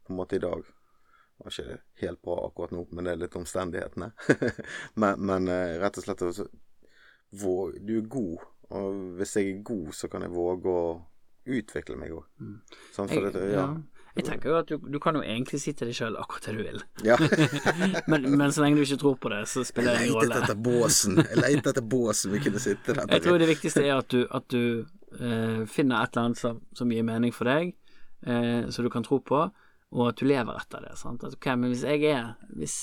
på 0.07 0.11
en 0.15 0.19
måte 0.19 0.39
i 0.39 0.43
dag. 0.43 0.63
Det 0.63 1.47
var 1.47 1.55
ikke 1.55 1.77
helt 2.03 2.23
bra 2.23 2.37
akkurat 2.49 2.75
nå, 2.75 2.83
men 2.91 3.07
det 3.07 3.13
er 3.17 3.21
litt 3.23 3.37
omstendighetene. 3.39 4.11
men, 5.03 5.23
men 5.31 5.49
eh, 5.51 5.77
rett 5.83 5.99
og 5.99 6.07
slett 6.07 6.23
altså, 6.27 6.47
vå- 7.43 7.73
Du 7.87 7.95
er 8.01 8.07
god, 8.11 8.43
og 8.73 9.17
hvis 9.21 9.37
jeg 9.39 9.51
er 9.53 9.63
god, 9.67 9.93
så 9.97 10.09
kan 10.13 10.25
jeg 10.27 10.33
våge 10.35 10.73
å 10.73 10.85
utvikle 11.53 11.97
meg 11.99 12.13
òg. 12.15 12.25
Sånn, 12.95 13.09
for 13.11 13.19
Jeg, 13.19 13.33
det, 13.35 13.41
ja. 13.51 13.65
ja. 13.67 14.03
jeg 14.15 14.27
tenker 14.29 14.53
jo 14.53 14.57
at 14.61 14.69
du, 14.71 14.77
du 14.95 14.99
kan 15.03 15.17
jo 15.19 15.23
egentlig 15.27 15.59
si 15.63 15.73
til 15.75 15.91
deg 15.91 15.97
sjøl 15.99 16.19
akkurat 16.21 16.47
det 16.47 16.55
du 16.55 16.63
vil. 16.69 16.83
ja. 17.09 17.17
Men, 18.11 18.29
men 18.39 18.53
så 18.55 18.63
lenge 18.63 18.79
du 18.79 18.85
ikke 18.85 19.01
tror 19.03 19.17
på 19.23 19.31
det, 19.33 19.41
så 19.51 19.65
spiller 19.67 19.97
det 19.97 20.05
Jeg 20.05 20.13
ingen 20.13 20.21
leter 20.23 20.35
rolle. 20.37 20.45
etter 20.47 20.61
båsen. 20.69 21.19
Jeg 21.23 21.41
leter 21.43 21.71
etter 21.73 21.87
båsen 21.97 22.33
vi 22.35 22.43
kunne 22.45 22.63
sitte 22.63 22.95
der. 22.99 23.07
Jeg 23.11 23.25
tror 23.25 23.39
det 23.43 23.49
viktigste 23.51 23.83
er 23.87 23.97
at 23.97 24.11
du, 24.15 24.21
at 24.31 24.47
du 24.55 24.63
eh, 25.19 25.63
finner 25.71 26.03
et 26.05 26.15
eller 26.15 26.29
annet 26.29 26.43
som, 26.43 26.61
som 26.79 26.93
gir 26.95 27.07
mening 27.07 27.35
for 27.35 27.51
deg, 27.51 27.75
eh, 28.27 28.69
som 28.71 28.87
du 28.87 28.91
kan 28.95 29.07
tro 29.07 29.19
på, 29.23 29.43
og 29.93 30.05
at 30.09 30.21
du 30.23 30.29
lever 30.31 30.57
etter 30.63 30.87
det. 30.87 30.95
Sant? 31.01 31.25
At, 31.27 31.35
ok, 31.39 31.51
men 31.59 31.73
hvis 31.75 31.83
jeg 31.85 32.07
er 32.13 32.31
hvis, 32.57 32.77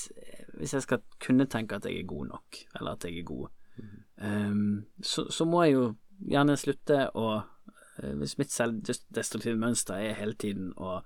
hvis 0.59 0.75
jeg 0.75 0.83
skal 0.85 0.99
kunne 1.23 1.47
tenke 1.49 1.79
at 1.79 1.87
jeg 1.87 2.01
er 2.03 2.09
god 2.11 2.27
nok, 2.35 2.59
eller 2.79 2.97
at 2.99 3.07
jeg 3.07 3.21
er 3.23 3.27
god, 3.31 3.47
eh, 4.21 4.53
så, 5.01 5.25
så 5.31 5.45
må 5.49 5.63
jeg 5.65 5.73
jo 5.77 5.85
gjerne 6.29 6.57
slutte 6.59 7.05
å 7.15 7.27
uh, 7.39 8.13
Hvis 8.19 8.37
mitt 8.39 8.51
selvdestruktive 8.51 9.55
mønster 9.59 9.99
er 9.99 10.17
hele 10.19 10.35
tiden 10.39 10.73
å 10.77 11.01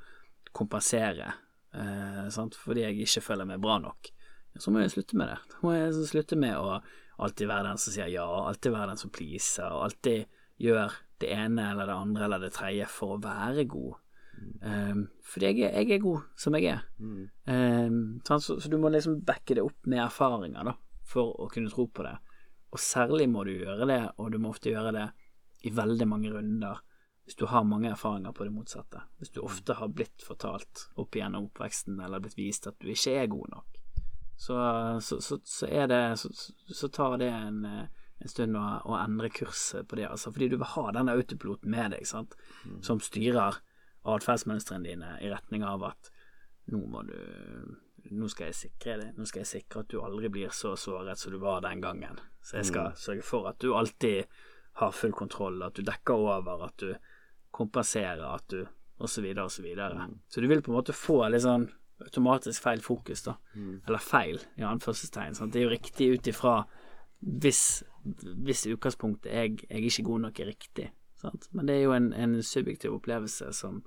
kompensere 0.54 1.32
uh, 1.74 2.28
sant? 2.34 2.56
fordi 2.60 2.84
jeg 2.86 3.00
ikke 3.08 3.24
føler 3.26 3.48
meg 3.50 3.62
bra 3.64 3.80
nok, 3.82 4.10
så 4.62 4.70
må 4.74 4.84
jeg 4.84 4.92
slutte 4.94 5.18
med 5.18 5.32
det. 5.32 5.38
Da 5.50 5.62
må 5.66 5.72
jeg 5.74 5.94
slutte 6.10 6.38
med 6.38 6.58
å 6.60 6.76
alltid 7.24 7.50
være 7.50 7.70
den 7.72 7.82
som 7.82 7.94
sier 7.96 8.10
ja, 8.14 8.26
alltid 8.26 8.74
være 8.76 8.92
den 8.94 9.02
som 9.02 9.14
pleaser, 9.14 9.74
alltid 9.86 10.26
gjør 10.62 10.94
det 11.22 11.30
ene 11.34 11.66
eller 11.72 11.90
det 11.90 11.96
andre 11.98 12.26
eller 12.28 12.44
det 12.46 12.52
tredje 12.54 12.86
for 12.92 13.16
å 13.16 13.22
være 13.24 13.66
god. 13.70 13.96
Um, 14.62 15.08
fordi 15.30 15.50
jeg, 15.50 15.60
er- 15.70 15.80
jeg 15.82 15.96
er 15.98 16.04
god 16.04 16.26
som 16.42 16.58
jeg 16.58 16.70
er. 16.74 16.82
Um, 17.48 18.20
så, 18.26 18.40
så 18.60 18.70
du 18.70 18.78
må 18.82 18.90
liksom 18.94 19.22
backe 19.26 19.56
det 19.58 19.64
opp 19.66 19.86
med 19.90 20.02
erfaringer 20.04 20.70
da, 20.70 20.74
for 21.08 21.34
å 21.42 21.50
kunne 21.54 21.72
tro 21.74 21.86
på 21.90 22.06
det. 22.06 22.16
Og 22.74 22.82
særlig 22.82 23.28
må 23.30 23.44
du 23.46 23.54
gjøre 23.54 23.86
det, 23.90 24.02
og 24.18 24.32
du 24.34 24.40
må 24.42 24.54
ofte 24.54 24.74
gjøre 24.74 24.94
det 24.96 25.06
i 25.64 25.72
veldig 25.74 26.08
mange 26.10 26.34
runder 26.34 26.82
hvis 27.24 27.38
du 27.40 27.46
har 27.48 27.64
mange 27.64 27.88
erfaringer 27.88 28.34
på 28.36 28.44
det 28.44 28.52
motsatte. 28.52 29.00
Hvis 29.18 29.32
du 29.32 29.40
ofte 29.46 29.78
har 29.80 29.92
blitt 29.96 30.26
fortalt 30.28 30.90
opp 31.00 31.16
igjennom 31.16 31.48
oppveksten 31.48 32.02
eller 32.04 32.20
blitt 32.20 32.36
vist 32.36 32.68
at 32.68 32.76
du 32.82 32.90
ikke 32.92 33.14
er 33.22 33.30
god 33.32 33.54
nok, 33.54 33.78
så, 34.36 34.58
så, 35.00 35.22
så, 35.24 35.38
så 35.48 35.70
er 35.70 35.88
det 35.88 36.02
Så, 36.20 36.34
så 36.68 36.90
tar 36.92 37.18
det 37.22 37.30
en, 37.32 37.64
en 37.64 38.28
stund 38.28 38.58
å, 38.60 38.64
å 38.84 38.98
endre 39.00 39.30
kurset 39.32 39.88
på 39.88 39.96
det, 39.96 40.10
altså. 40.10 40.34
Fordi 40.34 40.50
du 40.52 40.58
vil 40.58 40.74
ha 40.74 40.86
den 40.98 41.14
autopiloten 41.14 41.72
med 41.72 41.96
deg, 41.96 42.04
sant, 42.10 42.36
som 42.84 43.00
styrer 43.00 43.62
atferdsmønstrene 44.04 44.90
dine 44.90 45.16
i 45.24 45.32
retning 45.32 45.64
av 45.64 45.86
at 45.94 46.12
nå 46.74 46.82
må 46.92 47.06
du 47.08 47.16
nå 48.12 48.28
skal 48.32 48.52
jeg 48.52 48.58
sikre 48.58 48.98
det. 49.00 49.10
Nå 49.18 49.26
skal 49.30 49.44
jeg 49.44 49.52
sikre 49.52 49.84
at 49.84 49.92
du 49.92 50.02
aldri 50.04 50.32
blir 50.34 50.54
så 50.56 50.74
såret 50.80 51.20
som 51.20 51.32
du 51.32 51.40
var 51.42 51.62
den 51.64 51.82
gangen. 51.84 52.20
Så 52.44 52.60
jeg 52.60 52.70
skal 52.72 52.96
sørge 53.00 53.26
for 53.26 53.48
at 53.50 53.60
du 53.64 53.74
alltid 53.76 54.26
har 54.82 54.92
full 54.92 55.14
kontroll, 55.14 55.62
at 55.64 55.76
du 55.78 55.84
dekker 55.86 56.14
over, 56.14 56.66
at 56.66 56.78
du 56.82 56.96
kompenserer, 57.54 58.26
at 58.34 58.48
du 58.50 58.66
og 59.04 59.10
så 59.10 59.22
videre 59.22 59.48
og 59.48 59.52
så 59.52 59.62
videre. 59.62 60.08
Så 60.28 60.42
du 60.42 60.48
vil 60.48 60.62
på 60.62 60.72
en 60.72 60.78
måte 60.78 60.96
få 60.96 61.22
litt 61.30 61.44
sånn 61.44 61.68
automatisk 62.04 62.64
feil 62.64 62.82
fokus, 62.84 63.24
da. 63.26 63.38
Eller 63.88 64.04
feil, 64.04 64.42
i 64.60 64.66
anførselstegn. 64.68 65.36
Sant? 65.38 65.54
Det 65.54 65.62
er 65.62 65.68
jo 65.68 65.74
riktig 65.74 66.10
ut 66.14 66.28
ifra 66.28 66.56
hvis, 67.24 67.84
hvis 68.44 68.66
utgangspunktet 68.68 69.32
jeg, 69.32 69.58
jeg 69.70 69.80
er 69.80 69.88
ikke 69.88 70.08
god 70.10 70.26
nok 70.26 70.40
er 70.40 70.52
riktig. 70.52 70.90
Sant? 71.22 71.48
Men 71.56 71.70
det 71.70 71.78
er 71.78 71.86
jo 71.86 71.96
en, 71.96 72.12
en 72.14 72.38
subjektiv 72.44 72.98
opplevelse 72.98 73.54
som, 73.56 73.84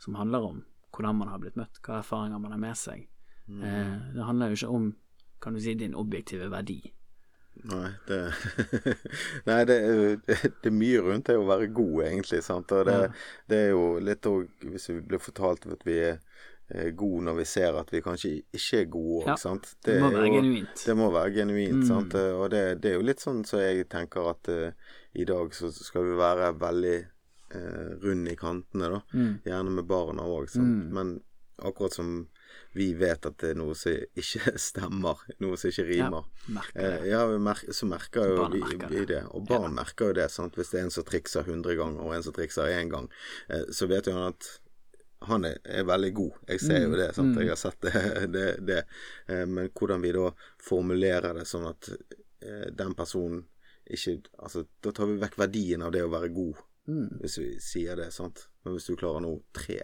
som 0.00 0.16
handler 0.16 0.46
om 0.46 0.62
hvordan 0.90 1.20
man 1.20 1.28
har 1.28 1.40
blitt 1.42 1.58
møtt, 1.60 1.80
hva 1.84 2.00
erfaringer 2.00 2.40
man 2.42 2.56
har 2.56 2.62
med 2.62 2.78
seg. 2.78 3.06
Eh, 3.58 3.92
det 4.14 4.24
handler 4.28 4.52
jo 4.52 4.58
ikke 4.60 4.74
om, 4.78 4.88
kan 5.42 5.54
du 5.56 5.60
si, 5.60 5.74
din 5.74 5.94
objektive 5.98 6.50
verdi. 6.52 6.80
Nei, 7.66 7.90
det 8.06 8.18
Nei, 9.48 9.64
det, 9.68 9.76
det, 10.24 10.36
er 10.70 10.72
mye 10.72 11.00
rundt 11.04 11.26
det 11.28 11.36
å 11.36 11.44
være 11.48 11.66
god, 11.76 11.96
egentlig. 12.06 12.40
Sant? 12.46 12.72
Og 12.72 12.86
det, 12.88 12.94
det 13.50 13.58
er 13.66 13.72
jo 13.74 13.98
litt 14.00 14.28
òg 14.30 14.46
Hvis 14.70 14.88
vi 14.92 15.00
blir 15.04 15.20
fortalt 15.20 15.66
at 15.68 15.82
vi 15.84 15.98
er 16.06 16.14
eh, 16.70 16.88
gode 16.96 17.26
når 17.26 17.40
vi 17.42 17.46
ser 17.50 17.76
at 17.76 17.92
vi 17.92 18.00
kanskje 18.04 18.32
ikke 18.56 18.80
er 18.80 18.88
gode 18.94 19.18
òg, 19.18 19.28
Ja, 19.32 19.36
sant. 19.42 19.74
det 19.84 19.98
må 20.00 20.12
være 20.14 20.26
jo- 20.30 20.34
genuint. 20.38 20.72
Mm. 20.72 20.82
Det 20.86 20.96
må 21.02 21.10
være 21.18 21.34
genuint, 21.36 21.86
sant. 21.90 22.16
Eh, 22.16 22.32
Og 22.38 22.50
det, 22.54 22.64
det 22.80 22.92
er 22.94 23.00
jo 23.00 23.06
litt 23.10 23.20
sånn 23.26 23.42
så 23.44 23.60
jeg 23.60 23.88
tenker 23.92 24.30
at 24.32 24.52
uh, 24.54 24.94
i 25.20 25.26
dag 25.28 25.52
så 25.58 25.72
skal 25.74 26.06
vi 26.06 26.16
være 26.20 26.52
veldig 26.62 26.98
uh, 27.58 27.88
rund 28.06 28.30
i 28.30 28.38
kantene, 28.40 28.92
da. 28.94 29.02
Mm. 29.12 29.32
Gjerne 29.50 29.76
med 29.80 29.90
barna 29.90 30.24
òg, 30.30 30.48
sant. 30.54 30.86
Men 30.94 31.18
akkurat 31.60 31.92
som 31.98 32.22
vi 32.72 32.92
vet 32.94 33.26
at 33.26 33.38
det 33.42 33.52
er 33.52 33.58
noe 33.58 33.74
som 33.78 33.94
ikke 34.18 34.54
stemmer, 34.68 35.22
noe 35.42 35.58
som 35.58 35.72
ikke 35.72 35.86
rimer. 35.88 36.26
merker 36.46 36.78
Eh, 36.78 36.96
det. 37.02 37.10
ja, 37.10 37.24
vi 37.26 37.38
mer 37.42 37.62
så 37.74 37.88
merker 37.90 38.30
jo 38.30 38.48
vi, 38.52 38.62
vi 38.92 39.04
det. 39.10 39.24
Og 39.34 39.44
barn 39.48 39.74
merker 39.74 40.12
jo 40.12 40.18
det, 40.20 40.28
sant. 40.30 40.58
Hvis 40.58 40.70
det 40.72 40.80
er 40.80 40.86
en 40.86 40.94
som 40.94 41.06
trikser 41.06 41.46
100 41.46 41.78
ganger, 41.80 42.02
og 42.04 42.14
en 42.14 42.26
som 42.26 42.36
trikser 42.36 42.70
én 42.76 42.92
gang, 42.92 43.10
eh, 43.50 43.66
så 43.74 43.90
vet 43.90 44.10
jo 44.10 44.14
han 44.16 44.30
at 44.30 44.50
han 45.28 45.44
er, 45.44 45.58
er 45.68 45.84
veldig 45.84 46.12
god. 46.16 46.40
Jeg 46.48 46.62
ser 46.64 46.86
jo 46.86 46.94
det, 46.96 47.10
sant. 47.16 47.36
Jeg 47.42 47.52
har 47.52 47.60
sett 47.60 47.82
det. 47.84 47.94
det, 48.36 48.48
det. 48.70 48.80
Eh, 49.26 49.44
men 49.50 49.72
hvordan 49.74 50.06
vi 50.06 50.14
da 50.16 50.30
formulerer 50.62 51.40
det 51.40 51.46
sånn 51.50 51.68
at 51.74 51.92
den 52.40 52.94
personen 52.96 53.42
ikke 53.90 54.30
Altså, 54.38 54.62
da 54.80 54.92
tar 54.94 55.08
vi 55.10 55.18
vekk 55.20 55.34
verdien 55.36 55.82
av 55.82 55.90
det 55.92 56.00
å 56.06 56.12
være 56.12 56.30
god, 56.32 56.60
hvis 57.20 57.36
vi 57.40 57.48
sier 57.60 57.98
det, 57.98 58.06
sant. 58.14 58.46
Men 58.62 58.76
hvis 58.76 58.86
du 58.86 58.94
klarer 58.96 59.24
nå 59.24 59.32
tre, 59.56 59.80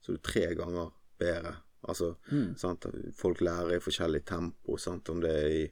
så 0.00 0.14
er 0.14 0.16
du 0.16 0.22
tre 0.24 0.46
ganger 0.56 0.88
bedre. 1.20 1.52
Altså, 1.88 2.14
sant. 2.56 2.84
Folk 3.16 3.40
lærer 3.40 3.76
i 3.76 3.80
forskjellig 3.80 4.24
tempo, 4.28 4.76
sant. 4.76 5.08
Om 5.08 5.20
det 5.20 5.30
er 5.30 5.48
i 5.48 5.70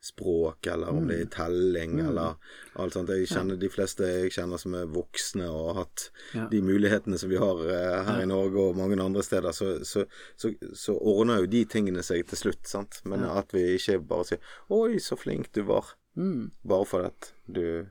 språk, 0.00 0.66
eller 0.70 0.92
om 0.94 1.08
det 1.08 1.16
er 1.16 1.24
i 1.24 1.30
telling, 1.34 1.96
eller 1.98 2.36
alt 2.78 2.94
sånt. 2.94 3.08
Jeg 3.10 3.26
kjenner 3.26 3.58
de 3.58 3.68
fleste 3.68 4.06
jeg 4.06 4.30
kjenner 4.30 4.60
som 4.62 4.76
er 4.78 4.86
voksne 4.86 5.48
og 5.50 5.72
har 5.72 5.80
hatt 5.80 6.04
Ja. 6.36 6.44
de 6.52 6.60
mulighetene 6.62 7.18
som 7.18 7.28
vi 7.32 7.36
har 7.42 7.58
eh, 7.66 8.04
her 8.06 8.22
i 8.22 8.28
Norge 8.30 8.62
og 8.62 8.76
mange 8.78 9.00
andre 9.02 9.22
steder, 9.26 9.50
så, 9.52 9.84
så, 9.84 10.04
så, 10.38 10.52
så 10.72 10.94
ordner 10.94 11.40
jo 11.42 11.46
de 11.50 11.64
tingene 11.64 12.02
seg 12.06 12.28
til 12.30 12.38
slutt, 12.44 12.62
sant. 12.70 13.00
Men 13.04 13.24
at 13.26 13.50
vi 13.52 13.64
ikke 13.74 13.98
bare 14.06 14.24
sier 14.24 14.38
'oi, 14.70 14.98
så 15.02 15.18
flink 15.18 15.50
du 15.52 15.62
var', 15.64 15.94
Mm. 16.18 16.50
bare 16.66 16.84
fordi 16.84 17.06
at 17.06 17.32
du 17.52 17.86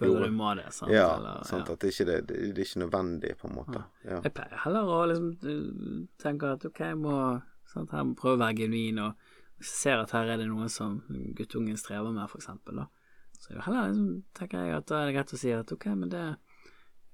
Føler 0.00 0.26
du 0.26 0.36
må 0.36 0.50
det, 0.58 0.66
sant? 0.74 0.92
Ja, 0.92 1.06
Eller, 1.16 1.42
sant. 1.48 1.68
ja. 1.68 1.74
At 1.76 1.80
det 1.84 1.90
ikke 1.92 2.06
det, 2.08 2.18
det, 2.28 2.36
det 2.56 2.62
er 2.64 2.68
ikke 2.68 2.82
nødvendig, 2.84 3.32
på 3.40 3.48
en 3.50 3.54
måte. 3.58 3.82
Ja. 4.04 4.20
Jeg 4.24 4.32
pleier 4.36 4.62
heller 4.64 4.88
å 4.94 5.00
liksom 5.10 6.06
tenke 6.22 6.52
at 6.56 6.64
ok, 6.70 6.80
jeg 6.92 6.98
må 7.00 7.16
sant, 7.72 7.92
her 7.94 8.14
prøve 8.18 8.38
å 8.38 8.42
være 8.44 8.56
genuin, 8.64 8.98
og 9.04 9.14
hvis 9.60 9.74
jeg 9.74 9.80
ser 9.84 10.00
at 10.04 10.14
her 10.16 10.32
er 10.34 10.40
det 10.40 10.48
noe 10.50 10.68
som 10.72 11.00
guttungen 11.36 11.76
strever 11.76 12.10
med, 12.16 12.26
for 12.32 12.40
eksempel, 12.40 12.80
da, 12.82 12.86
så 13.40 13.52
er 13.54 13.64
heller 13.68 13.90
liksom, 13.92 14.14
tenker 14.36 14.64
jeg 14.66 14.78
at 14.80 14.86
da 14.90 15.02
er 15.02 15.10
det 15.10 15.16
greit 15.18 15.34
å 15.36 15.40
si 15.40 15.52
at 15.56 15.72
ok, 15.76 15.86
men 15.96 16.12
det 16.12 16.24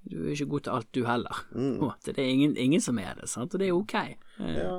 du 0.06 0.20
er 0.22 0.36
ikke 0.36 0.46
god 0.52 0.62
til 0.62 0.72
alt, 0.76 0.88
du 0.94 1.00
heller. 1.02 1.38
Måte. 1.82 2.12
Det 2.14 2.22
er 2.22 2.28
ingen, 2.30 2.52
ingen 2.62 2.80
som 2.84 2.98
er 3.02 3.16
det, 3.18 3.26
sant, 3.26 3.54
og 3.54 3.58
det 3.62 3.66
er 3.72 3.74
ok. 3.74 3.94
Eh, 3.98 4.52
Ja. 4.60 4.76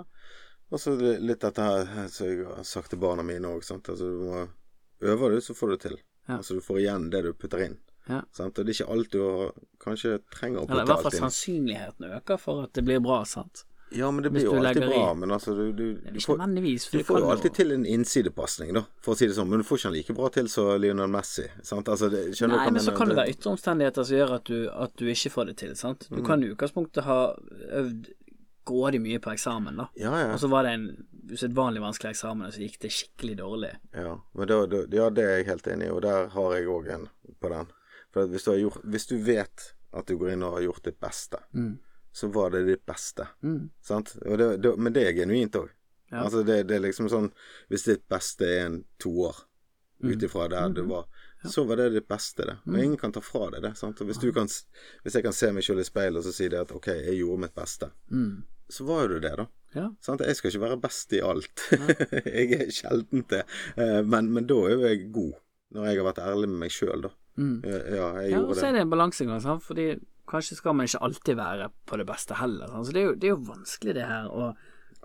Og 0.67 0.79
så 0.83 0.91
litt 0.99 1.39
dette 1.39 1.63
her 1.63 2.07
som 2.11 2.27
jeg 2.27 2.43
har 2.43 2.63
sagt 2.67 2.89
til 2.91 2.99
barna 2.99 3.23
mine 3.23 3.47
òg, 3.47 3.61
sant. 3.63 3.87
Altså 3.87 4.07
du 4.11 4.17
må 4.27 4.41
Øver 4.99 5.31
du, 5.31 5.37
så 5.41 5.53
får 5.55 5.69
du 5.69 5.77
til. 5.77 5.93
Ja. 6.27 6.37
Altså 6.41 6.57
du 6.57 6.61
får 6.65 6.79
igjen 6.81 7.05
det 7.13 7.21
du 7.23 7.29
putter 7.39 7.61
inn. 7.63 7.77
Ja. 8.07 8.21
Sant? 8.35 8.59
Og 8.59 8.65
det 8.67 8.73
er 8.73 8.81
ikke 8.81 8.93
alt 8.97 9.15
du 9.15 9.23
kanskje 9.83 10.19
trenger 10.33 10.63
å 10.63 10.69
Eller 10.69 10.87
i 10.87 10.91
hvert 10.91 11.07
fall 11.07 11.17
sannsynligheten 11.21 12.11
øker 12.17 12.39
for 12.41 12.67
at 12.67 12.75
det 12.77 12.85
blir 12.87 13.01
bra, 13.03 13.23
sant. 13.27 13.65
Ja, 13.89 14.11
men 14.11 14.23
det 14.23 14.29
blir 14.29 14.43
jo 14.43 14.55
alltid 14.59 14.83
bra. 14.83 15.11
i. 15.11 15.15
Men 15.15 15.31
altså, 15.31 15.53
du, 15.55 15.71
du, 15.71 15.93
du 15.93 16.19
får, 16.19 16.37
du 16.91 17.03
får 17.07 17.19
jo 17.19 17.29
alltid 17.31 17.53
til 17.55 17.71
en 17.71 17.85
innsidepasning, 17.87 18.73
da, 18.75 18.83
for 19.03 19.15
å 19.15 19.19
si 19.19 19.29
det 19.29 19.37
sånn. 19.37 19.47
Men 19.47 19.63
du 19.63 19.67
får 19.67 19.79
ikke 19.79 19.89
den 19.89 19.95
like 19.95 20.15
bra 20.17 20.31
til 20.35 20.49
som 20.51 20.73
Lionel 20.81 21.11
Messi. 21.11 21.47
Sant? 21.63 21.87
Altså, 21.87 22.09
det, 22.11 22.25
Nei, 22.51 22.65
men 22.67 22.83
så 22.83 22.95
kan 22.97 23.11
det 23.11 23.15
være 23.19 23.35
ytre 23.35 23.53
omstendigheter 23.53 24.07
som 24.09 24.19
gjør 24.19 24.33
at 24.39 24.51
du, 24.51 24.57
at 24.73 24.95
du 24.99 25.07
ikke 25.13 25.31
får 25.37 25.51
det 25.51 25.57
til, 25.63 25.75
sant. 25.79 26.09
Mm. 26.11 26.17
Du 26.19 26.25
kan 26.27 26.43
i 26.43 26.51
utgangspunktet 26.51 27.07
ha 27.07 27.19
øvd 27.79 28.11
grådig 28.67 28.99
mye 28.99 29.21
på 29.23 29.31
eksamen, 29.31 29.79
da. 29.79 29.87
Ja, 29.95 30.11
ja. 30.19 30.33
Og 30.33 30.41
så 30.43 30.51
var 30.51 30.67
det 30.67 30.75
en 30.75 30.89
usedvanlig 31.31 31.83
vanskelig 31.83 32.11
eksamen, 32.11 32.49
og 32.49 32.55
så 32.55 32.63
gikk 32.63 32.81
det 32.83 32.91
skikkelig 32.91 33.39
dårlig. 33.39 33.71
Ja, 33.95 34.17
men 34.35 34.51
da, 34.51 34.59
da, 34.67 34.83
ja, 34.99 35.07
det 35.13 35.23
er 35.23 35.39
jeg 35.39 35.49
helt 35.53 35.71
enig 35.71 35.87
i, 35.87 35.95
og 35.95 36.03
der 36.03 36.27
har 36.35 36.55
jeg 36.57 36.67
òg 36.75 36.91
en 36.97 37.07
på 37.39 37.51
den. 37.53 37.71
For 38.17 38.33
hvis, 38.33 38.43
du 38.47 38.53
gjort, 38.57 38.81
hvis 38.83 39.07
du 39.09 39.15
vet 39.23 39.67
at 39.97 40.07
du 40.09 40.17
går 40.19 40.33
inn 40.33 40.43
og 40.43 40.57
har 40.57 40.65
gjort 40.67 40.83
ditt 40.89 40.99
beste, 40.99 41.39
så 42.17 42.27
var 42.33 42.49
det 42.55 42.65
ditt 42.67 42.85
beste. 42.89 43.27
Sant? 43.85 44.15
Og 44.25 44.37
det, 44.41 44.47
det, 44.65 44.73
men 44.81 44.93
det 44.95 45.03
er 45.07 45.13
genuint 45.21 45.55
òg. 45.59 45.69
Ja. 46.09 46.23
Altså 46.23 46.41
det, 46.47 46.61
det 46.69 46.77
er 46.77 46.83
liksom 46.85 47.09
sånn 47.11 47.25
Hvis 47.67 47.83
ditt 47.83 48.05
beste 48.07 48.47
er 48.47 48.61
en 48.69 48.77
toer, 48.97 49.35
ut 49.99 50.23
ifra 50.23 50.45
der 50.47 50.69
du 50.71 50.83
var, 50.87 51.07
så 51.51 51.63
var 51.67 51.77
det 51.81 51.89
ditt 51.95 52.07
beste, 52.07 52.45
det. 52.45 52.57
Og 52.65 52.77
ingen 52.83 52.97
kan 53.01 53.11
ta 53.11 53.21
fra 53.21 53.49
deg 53.53 53.63
det. 53.65 53.73
Hvis, 54.05 54.19
du 54.21 54.31
kan, 54.33 54.47
hvis 55.03 55.15
jeg 55.17 55.23
kan 55.25 55.33
se 55.33 55.49
meg 55.51 55.63
sjøl 55.65 55.79
i 55.81 55.85
speilet 55.87 56.17
og 56.21 56.23
så 56.27 56.33
si 56.33 56.47
det 56.53 56.59
at 56.61 56.71
OK, 56.71 56.87
jeg 56.87 57.17
gjorde 57.19 57.41
mitt 57.45 57.55
beste, 57.57 57.89
så 58.69 58.83
var 58.87 59.03
jo 59.05 59.07
du 59.15 59.19
det, 59.23 59.33
da. 59.39 59.45
Ja. 59.75 59.87
Sant? 60.01 60.21
Jeg 60.21 60.35
skal 60.39 60.51
ikke 60.53 60.63
være 60.65 60.79
best 60.81 61.13
i 61.13 61.21
alt. 61.21 61.65
jeg 62.37 62.53
er 62.61 62.71
sjelden 62.73 63.25
det. 63.29 63.43
Eh, 63.75 64.01
Men, 64.05 64.31
men 64.33 64.47
da 64.49 64.57
er 64.65 64.73
jo 64.75 64.85
jeg 64.87 65.11
god, 65.11 65.33
når 65.75 65.85
jeg 65.89 65.97
har 65.99 66.07
vært 66.13 66.23
ærlig 66.23 66.49
med 66.53 66.59
meg 66.65 66.71
sjøl, 66.73 67.01
da. 67.09 67.11
Ja, 67.37 67.77
ja, 67.95 68.07
jeg 68.21 68.31
Ja, 68.31 68.39
og 68.39 68.47
gjorde 68.49 68.59
så 68.59 68.67
er 68.67 68.71
det 68.77 68.81
en 68.81 68.89
balansegang, 68.93 69.41
sant? 69.41 69.63
fordi 69.63 69.87
kanskje 70.27 70.57
skal 70.57 70.73
man 70.75 70.87
ikke 70.89 71.03
alltid 71.05 71.35
være 71.39 71.69
på 71.87 71.97
det 71.97 72.07
beste 72.09 72.35
heller. 72.35 72.67
Sant? 72.67 72.87
Så 72.87 72.93
det 72.95 73.01
er, 73.01 73.05
jo, 73.11 73.13
det 73.15 73.29
er 73.29 73.35
jo 73.35 73.43
vanskelig, 73.53 73.93
det 73.95 74.07
her. 74.07 74.27
Og 74.27 74.55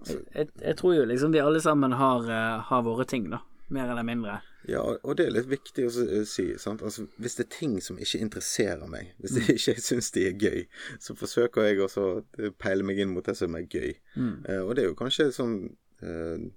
Altså- 0.02 0.16
jeg, 0.18 0.24
jeg, 0.34 0.48
jeg 0.62 0.76
tror 0.76 0.94
jo 0.96 1.04
liksom 1.06 1.32
vi 1.32 1.38
alle 1.38 1.60
sammen 1.62 1.92
har, 1.92 2.24
eh, 2.26 2.62
har 2.68 2.82
våre 2.82 3.04
ting, 3.06 3.30
da. 3.30 3.38
Mer 3.70 3.90
eller 3.90 4.02
mindre. 4.02 4.40
Ja, 4.68 4.80
og 4.82 5.16
det 5.16 5.26
er 5.26 5.30
litt 5.30 5.46
viktig 5.50 5.84
å 5.86 5.92
eh, 6.02 6.24
si. 6.24 6.48
Sant? 6.58 6.82
Altså, 6.82 7.06
hvis 7.18 7.36
det 7.38 7.46
er 7.46 7.54
ting 7.58 7.76
som 7.82 7.96
ikke 7.98 8.18
interesserer 8.20 8.88
meg, 8.90 9.12
hvis 9.20 9.36
jeg 9.38 9.56
ikke 9.58 9.80
syns 9.80 10.10
de 10.14 10.26
er 10.26 10.34
gøy, 10.38 10.64
så 10.98 11.14
forsøker 11.18 11.68
jeg 11.68 11.78
også 11.80 12.02
å 12.22 12.50
peile 12.58 12.82
meg 12.86 12.98
inn 12.98 13.14
mot 13.14 13.24
det 13.26 13.36
som 13.38 13.54
er 13.54 13.62
gøy. 13.70 13.94
Eh, 14.18 14.58
og 14.62 14.74
det 14.76 14.84
er 14.84 14.88
jo 14.90 14.98
kanskje 14.98 15.30
sånn 15.34 15.56
eh, 16.02 16.50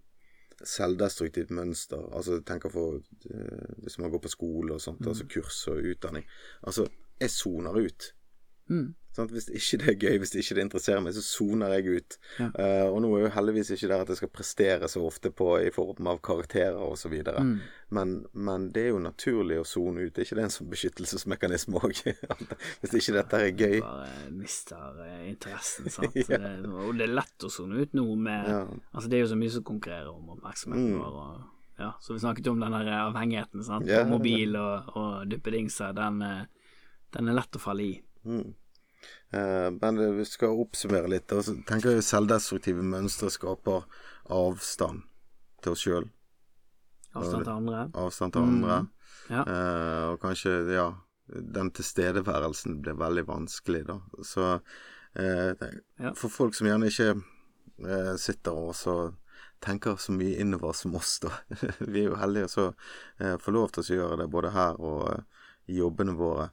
selvdestruktivt 0.64 1.52
mønster. 1.52 2.04
Altså 2.16 2.40
tenker 2.42 2.70
for 2.70 3.00
eh, 3.32 3.74
Hvis 3.84 3.98
man 4.00 4.12
går 4.12 4.20
på 4.24 4.32
skole 4.32 4.74
og 4.74 4.82
sånt, 4.82 5.08
altså 5.08 5.28
kurs 5.28 5.68
og 5.68 5.84
utdanning. 5.84 6.26
Altså, 6.64 6.88
jeg 7.20 7.30
soner 7.30 7.72
ut. 7.86 8.14
Sant? 9.16 9.32
Hvis 9.32 9.48
ikke 9.48 9.78
det 9.80 9.92
er 9.94 9.96
gøy, 9.96 10.18
hvis 10.20 10.34
ikke 10.36 10.58
det 10.58 10.64
interesserer 10.66 11.04
meg, 11.04 11.14
så 11.16 11.22
soner 11.24 11.72
jeg 11.78 12.02
ut. 12.02 12.18
Eh, 12.44 12.84
og 12.84 12.98
nå 13.04 13.14
er 13.16 13.22
jo 13.24 13.32
heldigvis 13.38 13.72
ikke 13.72 13.88
der 13.88 14.04
at 14.04 14.10
jeg 14.12 14.20
skal 14.20 14.32
prestere 14.36 14.90
så 14.92 15.06
ofte 15.08 15.32
på 15.32 15.54
i 15.64 15.70
form 15.72 16.10
av 16.12 16.20
karakterer 16.26 16.76
osv. 16.84 17.14
Mm. 17.24 17.54
Men, 17.96 18.14
men 18.34 18.68
det 18.76 18.84
er 18.84 18.92
jo 18.92 19.00
naturlig 19.00 19.62
å 19.62 19.68
sone 19.68 20.04
ut. 20.04 20.20
Er 20.20 20.28
ikke 20.28 20.40
det 20.42 20.48
en 20.50 20.56
sånn 20.58 20.72
beskyttelsesmekanisme 20.74 21.80
òg? 21.80 22.02
hvis 22.82 22.98
ikke 23.00 23.16
dette 23.16 23.40
er 23.40 23.54
gøy. 23.54 23.78
Bare 23.86 24.34
mister 24.36 25.00
eh, 25.06 25.22
interessen, 25.32 25.88
sant. 25.94 26.18
det, 26.18 26.42
og 26.86 26.92
det 27.00 27.08
er 27.08 27.16
lett 27.16 27.48
å 27.48 27.54
sone 27.54 27.86
ut 27.86 27.96
nå 27.96 28.08
med 28.28 28.52
Ja. 28.52 28.60
Altså, 28.92 29.08
det 29.12 29.18
er 29.18 29.24
jo 29.24 29.32
så 29.32 29.40
mye 29.40 29.54
som 29.54 29.64
konkurrerer 29.68 30.12
om 30.12 30.36
oppmerksomheten 30.36 31.00
vår. 31.00 31.16
Og, 31.24 31.72
ja, 31.80 31.94
så 32.04 32.18
vi 32.18 32.20
snakket 32.26 32.52
om 32.52 32.60
den 32.60 32.76
der 32.76 32.92
avhengigheten, 33.00 33.64
sant. 33.64 33.88
Ja. 33.88 34.04
På 34.04 34.18
mobil 34.18 34.60
og, 34.60 34.92
og 35.00 35.26
duppedingser. 35.32 35.96
Den, 35.96 36.22
eh, 36.26 36.70
den 37.16 37.32
er 37.32 37.40
lett 37.40 37.56
å 37.56 37.64
falle 37.64 37.88
i. 37.88 37.96
Eh, 38.28 38.46
men 39.36 40.00
vi 40.18 40.26
skal 40.28 40.60
oppsummere 40.64 41.10
litt. 41.12 41.32
Og 41.36 41.44
så 41.48 41.56
tenker 41.68 41.96
jeg 41.96 42.06
selvdestruktive 42.08 42.84
mønstre 42.86 43.32
skaper 43.34 43.88
avstand 44.32 45.04
til 45.64 45.76
oss 45.76 45.84
sjøl. 45.86 46.08
Avstand 47.16 47.44
til 47.44 47.54
andre. 47.54 47.82
Avstand 47.96 48.36
til 48.36 48.48
andre. 48.48 48.80
Ja. 49.30 49.42
Eh, 49.42 50.04
og 50.12 50.20
kanskje, 50.22 50.52
ja 50.76 50.92
Den 51.26 51.72
tilstedeværelsen 51.74 52.82
blir 52.86 52.94
veldig 53.00 53.24
vanskelig, 53.28 53.86
da. 53.88 53.96
Så 54.22 54.60
eh, 55.18 55.64
for 56.14 56.30
folk 56.30 56.54
som 56.54 56.68
gjerne 56.70 56.92
ikke 56.92 57.16
eh, 57.16 58.12
sitter 58.22 58.54
og 58.54 58.76
så 58.78 58.98
tenker 59.66 59.98
så 59.98 60.14
mye 60.14 60.38
innover 60.38 60.76
som 60.78 60.94
oss, 61.00 61.18
da. 61.24 61.32
Vi 61.80 62.04
er 62.04 62.12
jo 62.12 62.20
heldige 62.22 62.52
som 62.54 62.76
eh, 63.18 63.40
får 63.42 63.58
lov 63.58 63.74
til 63.74 63.82
å 63.82 63.98
gjøre 63.98 64.20
det 64.22 64.30
både 64.38 64.54
her 64.54 64.78
og 64.78 65.02
eh, 65.16 65.26
i 65.74 65.80
jobbene 65.80 66.14
våre. 66.20 66.52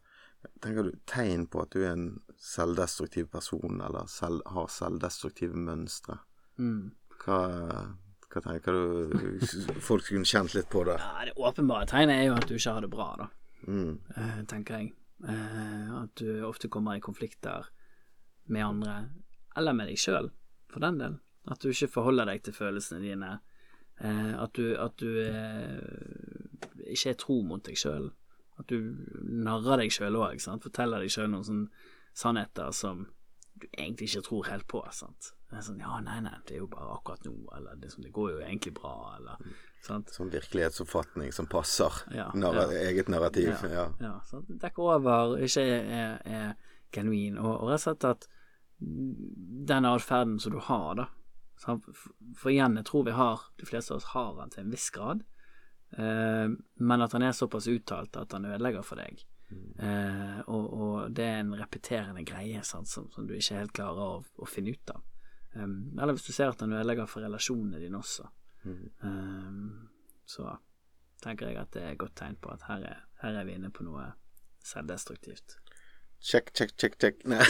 Tenker 0.62 0.88
du 0.88 0.94
tegn 1.06 1.46
på 1.50 1.62
at 1.62 1.74
du 1.74 1.82
er 1.82 1.92
en 1.94 2.06
selvdestruktiv 2.42 3.28
person, 3.32 3.80
eller 3.82 4.08
selv, 4.10 4.42
har 4.50 4.70
selvdestruktive 4.70 5.58
mønstre? 5.58 6.18
Mm. 6.58 6.92
Hva, 7.22 7.38
hva 8.32 8.42
tenker 8.42 8.74
du 8.74 9.46
folk 9.84 10.08
kunne 10.08 10.28
kjent 10.28 10.56
litt 10.56 10.70
på 10.72 10.84
det? 10.88 10.98
Ja, 10.98 11.26
det 11.28 11.36
åpenbare 11.38 11.86
tegnet 11.90 12.18
er 12.18 12.28
jo 12.30 12.36
at 12.38 12.48
du 12.48 12.56
ikke 12.56 12.74
har 12.78 12.86
det 12.86 12.90
bra, 12.92 13.08
da. 13.20 13.28
Mm. 13.68 13.98
eh, 14.16 14.40
tenker 14.50 14.80
jeg. 14.80 14.92
Eh, 15.22 15.90
at 16.00 16.18
du 16.18 16.42
ofte 16.48 16.70
kommer 16.72 16.98
i 16.98 17.04
konflikter 17.04 17.68
med 18.50 18.66
andre, 18.66 18.96
eller 19.56 19.76
med 19.78 19.92
deg 19.92 20.00
sjøl, 20.02 20.32
for 20.72 20.82
den 20.82 20.98
del. 20.98 21.20
At 21.50 21.62
du 21.62 21.70
ikke 21.70 21.90
forholder 21.90 22.30
deg 22.30 22.42
til 22.46 22.56
følelsene 22.56 23.02
dine. 23.04 23.36
Eh, 24.02 24.34
at 24.38 24.58
du, 24.58 24.72
at 24.78 24.98
du 24.98 25.10
ikke 26.90 27.14
er 27.14 27.18
tro 27.18 27.38
mot 27.46 27.62
deg 27.66 27.78
sjøl. 27.78 28.10
At 28.62 28.70
du 28.70 28.94
narrer 29.22 29.82
deg 29.82 29.92
sjøl 29.94 30.18
òg, 30.20 30.38
forteller 30.62 31.02
deg 31.02 31.12
sjøl 31.12 31.30
noen 31.32 31.46
sånne 31.46 31.88
sannheter 32.16 32.72
som 32.76 33.06
du 33.62 33.68
egentlig 33.76 34.10
ikke 34.10 34.26
tror 34.26 34.48
helt 34.50 34.66
på. 34.70 34.82
Sant? 34.94 35.32
Det 35.50 35.58
er 35.60 35.64
sånn 35.66 35.80
Ja, 35.82 35.98
nei, 36.04 36.18
nei, 36.24 36.34
det 36.48 36.56
er 36.56 36.62
jo 36.62 36.68
bare 36.72 36.96
akkurat 36.96 37.24
nå, 37.28 37.34
eller 37.56 37.78
det, 37.80 37.92
det 38.00 38.12
går 38.14 38.34
jo 38.34 38.42
egentlig 38.42 38.74
bra, 38.78 38.94
eller 39.18 39.56
sant? 39.84 40.12
Sånn 40.14 40.32
virkelighetsoppfatning 40.32 41.32
som 41.36 41.48
passer 41.50 42.02
Ja, 42.16 42.30
narra 42.38 42.68
ja. 42.72 42.84
eget 42.88 43.10
narrativ. 43.12 43.52
Ja. 43.68 43.88
Ja, 44.00 44.14
ja 44.22 44.42
dekker 44.64 44.94
over, 44.96 45.36
ikke 45.42 45.66
er, 45.66 46.22
er 46.24 46.54
genuin. 46.94 47.36
Og, 47.40 47.52
og 47.54 47.72
rett 47.72 47.82
og 47.82 47.88
slett 47.88 48.08
at 48.08 48.30
den 48.82 49.86
atferden 49.86 50.40
som 50.42 50.56
du 50.56 50.62
har, 50.64 50.94
da 50.98 51.10
sant? 51.62 51.84
For, 51.86 52.14
for 52.38 52.52
igjen, 52.52 52.78
jeg 52.80 52.88
tror 52.88 53.06
vi 53.06 53.16
har, 53.16 53.46
de 53.60 53.68
fleste 53.68 53.94
av 53.94 54.00
oss 54.00 54.10
har 54.14 54.34
den 54.38 54.52
til 54.52 54.64
en 54.64 54.74
viss 54.74 54.88
grad, 54.94 55.22
men 55.92 57.04
at 57.04 57.12
han 57.12 57.24
er 57.26 57.34
såpass 57.36 57.66
uttalt 57.68 58.16
at 58.16 58.32
han 58.32 58.46
ødelegger 58.48 58.84
for 58.86 58.96
deg. 59.02 59.20
Eh, 59.78 60.40
og, 60.46 60.72
og 60.72 61.14
det 61.14 61.24
er 61.26 61.40
en 61.42 61.54
repeterende 61.58 62.24
greie 62.28 62.62
sant, 62.64 62.88
som, 62.88 63.08
som 63.12 63.26
du 63.28 63.34
ikke 63.36 63.58
helt 63.58 63.74
klarer 63.76 64.02
å, 64.02 64.20
å 64.22 64.48
finne 64.48 64.74
ut 64.74 64.92
av. 64.94 65.02
Um, 65.52 65.92
eller 65.98 66.16
hvis 66.16 66.28
du 66.28 66.32
ser 66.32 66.52
at 66.52 66.62
han 66.64 66.72
ødelegger 66.72 67.08
for 67.10 67.24
relasjonene 67.24 67.80
dine 67.82 67.98
også. 67.98 68.28
Um, 68.64 69.90
så 70.24 70.54
tenker 71.22 71.50
jeg 71.50 71.60
at 71.60 71.72
det 71.74 71.82
er 71.82 71.92
et 71.92 72.00
godt 72.00 72.16
tegn 72.22 72.38
på 72.40 72.52
at 72.54 72.64
her 72.70 72.86
er, 72.88 73.02
her 73.20 73.40
er 73.40 73.48
vi 73.48 73.58
inne 73.58 73.72
på 73.74 73.84
noe 73.86 74.06
selvdestruktivt. 74.64 75.58
Check, 76.22 76.52
sjekk, 76.54 76.76
sjekk, 76.78 76.96
sjekk. 77.02 77.24
Nei? 77.26 77.40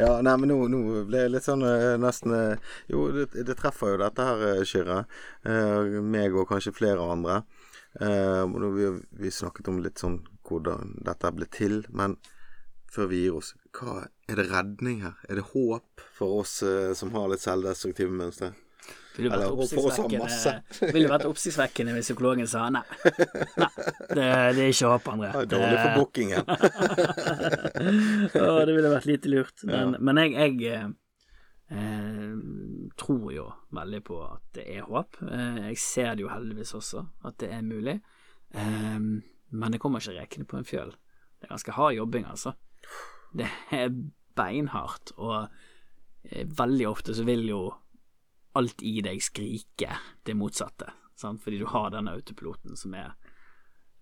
Ja, 0.00 0.16
nei, 0.26 0.34
men 0.42 0.50
nå, 0.50 0.56
nå 0.72 0.80
ble 1.06 1.20
jeg 1.22 1.32
litt 1.36 1.46
sånn 1.46 1.62
eh, 1.66 1.94
nesten 2.02 2.34
eh, 2.34 2.72
Jo, 2.90 3.04
det, 3.14 3.28
det 3.46 3.54
treffer 3.60 3.94
jo 3.94 4.00
dette 4.02 4.26
her, 4.26 4.42
eh, 4.48 4.64
Kyrre. 4.66 5.04
Eh, 5.46 5.98
meg 6.02 6.34
og 6.34 6.48
kanskje 6.50 6.74
flere 6.74 7.06
andre. 7.06 7.42
Eh, 8.00 8.42
vi, 8.74 8.90
vi 9.22 9.30
snakket 9.30 9.70
om 9.70 9.78
litt 9.84 10.02
sånn 10.02 10.18
hvordan 10.48 10.96
dette 11.06 11.30
ble 11.36 11.46
til. 11.54 11.84
Men 11.94 12.18
før 12.90 13.12
vi 13.12 13.22
gir 13.22 13.38
oss, 13.38 13.54
hva 13.78 14.08
er 14.26 14.40
det 14.40 14.48
redning 14.50 15.04
her? 15.06 15.14
Er 15.28 15.38
det 15.38 15.50
håp 15.52 16.08
for 16.18 16.40
oss 16.42 16.58
eh, 16.66 16.90
som 16.98 17.14
har 17.14 17.30
litt 17.30 17.44
selvdestruktive 17.44 18.18
mønstre? 18.18 18.56
Ville 19.18 19.34
vært 19.34 19.50
oppsiktsvekkende 19.50 20.52
Ville 20.94 21.10
vært 21.10 21.26
oppsiktsvekkende 21.26 21.94
hvis 21.96 22.10
psykologen 22.10 22.46
sa 22.50 22.68
nei. 22.70 22.84
Nei, 23.58 23.68
det, 24.14 24.28
det 24.54 24.62
er 24.62 24.70
ikke 24.70 24.92
håp, 24.92 25.10
André. 25.14 25.32
er 25.32 25.48
dårlig 25.50 25.80
for 25.80 25.98
bookingen. 25.98 26.44
oh, 28.44 28.60
det 28.62 28.76
ville 28.76 28.92
vært 28.92 29.08
lite 29.10 29.32
lurt. 29.32 29.64
Men, 29.66 29.96
men 29.98 30.22
jeg, 30.22 30.36
jeg 30.38 30.76
eh, 30.76 30.86
eh, 31.74 32.36
tror 33.02 33.32
jo 33.34 33.48
veldig 33.74 34.02
på 34.06 34.20
at 34.28 34.44
det 34.60 34.68
er 34.76 34.86
håp. 34.86 35.18
Eh, 35.26 35.58
jeg 35.72 35.82
ser 35.82 36.14
det 36.14 36.26
jo 36.26 36.30
heldigvis 36.32 36.76
også, 36.78 37.04
at 37.28 37.40
det 37.42 37.50
er 37.56 37.66
mulig. 37.66 37.98
Eh, 38.54 39.02
men 39.48 39.74
det 39.74 39.80
kommer 39.82 40.02
ikke 40.02 40.18
rekende 40.20 40.48
på 40.48 40.60
en 40.60 40.68
fjøl. 40.68 40.94
Det 41.38 41.48
er 41.48 41.54
ganske 41.54 41.74
hard 41.74 41.98
jobbing, 41.98 42.30
altså. 42.30 42.54
Det 43.34 43.50
er 43.74 43.90
beinhardt, 44.38 45.12
og 45.18 45.48
eh, 46.30 46.46
veldig 46.46 46.88
ofte 46.88 47.14
så 47.16 47.26
vil 47.26 47.46
jo 47.48 47.62
alt 48.56 48.82
i 48.82 48.98
deg 49.04 49.20
skriker 49.22 49.98
det 50.26 50.36
motsatte, 50.38 50.92
sant? 51.18 51.42
fordi 51.42 51.60
du 51.60 51.66
har 51.70 51.90
denne 51.94 52.14
autopiloten 52.16 52.76
som 52.78 52.94
er 52.96 53.12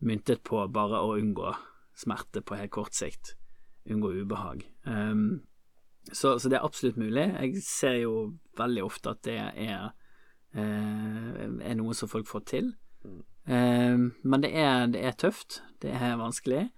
myntet 0.04 0.42
på 0.44 0.60
bare 0.68 1.00
å 1.02 1.16
unngå 1.16 1.54
smerte 1.96 2.42
på 2.44 2.58
helt 2.58 2.74
kort 2.74 2.96
sikt, 2.96 3.34
unngå 3.88 4.12
ubehag. 4.22 4.66
Um, 4.84 5.46
så, 6.12 6.36
så 6.38 6.50
det 6.52 6.58
er 6.58 6.66
absolutt 6.66 6.98
mulig. 7.00 7.24
Jeg 7.32 7.62
ser 7.66 7.96
jo 8.04 8.16
veldig 8.58 8.84
ofte 8.84 9.14
at 9.16 9.22
det 9.26 9.38
er, 9.40 9.88
eh, 10.54 11.38
er 11.66 11.78
noe 11.78 11.96
som 11.98 12.10
folk 12.10 12.28
får 12.30 12.44
til. 12.52 12.68
Um, 13.46 14.12
men 14.22 14.44
det 14.44 14.52
er, 14.54 14.86
det 14.92 15.02
er 15.02 15.16
tøft, 15.18 15.62
det 15.82 15.94
er 15.96 16.18
vanskelig. 16.20 16.68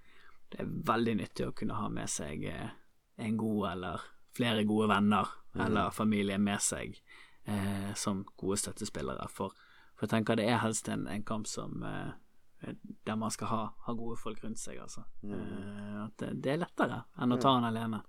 Det 0.49 0.63
er 0.63 0.71
veldig 0.89 1.19
nyttig 1.19 1.49
å 1.49 1.57
kunne 1.57 1.77
ha 1.77 1.91
med 1.93 2.09
seg 2.09 2.47
eh, 2.49 2.71
en 3.21 3.37
god 3.37 3.67
eller 3.75 4.07
flere 4.39 4.65
gode 4.65 4.89
venner 4.89 5.29
eller 5.59 5.91
familie 5.91 6.39
med 6.39 6.63
seg 6.63 7.01
eh, 7.49 7.91
som 7.97 8.25
gode 8.37 8.61
støttespillere. 8.61 9.29
For, 9.33 9.57
for 9.97 10.07
jeg 10.07 10.17
tenker 10.17 10.39
det 10.39 10.49
er 10.49 10.63
helst 10.63 10.89
en, 10.93 11.07
en 11.11 11.25
kamp 11.27 11.49
som 11.51 11.83
eh, 11.87 12.17
der 13.07 13.17
man 13.17 13.31
skal 13.31 13.47
ha, 13.47 13.61
ha 13.87 13.95
gode 13.95 14.17
folk 14.17 14.43
rundt 14.45 14.59
seg, 14.61 14.81
altså. 14.83 15.05
Eh, 15.23 15.95
at 16.05 16.19
det, 16.19 16.33
det 16.43 16.55
er 16.55 16.65
lettere 16.65 17.05
enn 17.19 17.35
å 17.35 17.41
ta 17.41 17.55
den 17.57 17.69
alene. 17.71 18.03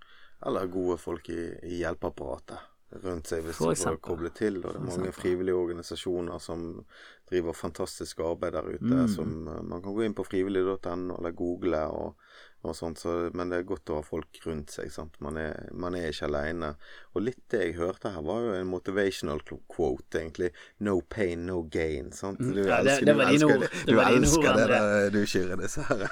Eller 0.45 0.69
gode 0.71 0.97
folk 1.01 1.29
i, 1.29 1.41
i 1.67 1.81
hjelpeapparatet. 1.81 2.67
rundt 3.03 3.27
seg 3.29 3.43
hvis 3.45 3.59
de 3.59 3.75
får 3.77 3.99
koble 4.01 4.31
til. 4.33 4.61
Og 4.63 4.73
det 4.73 4.79
er 4.79 4.87
mange 4.87 5.11
frivillige 5.13 5.57
organisasjoner 5.57 6.39
som 6.41 6.63
driver 7.29 7.53
fantastisk 7.53 8.23
arbeid 8.25 8.55
der 8.57 8.71
ute. 8.71 8.95
Mm. 8.95 9.07
Som 9.13 9.47
eh, 9.47 9.61
Man 9.61 9.83
kan 9.83 9.93
gå 9.93 10.07
inn 10.07 10.17
på 10.17 10.25
frivillig.no 10.25 11.19
eller 11.19 11.35
google 11.37 11.83
og, 11.93 12.31
og 12.61 12.73
sånt, 12.75 12.99
så, 12.99 13.29
men 13.33 13.47
det 13.49 13.57
er 13.61 13.67
godt 13.69 13.87
å 13.93 14.01
ha 14.01 14.03
folk 14.03 14.35
rundt 14.45 14.73
seg. 14.73 14.89
sant? 14.91 15.13
Man 15.23 15.37
er, 15.39 15.69
man 15.71 15.95
er 15.95 16.09
ikke 16.11 16.27
aleine. 16.27 16.73
Og 17.15 17.23
litt 17.23 17.39
det 17.53 17.61
jeg 17.61 17.75
hørte 17.77 18.11
her, 18.11 18.21
var 18.27 18.41
jo 18.43 18.53
en 18.57 18.67
motivational 18.67 19.39
quote, 19.47 20.19
egentlig. 20.19 20.49
No 20.83 20.97
pain, 21.01 21.45
no 21.47 21.61
gain. 21.71 22.11
sant? 22.11 22.39
Du 22.39 22.49
Mm. 22.59 22.67
Ja, 22.67 22.81
det- 22.83 22.97
elsker, 22.99 23.05
det 23.05 23.13
du 23.13 23.17
var 23.17 23.25
dine 23.31 23.33
elsker 23.35 23.55
ord. 23.55 23.61
det. 23.61 23.85
Du 23.87 23.95
var 23.95 24.11
ord, 24.11 24.17
elsker 24.19 24.53
det 24.59 24.67
der, 24.73 25.09
du, 25.15 25.25
Kyrre. 25.25 25.59
Disse 25.63 25.81
her. 25.87 26.03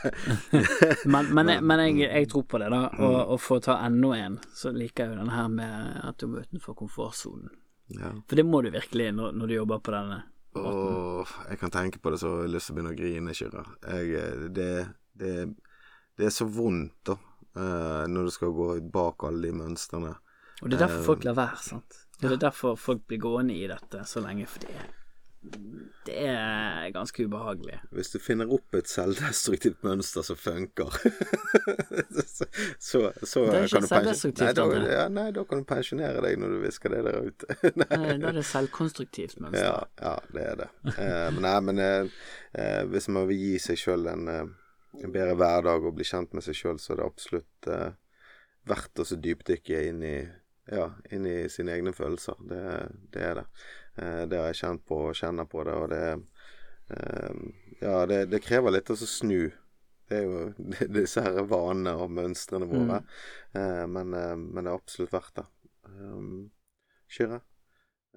Men, 1.05 1.33
men, 1.35 1.47
jeg, 1.51 1.63
men 1.63 1.79
jeg, 1.83 2.09
jeg 2.11 2.29
tror 2.31 2.43
på 2.47 2.57
det, 2.63 2.69
da. 2.71 2.81
Mm. 2.93 3.03
Og, 3.03 3.19
og 3.35 3.41
for 3.43 3.59
å 3.59 3.65
ta 3.67 3.77
enda 3.85 4.13
en, 4.15 4.39
så 4.55 4.71
liker 4.75 5.03
jeg 5.03 5.13
jo 5.13 5.19
denne 5.19 5.35
her 5.35 5.47
med 5.51 5.99
at 6.07 6.17
du 6.23 6.27
må 6.31 6.41
utenfor 6.45 6.75
komfortsonen. 6.79 7.51
Ja. 7.91 8.13
For 8.27 8.35
det 8.39 8.43
må 8.47 8.61
du 8.63 8.71
virkelig 8.73 9.11
når, 9.15 9.35
når 9.35 9.47
du 9.47 9.53
jobber 9.59 9.79
på 9.83 9.91
denne. 9.95 10.23
Åh, 10.57 11.35
jeg 11.51 11.59
kan 11.61 11.71
tenke 11.71 11.99
på 12.01 12.09
det, 12.11 12.17
så 12.23 12.31
jeg 12.33 12.47
har 12.47 12.53
lyst 12.55 12.67
til 12.71 12.73
å 12.73 12.77
begynne 12.79 12.93
å 12.95 12.97
grine, 12.97 13.35
Kyrre. 13.37 13.63
Eh, 13.93 14.47
det, 14.57 14.69
det, 15.21 15.33
det 16.18 16.26
er 16.30 16.34
så 16.34 16.47
vondt, 16.49 16.95
da, 17.05 17.18
eh, 17.57 18.03
når 18.09 18.30
du 18.30 18.32
skal 18.34 18.53
gå 18.57 18.70
bak 18.93 19.24
alle 19.30 19.47
de 19.51 19.53
mønstrene. 19.63 20.15
Og 20.61 20.70
det 20.70 20.80
er 20.80 20.88
derfor 20.88 21.01
Eh, 21.03 21.05
folk 21.05 21.24
lar 21.28 21.36
være, 21.38 21.57
sant. 21.61 22.03
Og 22.18 22.22
det 22.30 22.32
er 22.32 22.45
derfor 22.49 22.76
folk 22.82 23.03
blir 23.07 23.20
gående 23.22 23.53
i 23.53 23.68
dette 23.70 24.01
så 24.09 24.24
lenge, 24.26 24.47
fordi 24.49 24.74
det 26.07 26.15
er 26.28 26.89
ganske 26.91 27.24
ubehagelig. 27.28 27.78
Hvis 27.93 28.09
du 28.11 28.18
finner 28.20 28.49
opp 28.51 28.74
et 28.76 28.89
selvdestruktivt 28.89 29.84
mønster 29.86 30.26
som 30.26 30.36
funker, 30.39 30.89
så, 32.28 32.47
så, 32.80 33.01
så 33.24 33.43
Det 33.45 33.53
er 33.59 33.68
ikke 33.70 33.82
selvdestruktivt, 33.88 34.57
nei, 34.57 34.82
ja, 34.91 35.05
nei, 35.13 35.28
da 35.36 35.43
kan 35.47 35.61
du 35.61 35.68
pensjonere 35.70 36.24
deg 36.26 36.39
når 36.41 36.55
du 36.55 36.59
visker 36.65 36.95
det 36.95 37.03
der 37.07 37.20
ute. 37.30 37.57
Eh, 37.88 38.13
Da 38.18 38.32
er 38.32 38.38
det 38.39 38.45
selvkonstruktivt 38.49 39.38
mønster. 39.43 39.63
Ja, 39.63 39.84
ja, 40.01 40.15
det 40.34 40.45
er 40.51 40.61
det. 40.63 40.70
Eh, 40.97 41.28
men 41.36 41.41
nei, 41.45 41.57
men 41.70 41.84
eh, 41.86 42.15
eh, 42.57 42.82
hvis 42.91 43.07
man 43.13 43.28
vil 43.30 43.39
gi 43.45 43.53
seg 43.70 43.80
sjøl 43.80 44.07
en, 44.11 44.28
eh, 44.34 44.47
en 44.97 45.13
bedre 45.13 45.35
hverdag 45.38 45.85
og 45.85 45.95
bli 45.97 46.05
kjent 46.07 46.33
med 46.33 46.45
seg 46.45 46.57
sjøl, 46.57 46.81
så 46.81 46.93
er 46.93 47.01
det 47.01 47.07
absolutt 47.07 47.69
eh, 47.71 47.89
verdt 48.67 49.01
å 49.03 49.07
dypdykke 49.27 49.83
inn 49.89 50.03
i 50.05 50.17
ja, 50.67 50.89
inn 51.11 51.25
i 51.25 51.49
sine 51.49 51.77
egne 51.77 51.93
følelser. 51.95 52.35
Det, 52.43 52.63
det 53.13 53.23
er 53.23 53.39
det. 53.39 53.45
Eh, 53.95 54.23
det 54.27 54.39
har 54.39 54.49
jeg 54.51 54.59
kjent 54.61 54.83
på 54.88 54.97
og 55.09 55.15
kjenner 55.15 55.47
på 55.47 55.63
det, 55.67 55.77
og 55.77 55.88
det 55.93 56.03
eh, 56.97 57.39
Ja, 57.77 58.01
det, 58.09 58.25
det 58.31 58.43
krever 58.43 58.73
litt 58.73 58.89
å 58.91 58.97
så 58.99 59.07
snu. 59.07 59.51
Det 60.07 60.21
er 60.21 60.25
jo 60.25 60.41
disse 60.97 61.23
her 61.23 61.39
vanene 61.47 61.95
og 61.99 62.11
mønstrene 62.15 62.67
våre. 62.69 63.03
Eh, 63.53 63.85
men, 63.91 64.15
eh, 64.17 64.35
men 64.39 64.63
det 64.63 64.71
er 64.71 64.79
absolutt 64.79 65.15
verdt 65.15 65.39
det. 65.39 65.47
Um, 65.88 66.49
Kyrre? 67.07 67.41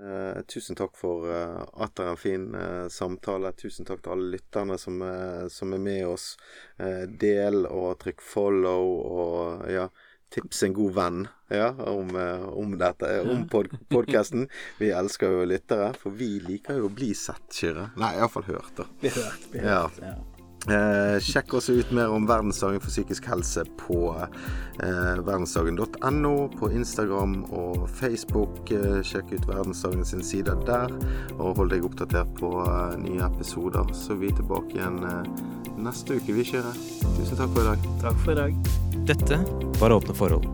Eh, 0.00 0.42
tusen 0.48 0.76
takk 0.76 0.94
for 0.96 1.26
uh, 1.28 1.60
atter 1.84 2.08
en 2.08 2.16
fin 2.16 2.54
eh, 2.54 2.86
samtale. 2.88 3.52
Tusen 3.52 3.84
takk 3.84 4.00
til 4.00 4.14
alle 4.14 4.30
lytterne 4.36 4.78
som, 4.80 4.96
eh, 5.04 5.44
som 5.52 5.74
er 5.76 5.82
med 5.84 6.06
oss. 6.08 6.36
Eh, 6.80 7.04
del 7.20 7.66
og 7.68 7.98
trykk 8.00 8.24
follow 8.24 8.94
og 9.04 9.68
ja, 9.68 9.90
tips 10.32 10.62
en 10.64 10.76
god 10.78 10.96
venn 10.96 11.20
ja, 11.52 11.68
om, 11.92 12.14
eh, 12.16 12.48
om 12.48 12.76
dette, 12.80 13.12
eh, 13.12 13.28
om 13.28 13.44
pod 13.50 13.68
podkasten. 13.92 14.48
Vi 14.80 14.88
elsker 14.94 15.36
jo 15.36 15.46
lyttere, 15.52 15.92
for 16.00 16.16
vi 16.16 16.38
liker 16.48 16.80
jo 16.80 16.88
å 16.88 16.94
bli 16.96 17.12
sett, 17.18 17.44
Kyrre. 17.52 17.90
Nei, 18.00 18.14
iallfall 18.16 18.48
hørt, 18.48 18.72
da. 18.80 18.88
Vi 19.04 19.12
hørt. 19.20 19.50
Vi 19.52 19.64
hørt, 19.66 19.98
Ja. 20.00 20.14
ja. 20.14 20.39
Eh, 20.68 21.16
sjekk 21.24 21.54
også 21.56 21.78
ut 21.80 21.92
mer 21.96 22.12
om 22.12 22.26
verdensdagen 22.28 22.82
for 22.82 22.92
psykisk 22.92 23.24
helse 23.30 23.62
på 23.80 24.00
eh, 24.12 25.20
verdensdagen.no, 25.24 26.34
på 26.58 26.68
Instagram 26.76 27.38
og 27.48 27.86
Facebook. 27.88 28.68
Eh, 28.68 29.00
sjekk 29.06 29.32
ut 29.32 29.48
verdensdagen 29.48 30.04
sin 30.04 30.24
side 30.26 30.52
der, 30.68 30.92
og 31.38 31.56
hold 31.56 31.72
deg 31.72 31.86
oppdatert 31.88 32.34
på 32.36 32.52
eh, 32.66 32.98
nye 33.00 33.24
episoder. 33.30 33.88
Så 33.96 34.18
vi 34.20 34.28
er 34.28 34.36
tilbake 34.42 34.76
igjen 34.76 35.00
eh, 35.08 35.32
neste 35.80 36.20
uke, 36.20 36.36
vi 36.36 36.44
kjører. 36.52 36.76
Tusen 37.16 37.40
takk 37.40 37.56
for 37.56 37.64
i 37.64 37.70
dag. 37.70 37.88
Takk 38.04 38.20
for 38.26 38.34
i 38.34 38.40
dag. 38.42 38.76
Dette 39.08 39.40
var 39.80 39.96
Åpne 39.96 40.18
forhold. 40.18 40.44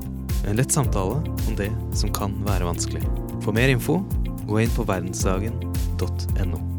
En 0.46 0.60
lett 0.60 0.70
samtale 0.70 1.18
om 1.18 1.58
det 1.58 1.72
som 1.98 2.14
kan 2.14 2.38
være 2.46 2.68
vanskelig. 2.68 3.02
For 3.42 3.56
mer 3.56 3.74
info, 3.74 3.98
gå 4.46 4.62
inn 4.62 4.72
på 4.78 4.86
verdensdagen.no. 4.86 6.75